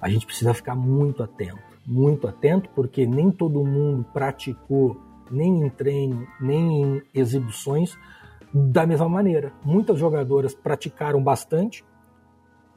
a 0.00 0.08
gente 0.08 0.26
precisa 0.26 0.54
ficar 0.54 0.76
muito 0.76 1.22
atento, 1.22 1.58
muito 1.86 2.28
atento, 2.28 2.70
porque 2.74 3.06
nem 3.06 3.30
todo 3.30 3.64
mundo 3.64 4.04
praticou 4.12 4.96
nem 5.30 5.64
em 5.64 5.70
treino, 5.70 6.26
nem 6.40 6.82
em 6.82 7.02
exibições 7.12 7.98
da 8.52 8.86
mesma 8.86 9.08
maneira. 9.08 9.52
Muitas 9.64 9.98
jogadoras 9.98 10.54
praticaram 10.54 11.22
bastante, 11.22 11.84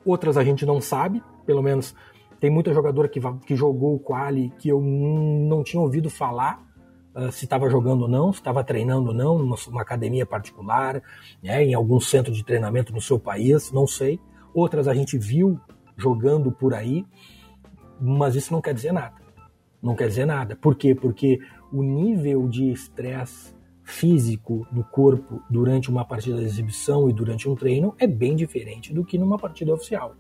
outras 0.03 0.38
a 0.38 0.43
gente 0.43 0.65
não 0.65 0.81
sabe, 0.81 1.21
pelo 1.45 1.61
menos 1.61 1.93
tem 2.39 2.49
muita 2.49 2.73
jogadora 2.73 3.07
que, 3.07 3.19
que 3.45 3.55
jogou 3.55 3.95
o 3.95 3.99
quali 3.99 4.51
que 4.57 4.69
eu 4.69 4.81
não 4.81 5.63
tinha 5.63 5.81
ouvido 5.81 6.09
falar, 6.09 6.66
uh, 7.18 7.32
se 7.32 7.45
estava 7.45 7.70
jogando 7.70 8.03
ou 8.03 8.07
não, 8.07 8.32
se 8.32 8.39
estava 8.39 8.63
treinando 8.63 9.09
ou 9.09 9.13
não, 9.13 9.38
numa, 9.38 9.55
numa 9.68 9.82
academia 9.82 10.26
particular, 10.26 11.01
né, 11.41 11.63
em 11.63 11.74
algum 11.74 11.99
centro 11.99 12.32
de 12.32 12.43
treinamento 12.43 12.93
no 12.93 13.01
seu 13.01 13.20
país, 13.20 13.72
não 13.72 13.88
sei. 13.88 14.20
Outras 14.53 14.88
a 14.88 14.93
gente 14.93 15.18
viu 15.18 15.59
jogando 15.97 16.51
por 16.51 16.74
aí, 16.74 17.05
mas 17.99 18.36
isso 18.36 18.53
não 18.53 18.61
quer 18.61 18.74
dizer 18.74 18.91
nada. 18.91 19.15
Não 19.82 19.95
quer 19.95 20.07
dizer 20.07 20.26
nada. 20.26 20.55
Por 20.55 20.76
quê? 20.76 20.93
Porque 20.93 21.39
o 21.72 21.84
nível 21.84 22.47
de 22.47 22.72
estresse 22.72 23.55
físico 23.84 24.68
do 24.72 24.84
corpo 24.84 25.41
durante 25.49 25.89
uma 25.89 26.03
partida 26.03 26.38
de 26.38 26.45
exibição 26.45 27.09
e 27.09 27.13
durante 27.13 27.47
um 27.47 27.55
treino 27.55 27.95
é 27.97 28.05
bem 28.05 28.36
diferente 28.36 28.93
do 28.93 29.03
que 29.03 29.18
numa 29.18 29.38
partida 29.38 29.74
oficial. 29.74 30.13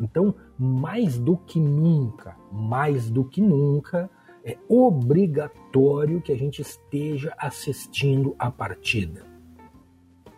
Então, 0.00 0.34
mais 0.58 1.18
do 1.18 1.36
que 1.36 1.58
nunca, 1.58 2.36
mais 2.52 3.10
do 3.10 3.24
que 3.24 3.40
nunca, 3.40 4.10
é 4.46 4.56
obrigatório 4.68 6.22
que 6.22 6.32
a 6.32 6.38
gente 6.38 6.62
esteja 6.62 7.34
assistindo 7.36 8.36
a 8.38 8.48
partida. 8.48 9.24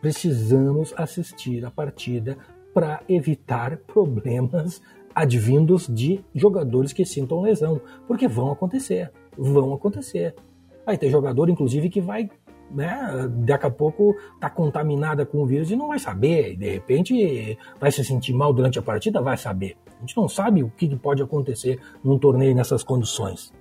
Precisamos 0.00 0.94
assistir 0.96 1.62
a 1.66 1.70
partida 1.70 2.38
para 2.72 3.02
evitar 3.06 3.76
problemas 3.76 4.80
advindos 5.14 5.86
de 5.86 6.24
jogadores 6.34 6.92
que 6.92 7.04
sintam 7.04 7.42
lesão, 7.42 7.80
porque 8.06 8.26
vão 8.26 8.50
acontecer, 8.50 9.12
vão 9.36 9.74
acontecer. 9.74 10.34
Vai 10.86 10.96
ter 10.96 11.10
jogador, 11.10 11.50
inclusive, 11.50 11.90
que 11.90 12.00
vai 12.00 12.30
né, 12.70 13.28
daqui 13.44 13.66
a 13.66 13.70
pouco 13.70 14.16
tá 14.40 14.48
contaminada 14.48 15.26
com 15.26 15.38
o 15.38 15.46
vírus 15.46 15.70
e 15.70 15.76
não 15.76 15.88
vai 15.88 15.98
saber, 15.98 16.52
e 16.52 16.56
de 16.56 16.70
repente 16.70 17.58
vai 17.80 17.90
se 17.90 18.04
sentir 18.04 18.32
mal 18.32 18.52
durante 18.52 18.78
a 18.78 18.82
partida, 18.82 19.20
vai 19.20 19.36
saber. 19.36 19.76
A 19.96 20.00
gente 20.00 20.16
não 20.16 20.28
sabe 20.28 20.62
o 20.62 20.70
que 20.70 20.94
pode 20.96 21.22
acontecer 21.22 21.80
num 22.02 22.18
torneio 22.18 22.54
nessas 22.54 22.82
condições. 22.82 23.52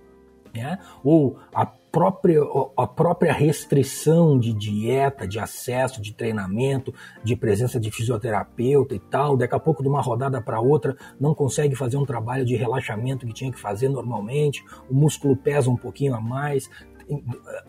Né? 0.58 0.80
Ou 1.04 1.38
a 1.54 1.66
própria, 1.66 2.42
a 2.76 2.88
própria 2.88 3.34
restrição 3.34 4.38
de 4.38 4.54
dieta, 4.54 5.28
de 5.28 5.40
acesso, 5.40 6.02
de 6.02 6.14
treinamento, 6.14 6.94
de 7.24 7.36
presença 7.36 7.80
de 7.80 7.90
fisioterapeuta 7.92 8.94
e 8.94 9.00
tal, 9.00 9.38
daqui 9.38 9.56
a 9.56 9.60
pouco 9.60 9.82
de 9.82 9.90
uma 9.90 10.02
rodada 10.02 10.42
para 10.42 10.60
outra 10.60 10.96
não 11.20 11.34
consegue 11.34 11.76
fazer 11.76 11.98
um 11.98 12.06
trabalho 12.06 12.46
de 12.46 12.56
relaxamento 12.56 13.26
que 13.26 13.34
tinha 13.34 13.52
que 13.52 13.60
fazer 13.60 13.90
normalmente, 13.90 14.64
o 14.90 14.94
músculo 14.94 15.36
pesa 15.36 15.70
um 15.70 15.78
pouquinho 15.78 16.14
a 16.14 16.22
mais, 16.22 16.70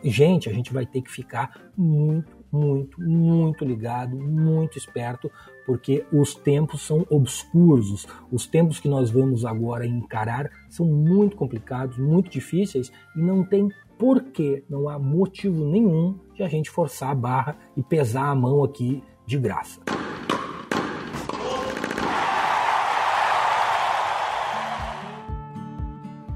gente, 0.02 0.48
a 0.48 0.52
gente 0.52 0.72
vai 0.72 0.84
ter 0.84 1.02
que 1.02 1.10
ficar 1.10 1.70
muito, 1.76 2.36
muito, 2.50 3.00
muito 3.00 3.64
ligado, 3.64 4.16
muito 4.16 4.76
esperto, 4.76 5.30
porque 5.68 6.02
os 6.10 6.34
tempos 6.34 6.80
são 6.80 7.04
obscuros. 7.10 8.06
Os 8.32 8.46
tempos 8.46 8.80
que 8.80 8.88
nós 8.88 9.10
vamos 9.10 9.44
agora 9.44 9.86
encarar 9.86 10.50
são 10.70 10.86
muito 10.86 11.36
complicados, 11.36 11.98
muito 11.98 12.30
difíceis 12.30 12.90
e 13.14 13.20
não 13.20 13.44
tem 13.44 13.68
porquê, 13.98 14.64
não 14.66 14.88
há 14.88 14.98
motivo 14.98 15.66
nenhum 15.66 16.18
de 16.34 16.42
a 16.42 16.48
gente 16.48 16.70
forçar 16.70 17.10
a 17.10 17.14
barra 17.14 17.58
e 17.76 17.82
pesar 17.82 18.30
a 18.30 18.34
mão 18.34 18.64
aqui 18.64 19.02
de 19.26 19.36
graça. 19.36 19.78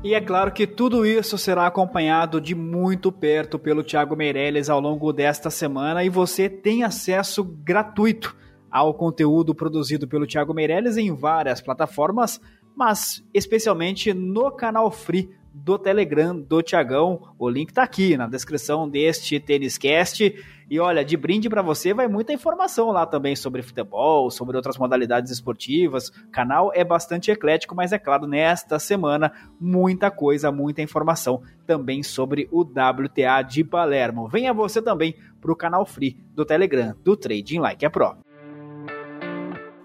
E 0.04 0.12
é 0.12 0.20
claro 0.20 0.52
que 0.52 0.66
tudo 0.66 1.06
isso 1.06 1.38
será 1.38 1.66
acompanhado 1.66 2.38
de 2.38 2.54
muito 2.54 3.10
perto 3.10 3.58
pelo 3.58 3.82
Thiago 3.82 4.14
Meirelles 4.14 4.68
ao 4.68 4.78
longo 4.78 5.10
desta 5.10 5.48
semana 5.48 6.04
e 6.04 6.10
você 6.10 6.50
tem 6.50 6.82
acesso 6.82 7.42
gratuito 7.42 8.36
ao 8.72 8.94
conteúdo 8.94 9.54
produzido 9.54 10.08
pelo 10.08 10.26
Thiago 10.26 10.54
Meirelles 10.54 10.96
em 10.96 11.14
várias 11.14 11.60
plataformas, 11.60 12.40
mas 12.74 13.22
especialmente 13.34 14.14
no 14.14 14.50
canal 14.50 14.90
Free 14.90 15.28
do 15.54 15.78
Telegram 15.78 16.38
do 16.38 16.62
Tiagão. 16.62 17.34
O 17.38 17.48
link 17.48 17.68
está 17.68 17.82
aqui 17.82 18.16
na 18.16 18.26
descrição 18.26 18.88
deste 18.88 19.38
Tênis 19.38 19.76
Cast. 19.76 20.34
E 20.70 20.80
olha, 20.80 21.04
de 21.04 21.16
brinde 21.16 21.50
para 21.50 21.60
você 21.60 21.92
vai 21.92 22.08
muita 22.08 22.32
informação 22.32 22.90
lá 22.90 23.04
também 23.04 23.36
sobre 23.36 23.60
futebol, 23.60 24.30
sobre 24.30 24.56
outras 24.56 24.78
modalidades 24.78 25.30
esportivas. 25.30 26.08
O 26.08 26.30
canal 26.30 26.72
é 26.74 26.82
bastante 26.82 27.30
eclético, 27.30 27.74
mas 27.74 27.92
é 27.92 27.98
claro, 27.98 28.26
nesta 28.26 28.78
semana, 28.78 29.30
muita 29.60 30.10
coisa, 30.10 30.50
muita 30.50 30.80
informação 30.80 31.42
também 31.66 32.02
sobre 32.02 32.48
o 32.50 32.62
WTA 32.62 33.42
de 33.42 33.62
Palermo. 33.62 34.28
Venha 34.28 34.54
você 34.54 34.80
também 34.80 35.14
para 35.40 35.52
o 35.52 35.56
canal 35.56 35.84
Free 35.84 36.16
do 36.34 36.46
Telegram 36.46 36.94
do 37.04 37.14
Trading 37.14 37.58
Like 37.58 37.84
a 37.84 37.90
Pro. 37.90 38.31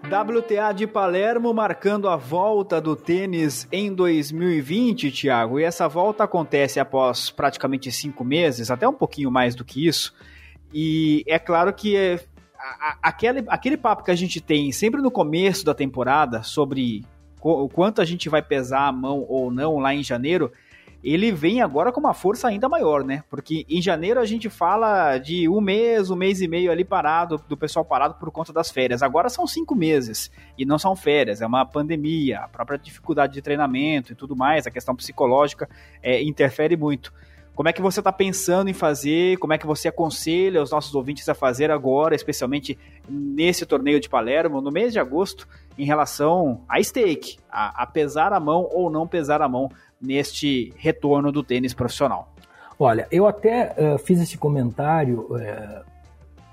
WTA 0.08 0.72
de 0.72 0.86
Palermo 0.86 1.52
marcando 1.52 2.08
a 2.08 2.16
volta 2.16 2.80
do 2.80 2.96
tênis 2.96 3.68
em 3.70 3.92
2020, 3.92 5.10
Thiago. 5.10 5.60
E 5.60 5.64
essa 5.64 5.86
volta 5.86 6.24
acontece 6.24 6.80
após 6.80 7.28
praticamente 7.28 7.92
cinco 7.92 8.24
meses, 8.24 8.70
até 8.70 8.88
um 8.88 8.94
pouquinho 8.94 9.30
mais 9.30 9.54
do 9.54 9.66
que 9.66 9.86
isso. 9.86 10.14
E 10.72 11.22
é 11.26 11.38
claro 11.38 11.74
que 11.74 11.94
é, 11.94 12.20
a, 12.58 12.96
aquele, 13.02 13.44
aquele 13.48 13.76
papo 13.76 14.02
que 14.02 14.10
a 14.10 14.14
gente 14.14 14.40
tem 14.40 14.72
sempre 14.72 15.02
no 15.02 15.10
começo 15.10 15.62
da 15.62 15.74
temporada 15.74 16.42
sobre 16.42 17.04
o 17.42 17.68
quanto 17.68 18.00
a 18.00 18.04
gente 18.04 18.30
vai 18.30 18.40
pesar 18.40 18.88
a 18.88 18.92
mão 18.92 19.26
ou 19.28 19.50
não 19.50 19.78
lá 19.78 19.94
em 19.94 20.02
janeiro 20.02 20.50
ele 21.02 21.30
vem 21.30 21.62
agora 21.62 21.92
com 21.92 22.00
uma 22.00 22.14
força 22.14 22.48
ainda 22.48 22.68
maior, 22.68 23.04
né? 23.04 23.22
Porque 23.30 23.64
em 23.68 23.80
janeiro 23.80 24.20
a 24.20 24.24
gente 24.24 24.50
fala 24.50 25.18
de 25.18 25.48
um 25.48 25.60
mês, 25.60 26.10
um 26.10 26.16
mês 26.16 26.40
e 26.40 26.48
meio 26.48 26.72
ali 26.72 26.84
parado, 26.84 27.42
do 27.48 27.56
pessoal 27.56 27.84
parado 27.84 28.14
por 28.14 28.30
conta 28.30 28.52
das 28.52 28.70
férias. 28.70 29.02
Agora 29.02 29.28
são 29.28 29.46
cinco 29.46 29.74
meses 29.74 30.30
e 30.56 30.64
não 30.64 30.78
são 30.78 30.96
férias, 30.96 31.40
é 31.40 31.46
uma 31.46 31.64
pandemia, 31.64 32.40
a 32.40 32.48
própria 32.48 32.78
dificuldade 32.78 33.32
de 33.32 33.42
treinamento 33.42 34.12
e 34.12 34.16
tudo 34.16 34.34
mais, 34.34 34.66
a 34.66 34.70
questão 34.70 34.94
psicológica 34.94 35.68
é, 36.02 36.22
interfere 36.22 36.76
muito. 36.76 37.12
Como 37.58 37.68
é 37.68 37.72
que 37.72 37.82
você 37.82 37.98
está 37.98 38.12
pensando 38.12 38.70
em 38.70 38.72
fazer? 38.72 39.36
Como 39.38 39.52
é 39.52 39.58
que 39.58 39.66
você 39.66 39.88
aconselha 39.88 40.62
os 40.62 40.70
nossos 40.70 40.94
ouvintes 40.94 41.28
a 41.28 41.34
fazer 41.34 41.72
agora, 41.72 42.14
especialmente 42.14 42.78
nesse 43.08 43.66
torneio 43.66 43.98
de 43.98 44.08
Palermo, 44.08 44.60
no 44.60 44.70
mês 44.70 44.92
de 44.92 45.00
agosto, 45.00 45.48
em 45.76 45.84
relação 45.84 46.60
a 46.68 46.80
stake, 46.80 47.36
a, 47.50 47.82
a 47.82 47.84
pesar 47.84 48.32
a 48.32 48.38
mão 48.38 48.68
ou 48.72 48.88
não 48.88 49.08
pesar 49.08 49.42
a 49.42 49.48
mão 49.48 49.68
neste 50.00 50.72
retorno 50.76 51.32
do 51.32 51.42
tênis 51.42 51.74
profissional? 51.74 52.32
Olha, 52.78 53.08
eu 53.10 53.26
até 53.26 53.74
uh, 53.76 53.98
fiz 53.98 54.20
esse 54.20 54.38
comentário 54.38 55.26
uh, 55.28 55.38
eh, 55.38 55.82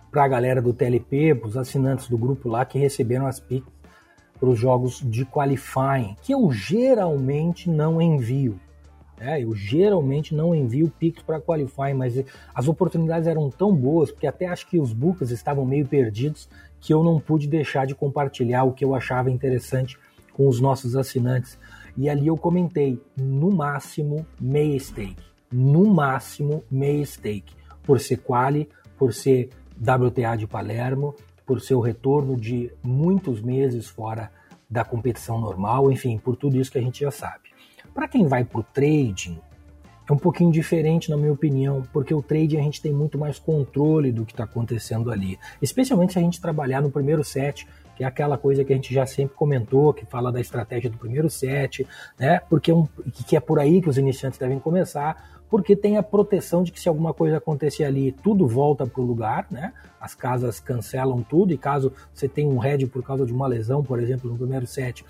para 0.10 0.24
a 0.24 0.28
galera 0.28 0.60
do 0.60 0.74
TLP, 0.74 1.36
para 1.36 1.50
os 1.50 1.56
assinantes 1.56 2.10
do 2.10 2.18
grupo 2.18 2.50
lá 2.50 2.66
que 2.66 2.80
receberam 2.80 3.28
as 3.28 3.40
PICs 3.40 3.72
para 4.40 4.50
os 4.50 4.58
jogos 4.58 5.04
de 5.06 5.24
qualifying, 5.24 6.16
que 6.24 6.34
eu 6.34 6.52
geralmente 6.52 7.70
não 7.70 8.02
envio. 8.02 8.60
Né? 9.20 9.44
Eu 9.44 9.56
geralmente 9.56 10.36
não 10.36 10.54
envio 10.54 10.92
Pix 11.00 11.22
para 11.22 11.40
qualifying, 11.40 11.94
mas 11.94 12.24
as 12.54 12.68
oportunidades 12.68 13.28
eram 13.28 13.50
tão 13.50 13.76
boas, 13.76 14.12
porque 14.12 14.28
até 14.28 14.48
acho 14.48 14.68
que 14.68 14.80
os 14.80 14.94
bookers 14.94 15.32
estavam 15.32 15.66
meio 15.66 15.88
perdidos, 15.88 16.50
que 16.80 16.94
eu 16.94 17.04
não 17.04 17.20
pude 17.20 17.48
deixar 17.48 17.86
de 17.86 17.96
compartilhar 17.96 18.64
o 18.64 18.74
que 18.74 18.84
eu 18.84 18.94
achava 18.94 19.32
interessante 19.32 19.98
com 20.34 20.48
os 20.48 20.60
nossos 20.60 20.96
assinantes. 20.96 21.58
E 21.98 22.10
ali 22.10 22.28
eu 22.28 22.38
comentei, 22.38 23.02
no 23.16 23.50
máximo, 23.52 24.26
meia 24.40 24.78
stake. 24.80 25.24
No 25.52 25.86
máximo, 25.86 26.64
meia 26.70 27.06
stake. 27.06 27.56
Por 27.84 28.00
ser 28.00 28.18
quali, 28.18 28.70
por 28.98 29.14
ser 29.14 29.50
WTA 29.80 30.36
de 30.36 30.46
Palermo, 30.46 31.16
por 31.46 31.62
ser 31.62 31.76
o 31.76 31.80
retorno 31.80 32.36
de 32.36 32.72
muitos 32.84 33.42
meses 33.42 33.88
fora 33.88 34.32
da 34.70 34.84
competição 34.84 35.40
normal, 35.40 35.92
enfim, 35.92 36.18
por 36.18 36.36
tudo 36.36 36.58
isso 36.58 36.72
que 36.72 36.78
a 36.78 36.82
gente 36.82 37.00
já 37.00 37.12
sabe. 37.12 37.45
Para 37.96 38.10
quem 38.10 38.28
vai 38.28 38.44
para 38.44 38.60
o 38.60 38.64
trading, 38.64 39.40
é 40.08 40.12
um 40.12 40.18
pouquinho 40.18 40.52
diferente, 40.52 41.10
na 41.10 41.16
minha 41.16 41.32
opinião, 41.32 41.82
porque 41.94 42.14
o 42.14 42.22
trade 42.22 42.58
a 42.58 42.62
gente 42.62 42.82
tem 42.82 42.92
muito 42.92 43.18
mais 43.18 43.40
controle 43.40 44.12
do 44.12 44.26
que 44.26 44.34
está 44.34 44.44
acontecendo 44.44 45.10
ali. 45.10 45.40
Especialmente 45.62 46.12
se 46.12 46.20
a 46.20 46.22
gente 46.22 46.42
trabalhar 46.42 46.82
no 46.82 46.92
primeiro 46.92 47.24
set, 47.24 47.66
que 47.96 48.04
é 48.04 48.08
aquela 48.08 48.38
coisa 48.38 48.66
que 48.66 48.74
a 48.74 48.76
gente 48.76 48.94
já 48.94 49.06
sempre 49.06 49.38
comentou, 49.38 49.94
que 49.94 50.06
fala 50.06 50.30
da 50.30 50.42
estratégia 50.42 50.90
do 50.90 50.98
primeiro 50.98 51.30
set, 51.30 51.88
né? 52.20 52.42
Porque 52.50 52.70
é 52.70 52.76
um, 52.76 52.86
que 53.26 53.38
é 53.38 53.40
por 53.40 53.60
aí 53.60 53.82
que 53.82 53.88
os 53.88 53.98
iniciantes 53.98 54.38
devem 54.38 54.60
começar, 54.60 55.40
porque 55.50 55.74
tem 55.74 55.96
a 55.96 56.04
proteção 56.04 56.64
de 56.64 56.74
que 56.74 56.82
se 56.82 56.90
alguma 56.90 57.14
coisa 57.14 57.38
acontecer 57.38 57.86
ali, 57.86 58.12
tudo 58.12 58.46
volta 58.46 58.86
para 58.86 59.02
o 59.02 59.06
lugar, 59.06 59.48
né? 59.50 59.72
As 60.02 60.14
casas 60.14 60.60
cancelam 60.60 61.24
tudo 61.24 61.54
e 61.54 61.58
caso 61.58 61.94
você 62.14 62.28
tenha 62.28 62.50
um 62.50 62.58
head 62.58 62.86
por 62.88 63.02
causa 63.02 63.26
de 63.26 63.32
uma 63.32 63.48
lesão, 63.48 63.82
por 63.82 64.02
exemplo, 64.02 64.30
no 64.30 64.38
primeiro 64.38 64.68
set, 64.68 65.06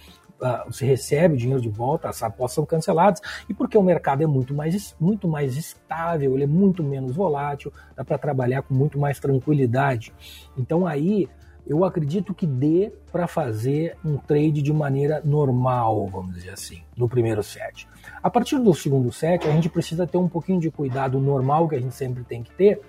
você 0.66 0.86
recebe 0.86 1.36
o 1.36 1.38
dinheiro 1.38 1.62
de 1.62 1.70
volta, 1.70 2.10
as 2.10 2.22
apostas 2.22 2.56
são 2.56 2.66
canceladas, 2.66 3.22
e 3.50 3.54
porque 3.54 3.78
o 3.78 3.84
mercado 3.84 4.22
é 4.24 4.28
muito 4.28 4.54
mais, 4.54 4.96
muito 5.00 5.28
mais 5.28 5.58
estável, 5.58 6.34
ele 6.34 6.44
é 6.44 6.48
muito 6.48 6.84
menos 6.84 7.16
volátil, 7.16 7.72
dá 7.96 8.04
para 8.04 8.18
trabalhar 8.18 8.62
com 8.62 8.74
muito 8.74 9.00
mais 9.00 9.20
tranquilidade. 9.20 10.14
Então 10.58 10.86
aí 10.86 11.30
eu 11.68 11.84
acredito 11.84 12.34
que 12.34 12.46
dê 12.46 12.92
para 13.12 13.26
fazer 13.28 13.98
um 14.06 14.18
trade 14.18 14.62
de 14.62 14.72
maneira 14.72 15.22
normal, 15.26 16.08
vamos 16.08 16.36
dizer 16.36 16.52
assim, 16.52 16.84
no 16.96 17.10
primeiro 17.10 17.42
set. 17.42 17.88
A 18.22 18.30
partir 18.30 18.60
do 18.60 18.74
segundo 18.74 19.12
set, 19.12 19.48
a 19.48 19.52
gente 19.52 19.68
precisa 19.68 20.06
ter 20.06 20.18
um 20.18 20.28
pouquinho 20.28 20.60
de 20.60 20.70
cuidado 20.70 21.20
normal 21.20 21.68
que 21.68 21.76
a 21.76 21.80
gente 21.80 21.96
sempre 21.96 22.24
tem 22.24 22.44
que 22.44 22.52
ter, 22.52 22.82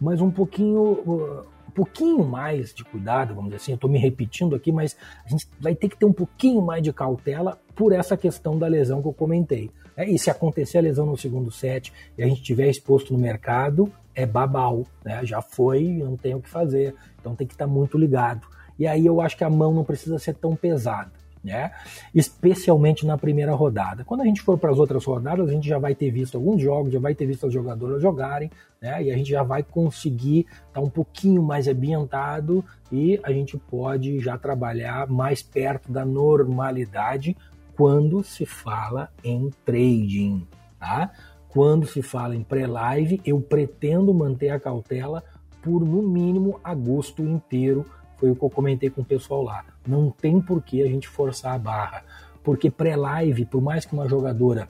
mas 0.00 0.20
um 0.20 0.30
pouquinho 0.30 1.44
pouquinho 1.74 2.24
mais 2.24 2.72
de 2.72 2.84
cuidado, 2.84 3.34
vamos 3.34 3.50
dizer 3.50 3.56
assim, 3.56 3.72
eu 3.72 3.76
estou 3.76 3.90
me 3.90 3.98
repetindo 3.98 4.54
aqui, 4.54 4.70
mas 4.70 4.96
a 5.26 5.28
gente 5.28 5.48
vai 5.60 5.74
ter 5.74 5.88
que 5.88 5.98
ter 5.98 6.06
um 6.06 6.12
pouquinho 6.12 6.62
mais 6.62 6.82
de 6.82 6.92
cautela 6.92 7.60
por 7.74 7.92
essa 7.92 8.16
questão 8.16 8.58
da 8.58 8.66
lesão 8.66 9.02
que 9.02 9.08
eu 9.08 9.12
comentei. 9.12 9.70
É, 9.96 10.08
e 10.08 10.18
se 10.18 10.30
acontecer 10.30 10.78
a 10.78 10.80
lesão 10.80 11.06
no 11.06 11.16
segundo 11.16 11.50
set 11.50 11.92
e 12.16 12.22
a 12.22 12.26
gente 12.26 12.42
tiver 12.42 12.68
exposto 12.68 13.12
no 13.12 13.18
mercado, 13.18 13.92
é 14.14 14.24
babau, 14.24 14.86
né? 15.04 15.24
já 15.24 15.42
foi, 15.42 15.84
não 15.84 16.16
tem 16.16 16.34
o 16.34 16.40
que 16.40 16.48
fazer, 16.48 16.94
então 17.20 17.34
tem 17.34 17.46
que 17.46 17.54
estar 17.54 17.66
tá 17.66 17.70
muito 17.70 17.98
ligado. 17.98 18.46
E 18.78 18.86
aí 18.86 19.04
eu 19.04 19.20
acho 19.20 19.36
que 19.36 19.44
a 19.44 19.50
mão 19.50 19.72
não 19.72 19.84
precisa 19.84 20.18
ser 20.18 20.34
tão 20.34 20.56
pesada 20.56 21.23
né? 21.44 21.70
Especialmente 22.14 23.06
na 23.06 23.18
primeira 23.18 23.54
rodada. 23.54 24.02
Quando 24.02 24.22
a 24.22 24.24
gente 24.24 24.40
for 24.40 24.56
para 24.58 24.70
as 24.70 24.78
outras 24.78 25.04
rodadas, 25.04 25.48
a 25.48 25.52
gente 25.52 25.68
já 25.68 25.78
vai 25.78 25.94
ter 25.94 26.10
visto 26.10 26.36
alguns 26.36 26.62
jogos, 26.62 26.92
já 26.92 26.98
vai 26.98 27.14
ter 27.14 27.26
visto 27.26 27.46
as 27.46 27.52
jogadoras 27.52 28.00
jogarem, 28.00 28.50
né? 28.80 29.02
E 29.02 29.12
a 29.12 29.16
gente 29.16 29.28
já 29.28 29.42
vai 29.42 29.62
conseguir 29.62 30.40
estar 30.40 30.72
tá 30.72 30.80
um 30.80 30.88
pouquinho 30.88 31.42
mais 31.42 31.68
ambientado 31.68 32.64
e 32.90 33.20
a 33.22 33.30
gente 33.30 33.58
pode 33.58 34.20
já 34.20 34.38
trabalhar 34.38 35.06
mais 35.06 35.42
perto 35.42 35.92
da 35.92 36.04
normalidade 36.04 37.36
quando 37.76 38.22
se 38.24 38.46
fala 38.46 39.10
em 39.22 39.50
trading, 39.66 40.46
tá? 40.78 41.10
Quando 41.48 41.86
se 41.86 42.02
fala 42.02 42.34
em 42.34 42.42
pré-live, 42.42 43.20
eu 43.24 43.40
pretendo 43.40 44.14
manter 44.14 44.48
a 44.48 44.58
cautela 44.58 45.22
por 45.62 45.84
no 45.84 46.02
mínimo 46.02 46.58
agosto 46.64 47.22
inteiro 47.22 47.84
foi 48.16 48.30
o 48.30 48.36
que 48.36 48.42
eu 48.42 48.50
comentei 48.50 48.90
com 48.90 49.02
o 49.02 49.04
pessoal 49.04 49.42
lá. 49.42 49.64
Não 49.86 50.10
tem 50.10 50.40
por 50.40 50.62
que 50.62 50.82
a 50.82 50.86
gente 50.86 51.08
forçar 51.08 51.54
a 51.54 51.58
barra. 51.58 52.04
Porque 52.42 52.70
pré-live, 52.70 53.46
por 53.46 53.62
mais 53.62 53.84
que 53.84 53.92
uma 53.92 54.08
jogadora 54.08 54.68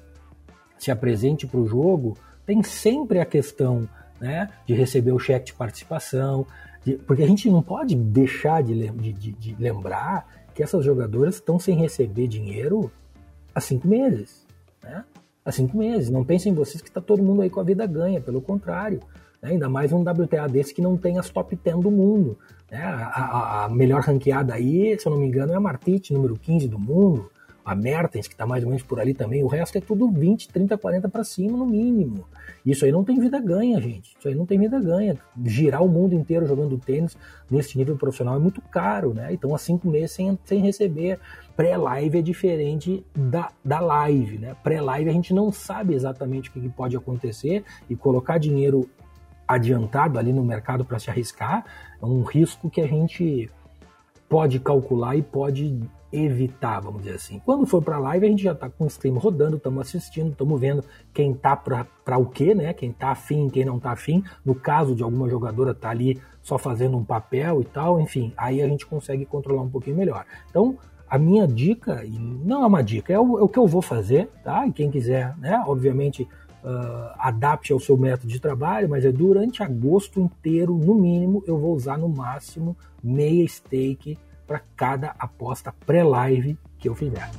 se 0.79 0.91
apresente 0.91 1.47
para 1.47 1.61
o 1.61 1.67
jogo, 1.67 2.17
tem 2.47 2.63
sempre 2.63 3.19
a 3.21 3.25
questão 3.25 3.89
né, 4.21 4.51
de 4.67 4.75
receber 4.75 5.13
o 5.13 5.19
cheque 5.19 5.47
de 5.47 5.55
participação. 5.55 6.47
De, 6.85 6.95
porque 6.95 7.23
a 7.23 7.27
gente 7.27 7.51
não 7.51 7.63
pode 7.63 7.95
deixar 7.95 8.63
de, 8.63 8.91
de, 8.91 9.33
de 9.33 9.57
lembrar 9.59 10.27
que 10.55 10.63
essas 10.63 10.85
jogadoras 10.85 11.37
estão 11.37 11.59
sem 11.59 11.77
receber 11.77 12.29
dinheiro 12.29 12.91
há 13.55 13.61
cinco 13.61 13.89
meses. 13.89 14.47
Né? 14.83 15.05
Há 15.45 15.53
cinco 15.53 15.77
meses. 15.77 16.11
Não 16.11 16.25
pensem 16.25 16.53
em 16.53 16.55
vocês 16.55 16.81
que 16.81 16.89
está 16.89 17.01
todo 17.01 17.23
mundo 17.23 17.43
aí 17.43 17.51
com 17.51 17.61
a 17.61 17.65
vida 17.65 17.87
ganha, 17.87 18.21
pelo 18.21 18.41
contrário. 18.41 19.01
Né? 19.45 19.51
Ainda 19.51 19.69
mais 19.69 19.93
um 19.93 20.01
WTA 20.01 20.49
desse 20.49 20.73
que 20.73 20.81
não 20.81 20.97
tem 20.97 21.19
as 21.19 21.29
top 21.29 21.55
10 21.55 21.81
do 21.81 21.91
mundo. 21.91 22.39
Né? 22.73 22.83
A, 22.83 23.07
a, 23.07 23.65
a, 23.65 23.69
melhor 23.69 24.01
ranqueada 24.01 24.55
aí, 24.55 24.99
se 24.99 25.07
eu 25.07 25.13
não 25.13 25.19
me 25.19 25.27
engano, 25.27 25.53
é 25.53 25.57
a 25.57 25.61
Martite, 25.61 26.15
número 26.15 26.35
15 26.37 26.67
do 26.67 26.79
mundo. 26.79 27.31
A 27.63 27.75
Mertens, 27.75 28.27
que 28.27 28.35
está 28.35 28.47
mais 28.47 28.63
ou 28.63 28.69
menos 28.69 28.83
por 28.83 29.01
ali 29.01 29.15
também. 29.15 29.43
O 29.43 29.47
resto 29.47 29.79
é 29.79 29.81
tudo 29.81 30.11
20, 30.11 30.49
30, 30.49 30.77
40 30.77 31.09
para 31.09 31.25
cima, 31.25 31.57
no 31.57 31.65
mínimo. 31.65 32.27
Isso 32.65 32.85
aí 32.85 32.93
não 32.93 33.03
tem 33.03 33.19
vida 33.19 33.41
ganha, 33.41 33.81
gente. 33.81 34.15
Isso 34.19 34.29
aí 34.29 34.35
não 34.35 34.45
tem 34.45 34.59
vida 34.59 34.79
ganha. 34.79 35.17
Girar 35.43 35.83
o 35.83 35.89
mundo 35.89 36.15
inteiro 36.15 36.47
jogando 36.47 36.77
tênis 36.77 37.17
nesse 37.51 37.79
nível 37.79 37.97
profissional 37.97 38.37
é 38.37 38.39
muito 38.39 38.61
caro, 38.61 39.15
né? 39.15 39.33
Então, 39.33 39.55
há 39.55 39.59
cinco 39.59 39.89
meses 39.89 40.11
sem, 40.11 40.39
sem 40.45 40.61
receber. 40.61 41.19
Pré-live 41.57 42.19
é 42.19 42.23
diferente 42.23 43.03
da, 43.15 43.51
da 43.65 43.81
live, 43.81 44.37
né? 44.37 44.55
Pré-live 44.63 45.09
a 45.09 45.13
gente 45.15 45.33
não 45.33 45.51
sabe 45.51 45.95
exatamente 45.95 46.51
o 46.51 46.53
que 46.53 46.69
pode 46.69 46.95
acontecer 46.95 47.65
e 47.89 47.97
colocar 47.97 48.37
dinheiro 48.37 48.91
adiantado 49.47 50.19
ali 50.19 50.33
no 50.33 50.45
mercado 50.45 50.85
para 50.85 50.99
se 50.99 51.11
arriscar, 51.11 51.65
é 52.01 52.05
um 52.05 52.23
risco 52.23 52.71
que 52.71 52.81
a 52.81 52.87
gente 52.87 53.51
pode 54.29 54.59
calcular 54.59 55.17
e 55.17 55.23
pode 55.23 55.81
evitar, 56.13 56.81
vamos 56.81 57.03
dizer 57.03 57.17
assim. 57.17 57.41
Quando 57.45 57.67
for 57.67 57.83
para 57.83 57.99
live, 57.99 58.27
a 58.27 58.29
gente 58.29 58.43
já 58.43 58.53
está 58.53 58.71
com 58.71 58.85
o 58.85 58.87
stream 58.87 59.17
rodando, 59.17 59.57
estamos 59.57 59.81
assistindo, 59.87 60.31
estamos 60.31 60.61
vendo 60.61 60.85
quem 61.13 61.35
tá 61.35 61.57
para 61.57 62.19
o 62.19 62.27
quê, 62.27 62.55
né? 62.55 62.73
Quem 62.73 62.93
tá 62.93 63.11
afim, 63.11 63.49
quem 63.49 63.65
não 63.65 63.81
tá 63.81 63.91
afim. 63.91 64.23
No 64.45 64.55
caso 64.55 64.95
de 64.95 65.03
alguma 65.03 65.29
jogadora 65.29 65.75
tá 65.75 65.91
ali 65.91 66.21
só 66.41 66.57
fazendo 66.57 66.97
um 66.97 67.05
papel 67.05 67.61
e 67.61 67.65
tal, 67.65 68.01
enfim, 68.01 68.33
aí 68.37 68.63
a 68.63 68.69
gente 68.69 68.87
consegue 68.87 69.27
controlar 69.27 69.63
um 69.63 69.71
pouquinho 69.71 69.97
melhor. 69.97 70.25
Então, 70.49 70.79
a 71.09 71.19
minha 71.19 71.47
dica, 71.47 72.05
e 72.05 72.19
não 72.19 72.63
é 72.63 72.67
uma 72.67 72.83
dica, 72.83 73.13
é 73.13 73.19
o, 73.19 73.39
é 73.39 73.43
o 73.43 73.49
que 73.49 73.59
eu 73.59 73.67
vou 73.67 73.83
fazer, 73.83 74.29
tá? 74.43 74.67
E 74.67 74.73
quem 74.73 74.91
quiser, 74.91 75.37
né? 75.39 75.63
Obviamente, 75.67 76.29
uh, 76.65 77.15
adapte 77.19 77.73
ao 77.73 77.79
seu 77.79 77.97
método 77.97 78.33
de 78.33 78.41
trabalho, 78.41 78.89
mas 78.89 79.05
é 79.05 79.13
durante 79.13 79.63
agosto 79.63 80.19
inteiro, 80.19 80.75
no 80.75 80.95
mínimo, 80.95 81.45
eu 81.47 81.59
vou 81.59 81.75
usar 81.75 81.99
no 81.99 82.09
máximo 82.09 82.77
meia 83.03 83.47
stake 83.47 84.19
para 84.47 84.61
cada 84.75 85.15
aposta 85.19 85.73
pré-live 85.87 86.59
que 86.79 86.89
eu 86.89 86.95
fizer. 86.95 87.31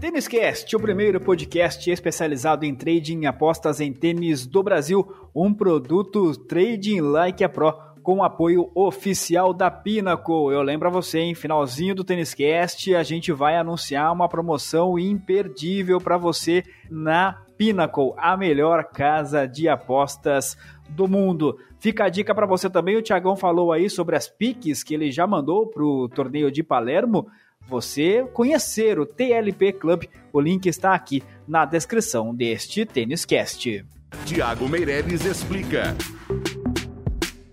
Têniscast, 0.00 0.74
o 0.74 0.80
primeiro 0.80 1.20
podcast 1.20 1.90
especializado 1.90 2.64
em 2.64 2.74
trading 2.74 3.20
e 3.20 3.26
apostas 3.26 3.80
em 3.80 3.92
tênis 3.92 4.46
do 4.46 4.62
Brasil, 4.62 5.06
um 5.34 5.52
produto 5.52 6.32
Trading 6.46 7.00
Like 7.00 7.44
a 7.44 7.48
Pro 7.48 7.89
com 8.02 8.22
apoio 8.22 8.70
oficial 8.74 9.52
da 9.52 9.70
Pinnacle. 9.70 10.52
Eu 10.52 10.62
lembro 10.62 10.88
a 10.88 10.90
você, 10.90 11.20
em 11.20 11.34
finalzinho 11.34 11.94
do 11.94 12.04
Têniscast, 12.04 12.94
a 12.94 13.02
gente 13.02 13.32
vai 13.32 13.56
anunciar 13.56 14.12
uma 14.12 14.28
promoção 14.28 14.98
imperdível 14.98 16.00
para 16.00 16.16
você 16.16 16.64
na 16.90 17.42
Pinnacle, 17.56 18.14
a 18.16 18.36
melhor 18.36 18.84
casa 18.84 19.46
de 19.46 19.68
apostas 19.68 20.56
do 20.88 21.06
mundo. 21.06 21.58
Fica 21.78 22.04
a 22.04 22.08
dica 22.08 22.34
para 22.34 22.46
você 22.46 22.70
também, 22.70 22.96
o 22.96 23.02
Tiagão 23.02 23.36
falou 23.36 23.72
aí 23.72 23.88
sobre 23.90 24.16
as 24.16 24.28
piques 24.28 24.82
que 24.82 24.94
ele 24.94 25.10
já 25.10 25.26
mandou 25.26 25.66
para 25.66 25.84
o 25.84 26.08
torneio 26.08 26.50
de 26.50 26.62
Palermo. 26.62 27.28
Você 27.68 28.26
conhecer 28.32 28.98
o 28.98 29.06
TLP 29.06 29.74
Club, 29.74 30.04
o 30.32 30.40
link 30.40 30.66
está 30.66 30.94
aqui 30.94 31.22
na 31.46 31.64
descrição 31.64 32.34
deste 32.34 32.84
Têniscast. 32.84 33.84
Tiago 34.24 34.68
Meirelles 34.68 35.24
explica. 35.24 35.94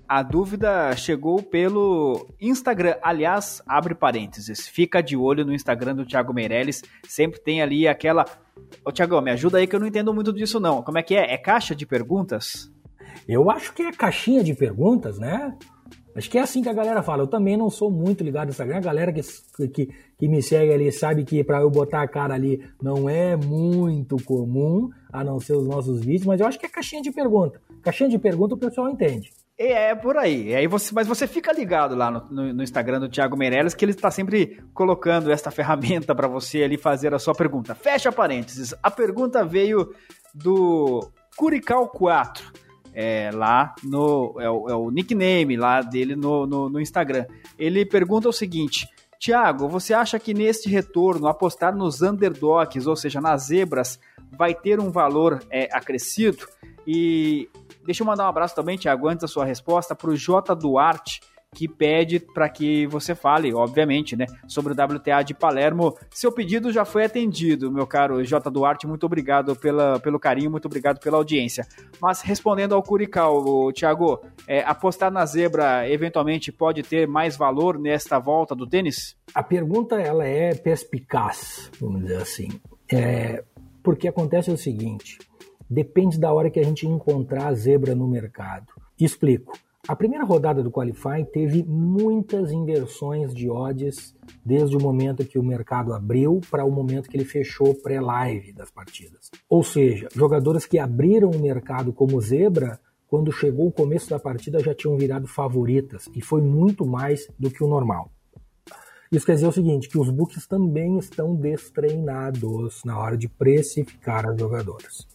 A 0.07 0.23
dúvida 0.23 0.95
chegou 0.95 1.43
pelo 1.43 2.27
Instagram. 2.39 2.95
Aliás, 3.01 3.61
abre 3.67 3.93
parênteses. 3.93 4.65
Fica 4.65 5.01
de 5.01 5.17
olho 5.17 5.43
no 5.43 5.53
Instagram 5.53 5.95
do 5.95 6.05
Thiago 6.05 6.33
Meirelles. 6.33 6.81
Sempre 7.05 7.41
tem 7.41 7.61
ali 7.61 7.89
aquela. 7.89 8.23
Ô, 8.85 8.91
Thiago, 8.91 9.19
me 9.19 9.31
ajuda 9.31 9.57
aí 9.57 9.67
que 9.67 9.75
eu 9.75 9.79
não 9.81 9.87
entendo 9.87 10.13
muito 10.13 10.31
disso, 10.31 10.61
não. 10.61 10.81
Como 10.81 10.97
é 10.97 11.03
que 11.03 11.13
é? 11.13 11.33
É 11.33 11.37
caixa 11.37 11.75
de 11.75 11.85
perguntas? 11.85 12.71
Eu 13.27 13.51
acho 13.51 13.73
que 13.73 13.83
é 13.83 13.91
caixinha 13.91 14.41
de 14.41 14.53
perguntas, 14.53 15.19
né? 15.19 15.53
Acho 16.15 16.29
que 16.29 16.37
é 16.37 16.41
assim 16.41 16.63
que 16.63 16.69
a 16.69 16.73
galera 16.73 17.03
fala. 17.03 17.23
Eu 17.23 17.27
também 17.27 17.57
não 17.57 17.69
sou 17.69 17.91
muito 17.91 18.23
ligado 18.23 18.47
no 18.47 18.51
Instagram. 18.51 18.77
A 18.77 18.81
galera 18.81 19.11
que, 19.11 19.21
que, 19.67 19.89
que 20.17 20.27
me 20.29 20.41
segue 20.41 20.71
ali 20.71 20.89
sabe 20.89 21.25
que 21.25 21.43
para 21.43 21.59
eu 21.59 21.69
botar 21.69 22.01
a 22.01 22.07
cara 22.07 22.33
ali 22.33 22.63
não 22.81 23.09
é 23.09 23.35
muito 23.35 24.15
comum, 24.23 24.89
a 25.11 25.21
não 25.21 25.37
ser 25.37 25.53
os 25.53 25.67
nossos 25.67 25.99
vídeos, 25.99 26.25
mas 26.25 26.39
eu 26.39 26.47
acho 26.47 26.57
que 26.57 26.65
é 26.65 26.69
caixinha 26.69 27.01
de 27.01 27.11
pergunta. 27.11 27.61
Caixinha 27.83 28.09
de 28.09 28.17
pergunta 28.17 28.55
o 28.55 28.57
pessoal 28.57 28.89
entende. 28.89 29.31
É, 29.57 29.89
é 29.89 29.95
por 29.95 30.15
aí. 30.17 30.53
aí 30.53 30.67
você, 30.67 30.93
mas 30.93 31.07
você 31.07 31.25
fica 31.25 31.51
ligado 31.51 31.95
lá 31.95 32.11
no, 32.11 32.25
no, 32.29 32.53
no 32.53 32.63
Instagram 32.63 32.99
do 32.99 33.09
Thiago 33.09 33.35
Meirelles 33.35 33.73
que 33.73 33.83
ele 33.83 33.91
está 33.91 34.11
sempre 34.11 34.61
colocando 34.73 35.31
esta 35.31 35.49
ferramenta 35.51 36.13
para 36.13 36.27
você 36.27 36.63
ali 36.63 36.77
fazer 36.77 37.13
a 37.13 37.19
sua 37.19 37.33
pergunta. 37.33 37.73
Fecha 37.73 38.11
parênteses. 38.11 38.73
A 38.83 38.91
pergunta 38.91 39.43
veio 39.43 39.93
do 40.33 41.09
Curical 41.35 41.87
4. 41.89 42.67
É, 42.99 43.29
lá 43.31 43.75
no. 43.83 44.35
É 44.39 44.49
o, 44.49 44.69
é 44.69 44.75
o, 44.75 44.89
nickname 44.89 45.55
lá 45.55 45.81
dele 45.81 46.15
no, 46.15 46.47
no, 46.47 46.67
no 46.67 46.81
Instagram. 46.81 47.27
Ele 47.57 47.85
pergunta 47.85 48.27
o 48.27 48.33
seguinte: 48.33 48.87
Tiago, 49.19 49.69
você 49.69 49.93
acha 49.93 50.17
que 50.17 50.33
neste 50.33 50.67
retorno 50.67 51.27
apostar 51.27 51.75
nos 51.75 52.01
underdogs, 52.01 52.87
ou 52.87 52.95
seja, 52.95 53.21
nas 53.21 53.47
zebras, 53.47 53.99
vai 54.31 54.55
ter 54.55 54.79
um 54.79 54.89
valor 54.89 55.43
é, 55.51 55.69
acrescido? 55.71 56.47
E 56.87 57.47
Deixa 57.87 58.03
eu 58.03 58.05
mandar 58.05 58.25
um 58.25 58.29
abraço 58.29 58.53
também, 58.53 58.77
Tiago, 58.77 59.07
antes 59.07 59.21
da 59.21 59.29
sua 59.29 59.45
resposta, 59.45 59.95
para 59.95 60.09
o 60.09 60.17
J. 60.17 60.53
Duarte, 60.53 61.21
que 61.55 61.69
pede 61.69 62.19
para 62.19 62.49
que 62.49 62.85
você 62.85 63.15
fale, 63.15 63.53
obviamente, 63.53 64.13
né, 64.13 64.25
sobre 64.45 64.73
o 64.73 64.75
WTA 64.75 65.23
de 65.23 65.33
Palermo. 65.33 65.97
Seu 66.11 66.29
pedido 66.29 66.69
já 66.69 66.83
foi 66.83 67.05
atendido, 67.05 67.71
meu 67.71 67.87
caro 67.87 68.21
J. 68.25 68.51
Duarte. 68.51 68.85
Muito 68.85 69.05
obrigado 69.05 69.55
pela, 69.55 70.01
pelo 70.01 70.19
carinho, 70.19 70.51
muito 70.51 70.65
obrigado 70.65 70.99
pela 70.99 71.15
audiência. 71.15 71.65
Mas 72.01 72.19
respondendo 72.19 72.75
ao 72.75 72.83
Curical, 72.83 73.71
Thiago, 73.71 74.19
é, 74.45 74.59
apostar 74.63 75.09
na 75.09 75.25
zebra 75.25 75.89
eventualmente 75.89 76.51
pode 76.51 76.83
ter 76.83 77.07
mais 77.07 77.37
valor 77.37 77.79
nesta 77.79 78.19
volta 78.19 78.53
do 78.53 78.67
tênis? 78.67 79.15
A 79.33 79.41
pergunta 79.41 79.95
ela 79.95 80.27
é 80.27 80.53
perspicaz, 80.53 81.71
vamos 81.79 82.01
dizer 82.01 82.17
assim. 82.17 82.49
É, 82.91 83.45
porque 83.81 84.09
acontece 84.09 84.51
o 84.51 84.57
seguinte: 84.57 85.19
depende 85.69 86.19
da 86.19 86.33
hora 86.33 86.49
que 86.49 86.59
a 86.59 86.63
gente 86.63 86.87
encontrar 86.87 87.47
a 87.47 87.53
zebra 87.53 87.95
no 87.95 88.07
mercado. 88.07 88.67
Explico. 88.99 89.53
A 89.87 89.95
primeira 89.95 90.25
rodada 90.25 90.61
do 90.61 90.69
Qualify 90.69 91.23
teve 91.31 91.63
muitas 91.63 92.51
inversões 92.51 93.33
de 93.33 93.49
odds 93.49 94.13
desde 94.43 94.75
o 94.75 94.81
momento 94.81 95.25
que 95.25 95.39
o 95.39 95.43
mercado 95.43 95.93
abriu 95.93 96.41
para 96.51 96.65
o 96.65 96.71
momento 96.71 97.07
que 97.07 97.15
ele 97.15 97.23
fechou 97.23 97.73
pré-live 97.73 98.51
das 98.51 98.69
partidas. 98.69 99.31
Ou 99.49 99.63
seja, 99.63 100.09
jogadores 100.13 100.65
que 100.65 100.77
abriram 100.77 101.31
o 101.31 101.39
mercado 101.39 101.93
como 101.93 102.19
zebra, 102.19 102.77
quando 103.07 103.31
chegou 103.31 103.67
o 103.67 103.71
começo 103.71 104.09
da 104.09 104.19
partida 104.19 104.59
já 104.59 104.75
tinham 104.75 104.97
virado 104.97 105.25
favoritas 105.25 106.09
e 106.13 106.21
foi 106.21 106.41
muito 106.41 106.85
mais 106.85 107.25
do 107.39 107.49
que 107.49 107.63
o 107.63 107.67
normal. 107.67 108.11
Isso 109.09 109.25
quer 109.25 109.35
dizer 109.35 109.47
o 109.47 109.53
seguinte, 109.53 109.87
que 109.87 109.97
os 109.97 110.09
books 110.09 110.45
também 110.47 110.97
estão 110.97 111.33
destreinados 111.33 112.83
na 112.83 112.99
hora 112.99 113.17
de 113.17 113.29
precificar 113.29 114.27
as 114.27 114.37
jogadoras. 114.37 115.07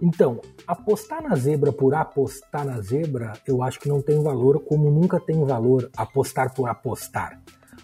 Então, 0.00 0.40
apostar 0.66 1.22
na 1.22 1.34
zebra 1.34 1.72
por 1.72 1.94
apostar 1.94 2.64
na 2.64 2.80
zebra, 2.80 3.32
eu 3.46 3.62
acho 3.62 3.80
que 3.80 3.88
não 3.88 4.00
tem 4.00 4.22
valor, 4.22 4.60
como 4.60 4.90
nunca 4.90 5.18
tem 5.18 5.44
valor 5.44 5.90
apostar 5.96 6.54
por 6.54 6.68
apostar. 6.68 7.40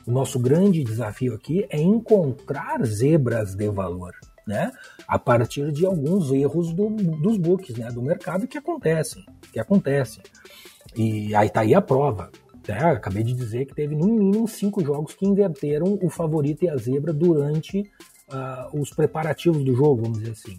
O 0.07 0.11
nosso 0.11 0.39
grande 0.39 0.85
desafio 0.85 1.35
aqui 1.35 1.67
é 1.71 1.81
encontrar 1.81 2.85
zebras 2.85 3.55
de 3.55 3.69
valor, 3.71 4.13
né? 4.47 4.71
A 5.09 5.19
partir 5.19 5.73
de 5.73 5.87
alguns 5.87 6.31
erros 6.31 6.73
do, 6.73 6.91
dos 6.91 7.39
books, 7.39 7.77
né? 7.77 7.91
Do 7.91 8.03
mercado 8.03 8.47
que 8.47 8.59
acontecem, 8.59 9.25
que 9.53 9.59
acontecem. 9.59 10.23
E 10.95 11.35
aí 11.35 11.49
tá 11.49 11.61
aí 11.61 11.75
a 11.75 11.81
prova. 11.81 12.31
Né? 12.69 12.79
Acabei 12.79 13.23
de 13.23 13.35
dizer 13.35 13.67
que 13.67 13.75
teve 13.75 13.95
no 13.95 14.07
mínimo 14.07 14.49
cinco 14.49 14.83
jogos 14.85 15.15
que 15.15 15.27
inverteram 15.27 15.99
o 16.03 16.09
favorito 16.09 16.65
e 16.65 16.69
a 16.69 16.77
zebra 16.77 17.13
durante 17.13 17.81
uh, 18.29 18.81
os 18.81 18.91
preparativos 18.91 19.63
do 19.65 19.75
jogo, 19.75 20.03
vamos 20.03 20.19
dizer 20.19 20.33
assim. 20.33 20.57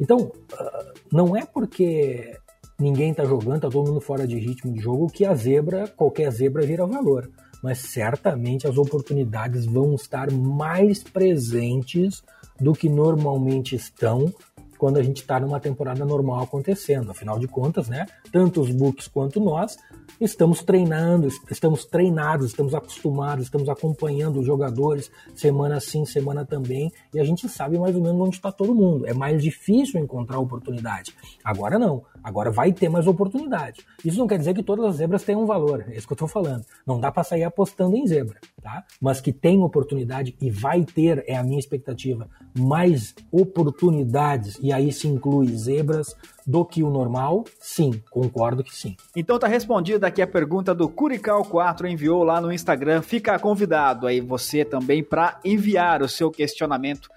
Então, 0.00 0.18
uh, 0.18 0.92
não 1.12 1.36
é 1.36 1.44
porque 1.44 2.38
ninguém 2.78 3.10
está 3.10 3.24
jogando, 3.24 3.56
está 3.56 3.70
todo 3.70 3.88
mundo 3.88 4.00
fora 4.00 4.26
de 4.26 4.38
ritmo 4.38 4.72
de 4.72 4.80
jogo, 4.80 5.08
que 5.08 5.24
a 5.24 5.34
zebra, 5.34 5.88
qualquer 5.88 6.30
zebra 6.30 6.66
vira 6.66 6.86
valor. 6.86 7.30
Mas 7.62 7.78
certamente 7.78 8.66
as 8.66 8.76
oportunidades 8.76 9.64
vão 9.64 9.94
estar 9.94 10.30
mais 10.30 11.02
presentes 11.02 12.22
do 12.60 12.72
que 12.72 12.88
normalmente 12.88 13.74
estão 13.74 14.32
quando 14.76 14.98
a 14.98 15.02
gente 15.02 15.22
está 15.22 15.40
numa 15.40 15.60
temporada 15.60 16.04
normal 16.04 16.42
acontecendo. 16.42 17.10
Afinal 17.10 17.38
de 17.38 17.48
contas, 17.48 17.88
né? 17.88 18.06
Tanto 18.30 18.60
os 18.60 18.70
books 18.70 19.08
quanto 19.08 19.40
nós 19.40 19.76
estamos 20.20 20.62
treinando, 20.62 21.28
estamos 21.50 21.84
treinados, 21.84 22.46
estamos 22.46 22.74
acostumados, 22.74 23.44
estamos 23.44 23.68
acompanhando 23.68 24.40
os 24.40 24.46
jogadores 24.46 25.10
semana 25.34 25.78
sim, 25.80 26.04
semana 26.06 26.44
também, 26.44 26.90
e 27.12 27.20
a 27.20 27.24
gente 27.24 27.48
sabe 27.48 27.78
mais 27.78 27.94
ou 27.94 28.02
menos 28.02 28.20
onde 28.20 28.36
está 28.36 28.50
todo 28.50 28.74
mundo. 28.74 29.06
É 29.06 29.12
mais 29.12 29.42
difícil 29.42 30.00
encontrar 30.00 30.38
oportunidade. 30.38 31.14
Agora 31.44 31.78
não, 31.78 32.02
agora 32.26 32.50
vai 32.50 32.72
ter 32.72 32.88
mais 32.88 33.06
oportunidade. 33.06 33.86
Isso 34.04 34.18
não 34.18 34.26
quer 34.26 34.36
dizer 34.36 34.52
que 34.52 34.62
todas 34.62 34.84
as 34.84 34.96
zebras 34.96 35.22
tenham 35.22 35.46
valor, 35.46 35.84
é 35.88 35.96
isso 35.96 36.08
que 36.08 36.12
eu 36.12 36.16
estou 36.16 36.26
falando. 36.26 36.64
Não 36.84 36.98
dá 36.98 37.12
para 37.12 37.22
sair 37.22 37.44
apostando 37.44 37.96
em 37.96 38.04
zebra, 38.04 38.40
tá? 38.60 38.84
Mas 39.00 39.20
que 39.20 39.32
tem 39.32 39.62
oportunidade 39.62 40.36
e 40.40 40.50
vai 40.50 40.84
ter, 40.84 41.22
é 41.28 41.36
a 41.36 41.44
minha 41.44 41.60
expectativa, 41.60 42.28
mais 42.58 43.14
oportunidades, 43.30 44.58
e 44.60 44.72
aí 44.72 44.92
se 44.92 45.06
inclui 45.06 45.56
zebras, 45.56 46.16
do 46.46 46.64
que 46.64 46.82
o 46.82 46.90
normal? 46.90 47.44
Sim, 47.58 48.00
concordo 48.10 48.62
que 48.62 48.74
sim. 48.74 48.96
Então 49.16 49.38
tá 49.38 49.48
respondida 49.48 50.06
aqui 50.06 50.22
a 50.22 50.26
pergunta 50.26 50.72
do 50.72 50.88
Curical4, 50.88 51.90
enviou 51.90 52.22
lá 52.22 52.40
no 52.40 52.52
Instagram. 52.52 53.02
Fica 53.02 53.36
convidado 53.38 54.06
aí 54.06 54.20
você 54.20 54.64
também 54.64 55.02
para 55.02 55.40
enviar 55.44 56.02
o 56.02 56.08
seu 56.08 56.30
questionamento 56.30 57.08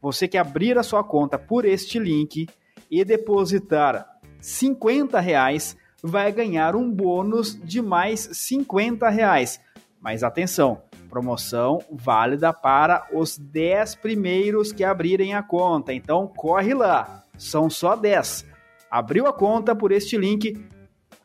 Você 0.00 0.28
que 0.28 0.38
abrir 0.38 0.78
a 0.78 0.82
sua 0.82 1.02
conta 1.02 1.38
por 1.38 1.64
este 1.64 1.98
link 1.98 2.46
e 2.90 3.04
depositar 3.04 4.06
50 4.40 5.18
reais 5.18 5.76
vai 6.02 6.30
ganhar 6.30 6.76
um 6.76 6.88
bônus 6.88 7.58
de 7.60 7.82
mais 7.82 8.28
50 8.32 9.08
reais. 9.08 9.60
Mas 10.00 10.22
atenção, 10.22 10.82
promoção 11.08 11.80
válida 11.90 12.52
para 12.52 13.06
os 13.12 13.36
10 13.38 13.96
primeiros 13.96 14.72
que 14.72 14.84
abrirem 14.84 15.34
a 15.34 15.42
conta. 15.42 15.92
Então 15.92 16.26
corre 16.26 16.74
lá, 16.74 17.24
são 17.36 17.68
só 17.68 17.96
10. 17.96 18.46
Abriu 18.90 19.26
a 19.26 19.32
conta 19.32 19.74
por 19.74 19.90
este 19.90 20.16
link. 20.16 20.56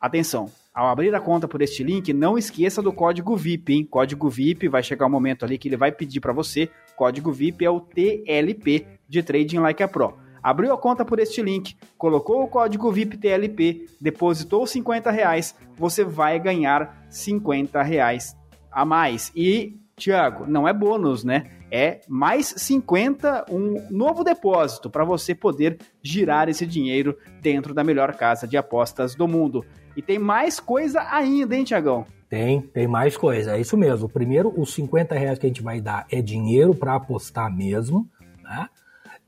Atenção, 0.00 0.50
ao 0.74 0.88
abrir 0.88 1.14
a 1.14 1.20
conta 1.20 1.46
por 1.46 1.62
este 1.62 1.84
link, 1.84 2.12
não 2.12 2.36
esqueça 2.36 2.82
do 2.82 2.92
código 2.92 3.36
VIP, 3.36 3.72
hein? 3.72 3.86
Código 3.88 4.28
VIP, 4.28 4.68
vai 4.68 4.82
chegar 4.82 5.06
um 5.06 5.10
momento 5.10 5.44
ali 5.44 5.56
que 5.56 5.68
ele 5.68 5.76
vai 5.76 5.92
pedir 5.92 6.20
para 6.20 6.32
você. 6.32 6.68
Código 6.96 7.30
VIP 7.30 7.64
é 7.64 7.70
o 7.70 7.80
TLP 7.80 8.86
de 9.08 9.22
Trading 9.22 9.58
Like 9.58 9.82
a 9.82 9.88
Pro. 9.88 10.14
Abriu 10.42 10.74
a 10.74 10.76
conta 10.76 11.06
por 11.06 11.18
este 11.18 11.40
link, 11.40 11.74
colocou 11.96 12.42
o 12.42 12.48
código 12.48 12.92
VIP 12.92 13.16
TLP, 13.16 13.86
depositou 13.98 14.66
50 14.66 15.10
reais, 15.10 15.56
você 15.74 16.04
vai 16.04 16.38
ganhar 16.38 17.06
50 17.08 17.82
reais 17.82 18.36
a 18.74 18.84
mais. 18.84 19.30
E, 19.34 19.78
Tiago, 19.96 20.44
não 20.46 20.66
é 20.66 20.72
bônus, 20.72 21.22
né? 21.24 21.50
É 21.70 22.00
mais 22.08 22.54
50, 22.56 23.46
um 23.50 23.86
novo 23.90 24.22
depósito 24.22 24.90
para 24.90 25.04
você 25.04 25.34
poder 25.34 25.78
girar 26.02 26.48
esse 26.48 26.66
dinheiro 26.66 27.16
dentro 27.40 27.72
da 27.72 27.84
melhor 27.84 28.14
casa 28.14 28.46
de 28.46 28.56
apostas 28.56 29.14
do 29.14 29.26
mundo. 29.26 29.64
E 29.96 30.02
tem 30.02 30.18
mais 30.18 30.58
coisa 30.58 31.00
ainda, 31.10 31.56
hein, 31.56 31.64
Tiagão? 31.64 32.04
Tem, 32.28 32.60
tem 32.60 32.88
mais 32.88 33.16
coisa. 33.16 33.56
É 33.56 33.60
isso 33.60 33.76
mesmo. 33.76 34.08
Primeiro, 34.08 34.52
os 34.60 34.74
50 34.74 35.14
reais 35.14 35.38
que 35.38 35.46
a 35.46 35.48
gente 35.48 35.62
vai 35.62 35.80
dar 35.80 36.06
é 36.10 36.20
dinheiro 36.20 36.74
para 36.74 36.94
apostar 36.94 37.54
mesmo, 37.54 38.08
né? 38.42 38.68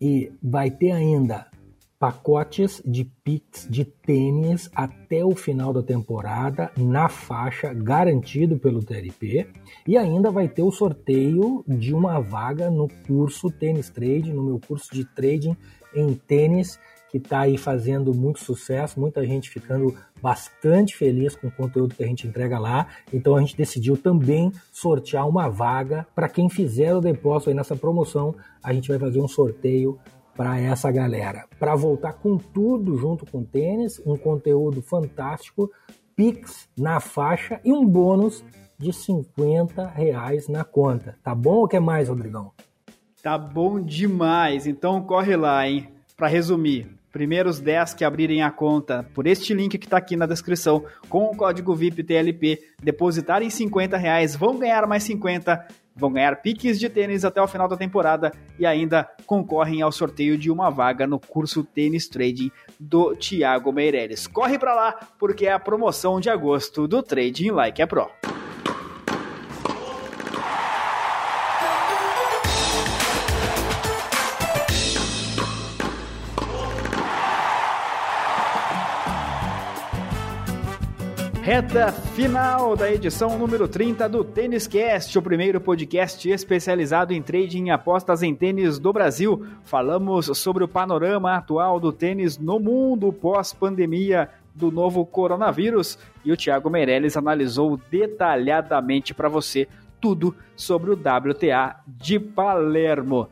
E 0.01 0.32
vai 0.42 0.70
ter 0.70 0.90
ainda 0.90 1.47
pacotes 2.07 2.80
de 2.86 3.04
Pix 3.04 3.66
de 3.68 3.84
tênis 3.84 4.70
até 4.72 5.24
o 5.24 5.34
final 5.34 5.72
da 5.72 5.82
temporada 5.82 6.70
na 6.76 7.09
faixa 7.09 7.74
garantido 7.74 8.57
pelo 8.57 8.80
TRP 8.80 9.48
e 9.84 9.98
ainda 9.98 10.30
vai 10.30 10.46
ter 10.46 10.62
o 10.62 10.70
sorteio 10.70 11.64
de 11.66 11.92
uma 11.92 12.20
vaga 12.20 12.70
no 12.70 12.86
curso 13.09 13.50
Tênis 13.50 13.90
Trade, 13.90 14.32
no 14.32 14.44
meu 14.44 14.61
curso 14.61 14.94
de 14.94 15.04
trading 15.04 15.57
em 15.96 16.14
tênis 16.14 16.78
que 17.11 17.16
está 17.16 17.40
aí 17.40 17.59
fazendo 17.59 18.14
muito 18.14 18.38
sucesso, 18.38 19.00
muita 19.00 19.26
gente 19.26 19.50
ficando 19.50 19.92
bastante 20.22 20.96
feliz 20.96 21.34
com 21.34 21.48
o 21.48 21.52
conteúdo 21.52 21.94
que 21.94 22.04
a 22.04 22.07
gente 22.07 22.26
entrega 22.26 22.57
lá. 22.59 22.86
Então 23.12 23.34
a 23.34 23.40
gente 23.40 23.57
decidiu 23.57 23.96
também 23.96 24.52
sortear 24.70 25.28
uma 25.28 25.48
vaga 25.48 26.07
para 26.14 26.28
quem 26.28 26.48
fizer 26.48 26.94
o 26.94 27.00
depósito 27.00 27.50
aí 27.50 27.57
nessa 27.57 27.74
promoção. 27.74 28.34
A 28.62 28.72
gente 28.72 28.88
vai 28.88 28.98
fazer 28.98 29.20
um 29.20 29.28
sorteio 29.28 29.98
para 30.37 30.61
essa 30.61 30.91
galera, 30.91 31.47
para 31.59 31.74
voltar 31.74 32.12
com 32.12 32.37
tudo 32.37 32.97
junto 32.97 33.24
com 33.24 33.39
o 33.39 33.45
tênis, 33.45 34.01
um 34.05 34.16
conteúdo 34.16 34.82
fantástico, 34.82 35.70
Pix 36.14 36.68
na 36.76 37.01
faixa 37.01 37.61
e 37.64 37.72
um 37.72 37.84
bônus 37.84 38.45
de 38.78 38.93
50 38.93 39.87
reais 39.89 40.49
na 40.49 40.64
conta. 40.64 41.16
Tá 41.22 41.34
bom 41.34 41.57
ou 41.57 41.68
quer 41.68 41.80
mais, 41.80 42.09
Rodrigão? 42.09 42.53
Tá 43.22 43.37
bom 43.37 43.80
demais. 43.80 44.66
Então 44.66 45.03
corre 45.03 45.37
lá, 45.37 45.68
hein? 45.68 45.89
Para 46.16 46.28
resumir, 46.28 46.89
primeiros 47.12 47.61
10 47.61 47.95
que 47.95 48.05
abrirem 48.05 48.43
a 48.43 48.51
conta 48.51 49.07
por 49.14 49.26
este 49.26 49.55
link 49.55 49.78
que 49.78 49.87
está 49.87 49.97
aqui 49.97 50.16
na 50.16 50.26
descrição 50.26 50.84
com 51.09 51.24
o 51.24 51.37
código 51.37 51.74
VIP 51.74 52.05
TLP, 52.05 52.62
depositarem 52.82 53.51
50 53.51 53.97
reais, 53.97 54.37
vão 54.37 54.59
ganhar 54.59 54.87
mais 54.87 55.03
50, 55.03 55.66
vão 55.97 56.12
ganhar 56.12 56.36
piques 56.36 56.78
de 56.78 56.88
tênis 56.88 57.24
até 57.24 57.40
o 57.40 57.49
final 57.49 57.66
da 57.66 57.76
temporada 57.76 58.32
e 58.59 58.66
ainda 58.66 59.09
concorrem 59.24 59.80
ao 59.82 59.90
sorteio 59.90 60.36
de 60.36 60.51
uma 60.51 60.70
vaga 60.70 61.07
no 61.07 61.18
curso 61.18 61.64
Tênis 61.64 62.07
Trading 62.07 62.51
do 62.78 63.16
Thiago 63.16 63.72
Meireles. 63.72 64.26
Corre 64.26 64.59
para 64.59 64.74
lá 64.74 64.92
porque 65.18 65.47
é 65.47 65.53
a 65.53 65.59
promoção 65.59 66.20
de 66.20 66.28
agosto 66.28 66.86
do 66.86 67.03
Trading 67.03 67.51
Like 67.51 67.80
a 67.80 67.86
Pro. 67.86 68.11
Reta 81.57 81.90
final 81.90 82.76
da 82.76 82.92
edição 82.92 83.38
número 83.38 83.66
30 83.66 84.07
do 84.11 84.22
Tênis 84.22 84.66
Cast, 84.66 85.18
o 85.18 85.22
primeiro 85.22 85.59
podcast 85.59 86.28
especializado 86.28 87.14
em 87.14 87.22
trading 87.22 87.68
e 87.68 87.70
apostas 87.70 88.22
em 88.22 88.34
tênis 88.34 88.78
do 88.78 88.92
Brasil. 88.92 89.46
Falamos 89.64 90.26
sobre 90.36 90.64
o 90.64 90.68
panorama 90.68 91.34
atual 91.34 91.80
do 91.80 91.94
tênis 91.94 92.36
no 92.36 92.61
mundo 92.61 93.11
pós-pandemia 93.11 94.28
do 94.54 94.70
novo 94.70 95.07
coronavírus 95.07 95.98
e 96.22 96.30
o 96.30 96.36
Thiago 96.36 96.68
Meirelles 96.68 97.16
analisou 97.16 97.80
detalhadamente 97.90 99.14
para 99.14 99.30
você 99.30 99.66
tudo 99.98 100.36
sobre 100.54 100.90
o 100.90 100.92
WTA 100.92 101.76
de 101.86 102.20
Palermo. 102.20 103.30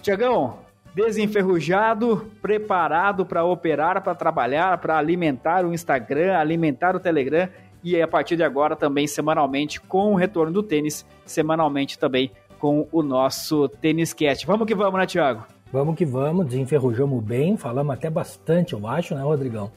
Tiagão, 0.00 0.60
desenferrujado, 0.94 2.26
preparado 2.40 3.26
para 3.26 3.44
operar, 3.44 4.00
para 4.02 4.14
trabalhar, 4.14 4.78
para 4.78 4.96
alimentar 4.96 5.62
o 5.66 5.74
Instagram, 5.74 6.34
alimentar 6.34 6.96
o 6.96 7.00
Telegram 7.00 7.50
e 7.86 8.02
a 8.02 8.08
partir 8.08 8.36
de 8.36 8.42
agora 8.42 8.74
também 8.74 9.06
semanalmente 9.06 9.80
com 9.80 10.12
o 10.12 10.16
retorno 10.16 10.52
do 10.52 10.60
tênis, 10.60 11.06
semanalmente 11.24 11.96
também 11.96 12.32
com 12.58 12.88
o 12.90 13.00
nosso 13.00 13.68
Tênis. 13.68 14.12
Vamos 14.44 14.66
que 14.66 14.74
vamos, 14.74 14.98
né, 14.98 15.06
Thiago? 15.06 15.44
Vamos 15.72 15.94
que 15.94 16.04
vamos, 16.04 16.46
desenferrujamos 16.46 17.22
bem, 17.22 17.56
falamos 17.56 17.94
até 17.94 18.10
bastante, 18.10 18.72
eu 18.72 18.84
acho, 18.88 19.14
né, 19.14 19.22
Rodrigão? 19.22 19.70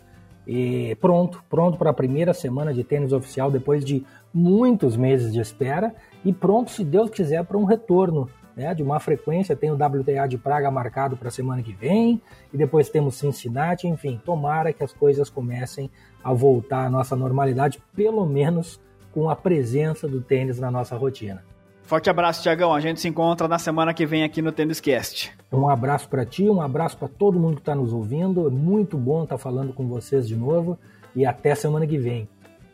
E 0.47 0.95
pronto, 0.95 1.43
pronto 1.47 1.77
para 1.77 1.91
a 1.91 1.93
primeira 1.93 2.33
semana 2.33 2.73
de 2.73 2.83
tênis 2.83 3.13
oficial 3.13 3.51
depois 3.51 3.85
de 3.85 4.03
muitos 4.33 4.97
meses 4.97 5.31
de 5.31 5.39
espera 5.39 5.93
e 6.25 6.33
pronto, 6.33 6.71
se 6.71 6.83
Deus 6.83 7.11
quiser, 7.11 7.45
para 7.45 7.59
um 7.59 7.65
retorno 7.65 8.27
né, 8.55 8.73
de 8.73 8.81
uma 8.81 8.99
frequência. 8.99 9.55
Tem 9.55 9.69
o 9.69 9.75
WTA 9.75 10.27
de 10.27 10.37
Praga 10.37 10.71
marcado 10.71 11.15
para 11.15 11.27
a 11.27 11.31
semana 11.31 11.61
que 11.61 11.73
vem, 11.73 12.19
e 12.51 12.57
depois 12.57 12.89
temos 12.89 13.15
Cincinnati, 13.15 13.87
enfim, 13.87 14.19
tomara 14.25 14.73
que 14.73 14.83
as 14.83 14.91
coisas 14.91 15.29
comecem 15.29 15.91
a 16.23 16.33
voltar 16.33 16.85
à 16.85 16.89
nossa 16.89 17.15
normalidade, 17.15 17.81
pelo 17.95 18.25
menos 18.25 18.79
com 19.11 19.29
a 19.29 19.35
presença 19.35 20.07
do 20.07 20.21
tênis 20.21 20.59
na 20.59 20.69
nossa 20.69 20.95
rotina. 20.95 21.43
Forte 21.83 22.07
abraço, 22.07 22.43
Tiagão. 22.43 22.71
A 22.71 22.79
gente 22.79 23.01
se 23.01 23.07
encontra 23.07 23.47
na 23.47 23.57
semana 23.57 23.95
que 23.95 24.05
vem 24.05 24.23
aqui 24.23 24.43
no 24.43 24.51
Tênis 24.51 24.79
Cast. 24.79 25.35
Um 25.51 25.67
abraço 25.67 26.07
para 26.07 26.23
ti, 26.23 26.47
um 26.47 26.61
abraço 26.61 26.95
para 26.95 27.07
todo 27.07 27.39
mundo 27.39 27.55
que 27.55 27.61
está 27.61 27.73
nos 27.73 27.91
ouvindo. 27.91 28.45
É 28.45 28.51
muito 28.51 28.95
bom 28.95 29.23
estar 29.23 29.37
tá 29.37 29.41
falando 29.41 29.73
com 29.73 29.87
vocês 29.87 30.27
de 30.27 30.35
novo 30.35 30.77
e 31.15 31.25
até 31.25 31.55
semana 31.55 31.87
que 31.87 31.97
vem. 31.97 32.29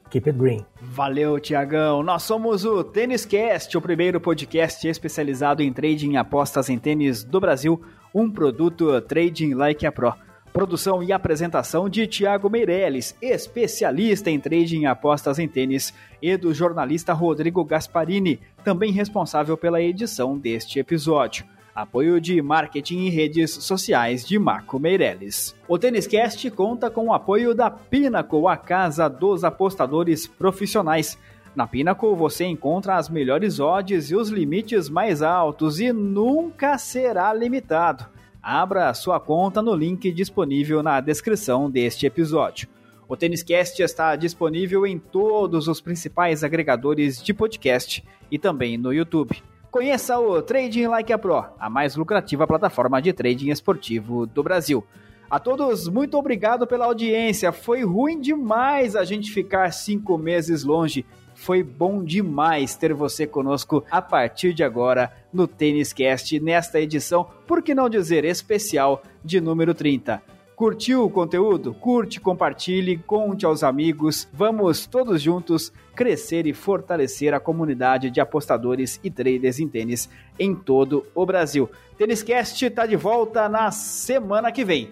Keep 0.10 0.30
it 0.30 0.38
green. 0.38 0.66
Valeu, 0.82 1.40
Tiagão. 1.40 2.04
Nós 2.04 2.24
somos 2.24 2.66
o 2.66 2.84
Tênis 2.84 3.26
Cast, 3.26 3.78
o 3.78 3.82
primeiro 3.82 4.20
podcast 4.20 4.86
especializado 4.86 5.64
em 5.64 5.72
trading 5.72 6.12
e 6.12 6.18
apostas 6.18 6.70
em 6.70 6.78
tênis 6.78 7.24
do 7.24 7.40
Brasil, 7.40 7.82
um 8.14 8.30
produto 8.30 9.00
Trading 9.02 9.54
Like 9.54 9.86
a 9.86 9.92
Pro. 9.94 10.14
Produção 10.56 11.04
e 11.04 11.12
apresentação 11.12 11.90
de 11.90 12.08
Tiago 12.08 12.50
Meirelles, 12.50 13.14
especialista 13.22 14.32
em 14.32 14.40
trading 14.40 14.84
e 14.84 14.86
apostas 14.86 15.38
em 15.38 15.50
tênis, 15.50 15.94
e 16.22 16.38
do 16.38 16.54
jornalista 16.54 17.12
Rodrigo 17.12 17.62
Gasparini, 17.66 18.40
também 18.64 18.90
responsável 18.94 19.58
pela 19.58 19.82
edição 19.82 20.38
deste 20.38 20.80
episódio. 20.80 21.46
Apoio 21.76 22.22
de 22.22 22.42
marketing 22.42 23.00
e 23.00 23.10
redes 23.10 23.52
sociais 23.52 24.26
de 24.26 24.40
Marco 24.40 24.80
Meirelles. 24.80 25.54
O 25.68 25.78
Tênis 25.78 26.08
Cast 26.08 26.50
conta 26.52 26.90
com 26.90 27.08
o 27.08 27.14
apoio 27.14 27.54
da 27.54 27.70
Pinnacle, 27.70 28.48
a 28.48 28.56
casa 28.56 29.10
dos 29.10 29.44
apostadores 29.44 30.26
profissionais. 30.26 31.18
Na 31.54 31.68
Pinnacle 31.68 32.16
você 32.16 32.46
encontra 32.46 32.96
as 32.96 33.10
melhores 33.10 33.60
odds 33.60 34.10
e 34.10 34.16
os 34.16 34.30
limites 34.30 34.88
mais 34.88 35.22
altos 35.22 35.82
e 35.82 35.92
nunca 35.92 36.78
será 36.78 37.34
limitado. 37.34 38.15
Abra 38.48 38.94
sua 38.94 39.20
conta 39.20 39.60
no 39.60 39.74
link 39.74 40.12
disponível 40.12 40.84
na 40.84 41.02
descrição 41.02 41.68
deste 41.68 42.06
episódio. 42.06 42.70
O 43.10 43.18
Tênis 43.18 43.42
Cast 43.42 43.82
está 43.82 44.16
disponível 44.16 44.86
em 44.86 45.00
todos 45.00 45.68
os 45.68 45.82
principais 45.82 46.44
agregadores 46.44 47.24
de 47.24 47.34
podcast 47.34 48.06
e 48.30 48.38
também 48.38 48.78
no 48.78 48.94
YouTube. 48.94 49.42
Conheça 49.72 50.20
o 50.20 50.44
Trading 50.44 50.86
Like 50.86 51.12
a 51.12 51.18
Pro, 51.18 51.44
a 51.58 51.68
mais 51.72 51.96
lucrativa 51.96 52.46
plataforma 52.46 53.02
de 53.02 53.12
trading 53.14 53.50
esportivo 53.50 54.28
do 54.28 54.44
Brasil. 54.44 54.86
A 55.28 55.40
todos, 55.40 55.88
muito 55.88 56.16
obrigado 56.16 56.68
pela 56.68 56.86
audiência. 56.86 57.52
Foi 57.52 57.84
ruim 57.84 58.22
demais 58.22 58.96
a 58.96 59.04
gente 59.04 59.32
ficar 59.32 59.72
cinco 59.72 60.20
meses 60.20 60.64
longe. 60.64 61.04
Foi 61.46 61.62
bom 61.62 62.04
demais 62.04 62.76
ter 62.76 62.92
você 62.92 63.28
conosco 63.28 63.86
a 63.92 64.02
partir 64.02 64.52
de 64.52 64.64
agora 64.64 65.14
no 65.32 65.48
Tênis 65.48 65.94
Cast, 65.94 66.40
nesta 66.40 66.82
edição, 66.82 67.30
por 67.46 67.62
que 67.62 67.76
não 67.76 67.88
dizer 67.88 68.26
especial, 68.26 69.04
de 69.24 69.40
número 69.40 69.76
30. 69.76 70.24
Curtiu 70.56 71.04
o 71.04 71.10
conteúdo? 71.10 71.72
Curte, 71.76 72.20
compartilhe, 72.20 72.98
conte 72.98 73.46
aos 73.46 73.64
amigos. 73.64 74.28
Vamos 74.34 74.88
todos 74.88 75.22
juntos 75.22 75.72
crescer 75.96 76.48
e 76.48 76.54
fortalecer 76.54 77.32
a 77.32 77.40
comunidade 77.40 78.10
de 78.10 78.20
apostadores 78.20 79.00
e 79.04 79.12
traders 79.12 79.60
em 79.60 79.68
tênis 79.68 80.10
em 80.40 80.56
todo 80.56 81.06
o 81.14 81.28
Brasil. 81.28 81.70
Têniscast 81.96 82.66
está 82.66 82.88
de 82.88 82.96
volta 82.96 83.48
na 83.48 83.70
semana 83.70 84.52
que 84.52 84.66
vem. 84.66 84.90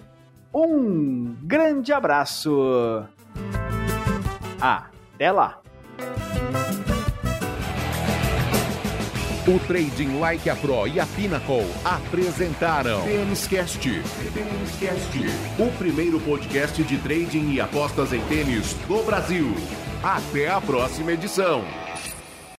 Um 0.54 1.36
grande 1.42 1.92
abraço. 1.92 3.04
Até 4.62 5.32
lá. 5.32 5.63
O 9.46 9.60
Trading 9.68 10.20
Like 10.20 10.50
a 10.50 10.56
Pro 10.56 10.88
e 10.88 11.02
a 11.02 11.06
Pinnacle 11.06 11.70
apresentaram 11.84 13.02
Têniscast. 13.02 13.90
O 15.60 15.78
primeiro 15.78 16.18
podcast 16.22 16.82
de 16.82 16.98
trading 16.98 17.52
e 17.52 17.60
apostas 17.60 18.14
em 18.14 18.22
tênis 18.22 18.74
do 18.88 19.04
Brasil. 19.04 19.54
Até 20.02 20.50
a 20.50 20.62
próxima 20.62 21.12
edição. 21.12 21.83